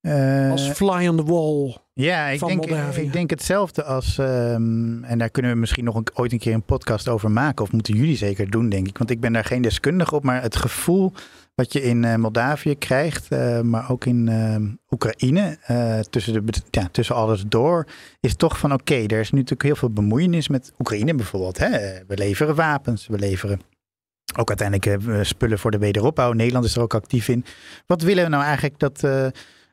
[0.00, 1.76] Eh, Als fly on the wall.
[1.92, 3.00] Ja, ik van denk, Moldavië.
[3.00, 4.18] ik denk hetzelfde als.
[4.18, 7.64] ehm, en daar kunnen we misschien nog een, ooit een keer een podcast over maken.
[7.64, 8.98] Of moeten jullie zeker doen, denk ik.
[8.98, 10.22] Want ik ben daar geen deskundige op.
[10.24, 11.12] Maar het gevoel
[11.56, 13.28] wat je in eh, Moldavië krijgt.
[13.28, 15.58] eh, maar ook in ehm, Oekraïne.
[15.62, 17.86] eh, tussen, de, ja, tussen alles door.
[18.20, 21.58] Is toch van: oké, er is nu natuurlijk heel veel bemoeienis met Oekraïne bijvoorbeeld.
[21.58, 21.68] Hè?
[22.06, 23.06] We leveren wapens.
[23.06, 23.60] We leveren.
[24.38, 26.32] Ook uiteindelijk eh, spullen voor de wederopbouw.
[26.32, 27.44] Nederland is er ook actief in.
[27.86, 29.02] Wat willen we nou eigenlijk dat.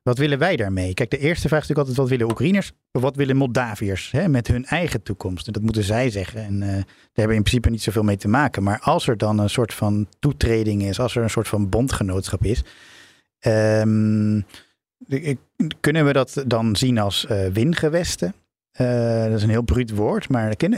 [0.03, 0.93] Wat willen wij daarmee?
[0.93, 2.71] Kijk, de eerste vraag is natuurlijk altijd: wat willen Oekraïners?
[2.91, 5.47] Wat willen Moldaviërs hè, met hun eigen toekomst?
[5.47, 6.43] En dat moeten zij zeggen.
[6.43, 8.63] En eh, daar hebben in principe niet zoveel mee te maken.
[8.63, 12.43] Maar als er dan een soort van toetreding is, als er een soort van bondgenootschap
[12.43, 12.63] is,
[13.39, 14.41] ehm,
[15.79, 18.33] kunnen we dat dan zien als eh, wingewesten?
[18.73, 20.69] Eh, dat is een heel bruut woord, maar ik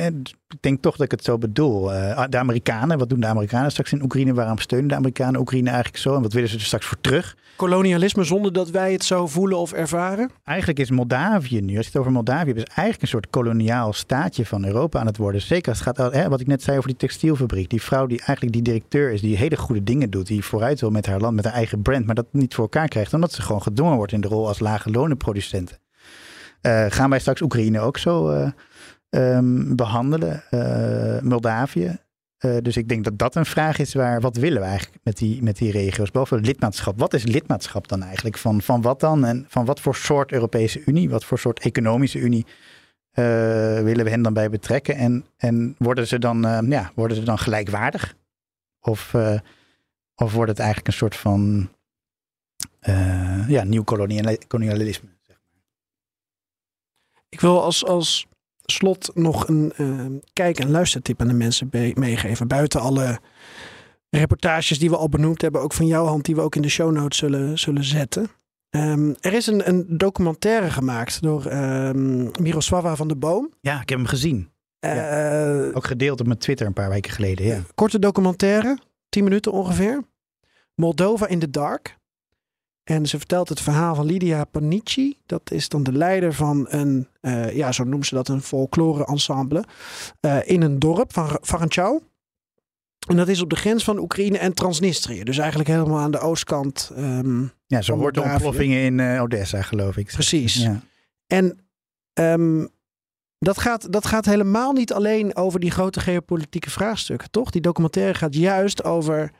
[0.59, 1.93] denk toch dat ik het zo bedoel.
[1.93, 4.33] Eh, de Amerikanen, wat doen de Amerikanen straks in Oekraïne?
[4.33, 6.15] Waarom steunen de Amerikanen Oekraïne eigenlijk zo?
[6.15, 7.37] En wat willen ze er straks voor terug?
[7.55, 10.29] Kolonialisme zonder dat wij het zo voelen of ervaren?
[10.43, 13.93] Eigenlijk is Moldavië nu, als je het over Moldavië hebt, is eigenlijk een soort koloniaal
[13.93, 15.41] staatje van Europa aan het worden.
[15.41, 17.69] Zeker als het gaat, hè, wat ik net zei over die textielfabriek.
[17.69, 20.91] Die vrouw die eigenlijk die directeur is, die hele goede dingen doet, die vooruit wil
[20.91, 23.41] met haar land, met haar eigen brand, maar dat niet voor elkaar krijgt, omdat ze
[23.41, 25.77] gewoon gedwongen wordt in de rol als lage lonenproducenten.
[26.65, 28.49] Eh, gaan wij straks Oekraïne ook zo eh,
[29.09, 30.43] ehm, behandelen?
[30.49, 31.97] Eh, Moldavië?
[32.61, 35.43] Dus ik denk dat dat een vraag is waar, wat willen we eigenlijk met die,
[35.43, 36.11] met die regio's?
[36.11, 36.99] Boven lidmaatschap.
[36.99, 38.37] Wat is lidmaatschap dan eigenlijk?
[38.37, 39.25] Van, van wat dan?
[39.25, 41.09] En van wat voor soort Europese Unie?
[41.09, 42.45] Wat voor soort economische Unie
[43.83, 44.95] willen we hen dan bij betrekken?
[44.95, 48.15] En, en worden, ze dan, eh, ja, worden ze dan gelijkwaardig?
[48.79, 49.13] Of,
[50.15, 51.69] of wordt het eigenlijk een soort van
[53.47, 53.83] ja, nieuw
[54.47, 55.14] kolonialisme?
[57.35, 58.25] Ik wil als, als
[58.65, 62.47] slot nog een eh, kijk- en luistertip aan de mensen meegeven.
[62.47, 63.19] Buiten alle
[64.09, 66.69] reportages die we al benoemd hebben, ook van jouw hand, die we ook in de
[66.69, 68.27] show notes zullen, zullen zetten.
[68.69, 73.53] Ehm, er is een, een documentaire gemaakt door ehm Miroslava van de Boom.
[73.61, 74.49] Ja, ik heb hem gezien.
[74.79, 77.45] Eh, Ook gedeeld op mijn Twitter een paar weken geleden.
[77.45, 77.61] Ja.
[77.75, 78.77] Korte documentaire,
[79.09, 80.03] 10 minuten ongeveer.
[80.75, 81.97] Moldova in the Dark.
[82.85, 85.17] En ze vertelt het verhaal van Lydia Panici.
[85.25, 89.05] Dat is dan de leider van een, eh, ja, zo noemen ze dat, een folklore
[89.05, 89.63] ensemble.
[90.19, 92.01] eh, in een dorp van Varanchau.
[93.07, 95.23] En dat is op de grens van Oekraïne en Transnistrië.
[95.23, 96.91] Dus eigenlijk helemaal aan de oostkant.
[96.95, 100.07] ehm, Ja, zo hoort de ontploffingen in eh, Odessa, geloof ik.
[100.07, 100.55] Precies.
[100.55, 100.79] Ja.
[101.27, 101.59] En
[102.13, 102.65] ehm,
[103.39, 107.49] dat, gaat, dat gaat helemaal niet alleen over die grote geopolitieke vraagstukken, toch?
[107.49, 109.31] Die documentaire gaat juist over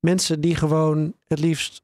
[0.00, 1.82] mensen die gewoon het liefst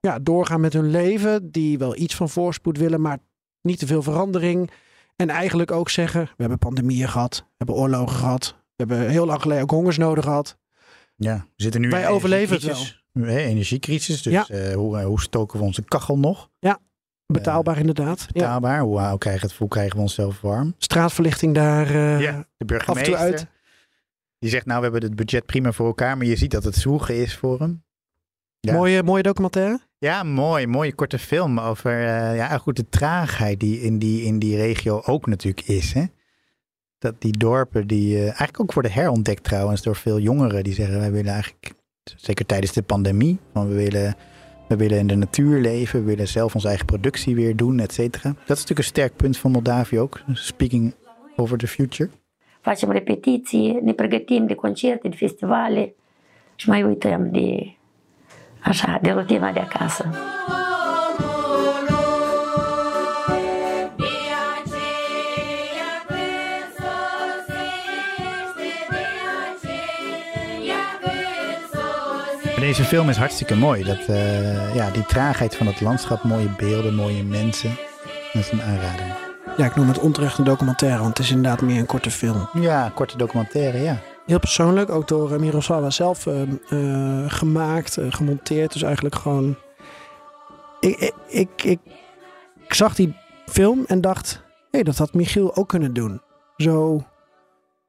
[0.00, 1.50] ja, doorgaan met hun leven.
[1.50, 3.18] Die wel iets van voorspoed willen, maar
[3.62, 4.70] niet te veel verandering.
[5.16, 8.56] En eigenlijk ook zeggen, we hebben pandemieën gehad, we hebben oorlogen gehad.
[8.76, 10.58] We hebben heel lang geleden ook hongersnoden gehad.
[11.16, 12.98] Ja, we zitten nu Wij overleven het.
[13.12, 14.22] Hè, energiecrisis.
[14.22, 14.46] Dus Ja.
[14.48, 16.48] eh, hoe, eh, hoe stoken we onze kachel nog?
[17.26, 18.20] Betaalbaar inderdaad.
[18.20, 18.26] Ja.
[18.32, 18.80] Betaalbaar.
[18.80, 20.74] Hoe, hoe, krijgen, het, hoe krijgen we onszelf warm?
[20.78, 23.14] Straatverlichting daar eh, Ja, de burgemeester.
[23.14, 23.46] af en toe uit.
[24.38, 26.16] Die zegt, nou, we hebben het budget prima voor elkaar.
[26.16, 27.84] Maar je ziet dat het zoegen is voor hem.
[28.60, 28.72] Ja.
[28.72, 29.80] Mooie, mooie documentaire.
[29.98, 30.66] Ja, mooi.
[30.66, 35.02] Mooie korte film over eh, ja, goed, de traagheid die in die, in die regio
[35.04, 35.92] ook natuurlijk is.
[35.92, 36.04] Hè?
[36.98, 40.64] Dat die dorpen, die eh, eigenlijk ook worden herontdekt trouwens door veel jongeren.
[40.64, 41.72] Die zeggen, wij willen eigenlijk,
[42.16, 44.14] zeker tijdens de pandemie, van we willen,
[44.68, 46.00] we willen in de natuur leven.
[46.00, 48.28] We willen zelf onze eigen productie weer doen, et cetera.
[48.28, 50.20] Dat is natuurlijk een sterk punt van Moldavië ook.
[50.32, 50.94] Speaking
[51.36, 52.10] over the future.
[52.60, 55.94] Facem repetiții, ne pregătim de concerte, de festivale
[56.56, 57.74] și mai uităm de,
[58.60, 60.04] așa, de rutina de acasă.
[72.60, 73.84] Deze film is hartstikke mooi.
[73.84, 77.76] Dat, eh, ja, die traagheid van het landschap, mooie beelden, mooie mensen.
[78.32, 79.04] Dat is een aanrader.
[79.56, 82.48] Ja, ik noem het onterecht een documentaire, want het is inderdaad meer een korte film.
[82.60, 83.96] Ja, korte documentaire, ja.
[84.30, 88.72] Heel persoonlijk, ook door eh, Miroslava zelf eh, eh, gemaakt, gemonteerd.
[88.72, 89.56] Dus eigenlijk gewoon...
[90.80, 91.80] Ik, ik, ik,
[92.68, 93.16] zag die
[93.46, 96.22] film en dacht, hé, dat had Michiel ook kunnen doen.
[96.56, 97.04] Zo,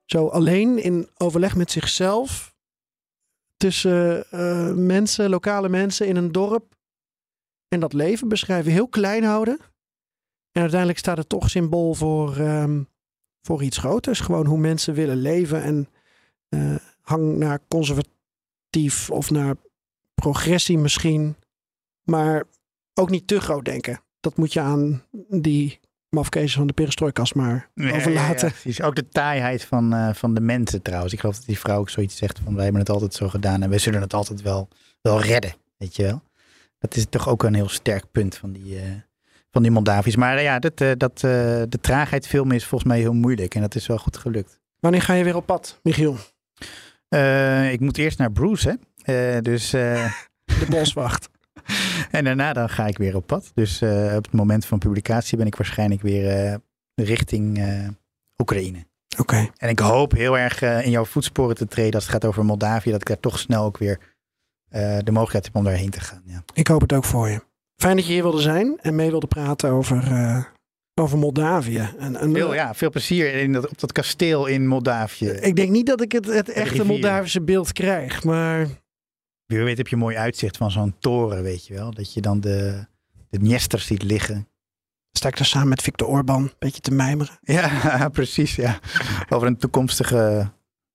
[0.05, 2.55] zo alleen in overleg met zichzelf,
[3.57, 4.25] tussen
[4.85, 6.75] mensen, lokale mensen in een dorp.
[7.67, 9.59] en dat leven beschrijven, heel klein houden.
[10.51, 12.83] En uiteindelijk staat het toch symbool voor, ehm,
[13.41, 14.19] voor iets groters.
[14.19, 15.87] Gewoon hoe mensen willen leven en
[16.51, 19.55] eh, hang naar conservatief of naar
[20.13, 21.35] progressie misschien.
[22.03, 22.43] Maar
[22.93, 24.01] ook niet te groot denken.
[24.19, 25.79] Dat moet je aan die
[26.09, 28.11] mafkezen van de perestrojkas maar overlaten.
[28.13, 28.81] ja, ja, precies.
[28.81, 31.13] Ook de taaiheid van, eh, van de mensen trouwens.
[31.13, 33.63] Ik geloof dat die vrouw ook zoiets zegt van wij hebben het altijd zo gedaan
[33.63, 34.67] en wij zullen het altijd wel,
[35.01, 35.53] wel redden.
[35.77, 36.21] Weet je wel?
[36.79, 38.85] Dat is toch ook een heel sterk punt van die, eh,
[39.51, 40.15] van die Moldaviërs.
[40.15, 43.87] Maar ja, dat, dat, de traagheid filmen is volgens mij heel moeilijk en dat is
[43.87, 44.59] wel goed gelukt.
[44.79, 46.17] Wanneer ga je weer op pad, Michiel?
[47.11, 49.35] Eh, ik moet eerst naar Bruce, hè?
[49.35, 50.13] Eh, dus, eh,
[50.59, 51.29] De boswacht.
[52.11, 53.51] en daarna dan ga ik weer op pad.
[53.53, 53.81] Dus
[54.15, 56.59] op het moment van publicatie ben ik waarschijnlijk weer
[56.95, 57.63] richting
[58.37, 58.85] Oekraïne.
[59.17, 59.49] Oké.
[59.57, 62.91] En ik hoop heel erg in jouw voetsporen te treden als het gaat over Moldavië.
[62.91, 63.99] Dat ik daar toch snel ook weer
[64.69, 66.21] de mogelijkheid heb om daarheen te gaan.
[66.25, 66.43] Ja.
[66.53, 67.43] Ik hoop het ook voor je.
[67.75, 70.03] Fijn dat je hier wilde zijn en mee wilde praten over,
[71.01, 71.89] over Moldavië.
[71.99, 75.29] En, en, Veel, ja, veel plezier in dat, op dat kasteel in Moldavië.
[75.29, 76.85] Ik denk niet dat ik het, het echte.
[76.85, 78.67] Moldavische beeld krijg, maar
[79.45, 81.93] Wie weet heb je een mooi uitzicht van zo'n toren, weet je wel.
[81.93, 82.85] Dat je dan de,
[83.29, 84.47] de Dniester ziet liggen.
[85.11, 87.39] sta ik daar samen met Victor Orban een beetje te mijmeren.
[87.53, 88.55] Ja, precies.
[88.55, 88.79] Ja.
[89.29, 90.51] Over een toekomstige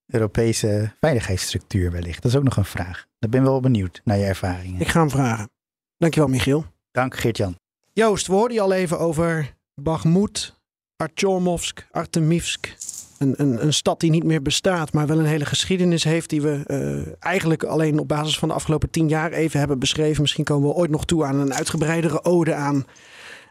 [0.06, 2.22] Europese veiligheidsstructuur wellicht.
[2.22, 3.06] Dat is ook nog een vraag.
[3.18, 4.80] Daar ben ik wel benieuwd naar je ervaringen.
[4.80, 5.50] Ik ga hem vragen.
[5.96, 6.64] Dankjewel, Michiel.
[6.90, 7.58] Dank Geert-Jan.
[7.92, 10.54] Joost, we hoorden je al even over Bakhmut,
[10.96, 12.76] Artyomovsk, Artemivsk.
[13.18, 16.30] Een, een, een stad die niet meer bestaat, maar wel een hele geschiedenis heeft.
[16.30, 20.22] Die we eh, eigenlijk alleen op basis van de afgelopen tien jaar even hebben beschreven.
[20.22, 22.84] Misschien komen we ooit nog toe aan een uitgebreidere ode aan,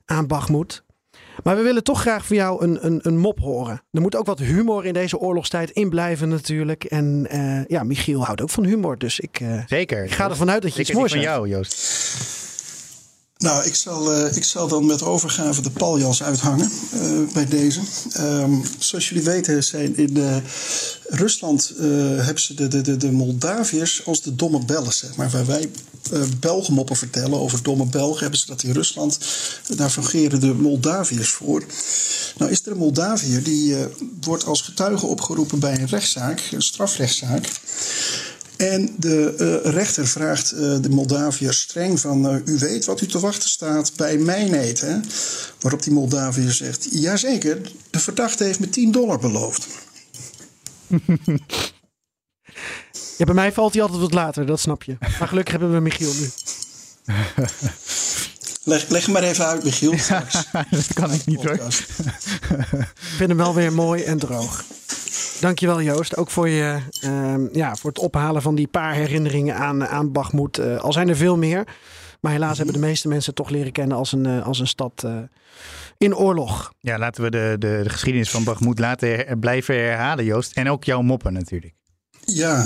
[0.05, 0.83] aan Bakhmut.
[1.43, 3.81] Maar we willen toch graag van jou een, een, een mop horen.
[3.91, 6.83] Er moet ook wat humor in deze oorlogstijd in blijven natuurlijk.
[6.83, 8.97] En eh, ja, Michiel houdt ook van humor.
[8.97, 10.03] Dus ik, eh, Zeker.
[10.03, 12.44] ik ga ervan uit dat je iets Zeker die moois van jou, Joost.
[13.37, 17.79] Nou, ik zal, eh, ik zal dan met overgave de paljas uithangen eh, bij deze.
[18.13, 20.37] Ehm, zoals jullie weten zijn in eh,
[21.03, 25.29] Rusland hebben ze de, de, de, Moldaviërs als de domme Bellen, zeg maar.
[25.29, 25.69] Waar wij
[26.11, 29.19] eh Belgenmoppen vertellen over domme Belgen, hebben ze dat in Rusland.
[29.75, 31.63] Daar fungeren de Moldaviërs voor.
[32.37, 33.75] Nou is er een Moldaviër die
[34.21, 37.49] wordt als getuige opgeroepen bij een rechtszaak, een strafrechtszaak.
[38.57, 42.27] En de eh, rechter vraagt eh, de Moldaviër streng van...
[42.27, 44.99] eh, u weet wat u te wachten staat bij mijn hè?
[45.59, 46.87] Waarop die Moldaviër zegt...
[46.91, 49.67] jazeker, de verdachte heeft me 10 dollar beloofd.
[53.17, 54.97] Ja, bij mij valt hij altijd wat later, dat snap je.
[54.99, 56.29] Maar gelukkig hebben we Michiel nu.
[58.63, 59.91] Leg, leg hem maar even uit, Michiel.
[60.69, 61.53] dat kan ik niet hoor.
[61.53, 64.63] Ik vind hem wel weer mooi en droog.
[65.41, 69.87] Dankjewel Joost, ook voor, je, ehm, ja, voor het ophalen van die paar herinneringen aan,
[69.87, 70.57] aan Bagmoed.
[70.57, 71.67] Eh, al zijn er veel meer,
[72.21, 74.67] maar helaas hebben de meeste mensen het toch leren kennen als een, eh, als een
[74.67, 75.17] stad eh,
[75.97, 76.73] in oorlog.
[76.79, 80.53] Ja, laten we de, de, de geschiedenis van Bagmoed laten her- blijven herhalen, Joost.
[80.57, 81.73] En ook jouw moppen natuurlijk.
[82.25, 82.65] Ja,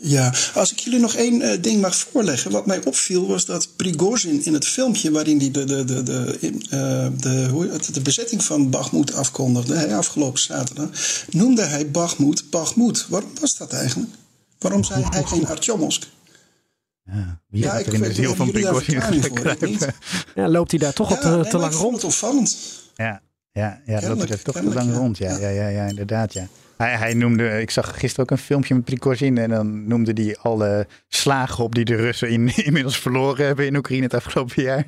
[0.00, 0.34] ja.
[0.54, 2.50] Als ik jullie nog één eh, ding mag voorleggen.
[2.50, 5.10] Wat mij opviel was dat Prigozhin in het filmpje...
[5.10, 9.74] waarin hij de, de, de, de, in, eh, de, hoe, de bezetting van Bakhmut afkondigde...
[9.74, 10.88] hè, afgelopen zaterdag...
[11.30, 13.06] noemde hij Bakhmut Bakhmut.
[13.08, 14.10] Waarom was dat eigenlijk?
[14.58, 16.06] Waarom zei hij geen Artyomovsk?
[17.04, 19.02] Ja, wie Ja, ik er in de ziel van Prigozhin?
[20.34, 21.94] Ja, loopt hij daar toch te, nee, te lang rond?
[21.94, 22.56] het opvallend.
[22.94, 23.22] Ja,
[23.52, 24.96] ja, ja dat Kennelijk, is toch te lang ja.
[24.96, 25.18] rond.
[25.18, 25.38] Ja, Ja.
[25.38, 26.32] ja, ja, ja, inderdaad.
[26.32, 26.48] Ja.
[26.76, 30.36] Hij, hij noemde, ik zag gisteren ook een filmpje met Prigozhin en dan noemde hij
[30.42, 34.86] alle slagen op die de Russen in, inmiddels verloren hebben in Oekraïne het afgelopen jaar.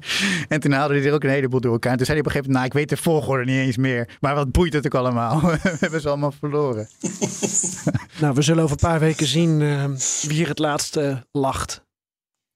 [0.48, 1.92] En toen haalde hij er ook een heleboel door elkaar.
[1.92, 3.76] En toen zei hij op een gegeven moment, nou ik weet de volgorde niet eens
[3.76, 5.40] meer, maar wat boeit het ook allemaal?
[5.46, 6.88] We hebben ze allemaal verloren.
[8.20, 9.84] Nou, we zullen over een paar weken zien eh,
[10.28, 11.84] wie er het laatste lacht.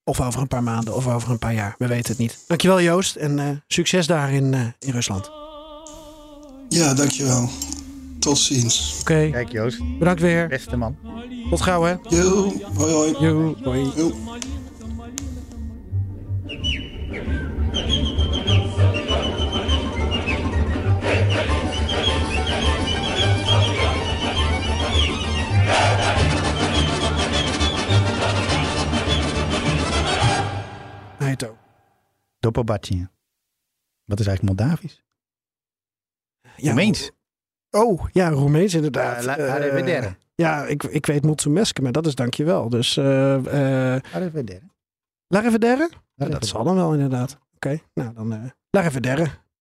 [0.04, 1.74] Of over een paar maanden of over een paar jaar.
[1.78, 2.44] We weten het niet.
[2.46, 5.30] Dankjewel Joost en eh, succes daar in, eh, in Rusland.
[6.68, 7.50] Ja, dankjewel.
[8.20, 8.98] Tot ziens.
[9.00, 10.48] Oké, Kijk Joost, bedankt weer.
[10.48, 10.96] beste man.
[11.50, 11.94] Tot gauw hè.
[12.08, 13.14] Yo, hoi hoi.
[13.18, 13.92] Yo, hoi.
[13.96, 14.12] Yo.
[34.10, 35.02] Wat is eigenlijk Moldavisch?
[36.40, 37.10] Ja, Roemeens.
[37.70, 39.18] Oh, ja, Roemeens inderdaad.
[39.20, 40.16] Uh, la, Eh, arrivedere.
[40.34, 42.68] ja, ik, ik weet Mulțumesc, maar dat is dankjewel.
[42.68, 44.60] Dus eh eh Arrivedere.
[45.28, 45.90] Revedere?
[46.14, 47.38] Ja, dat zal dan wel inderdaad.
[47.54, 48.38] Oké, nou dan eh
[48.70, 49.26] La Revedere.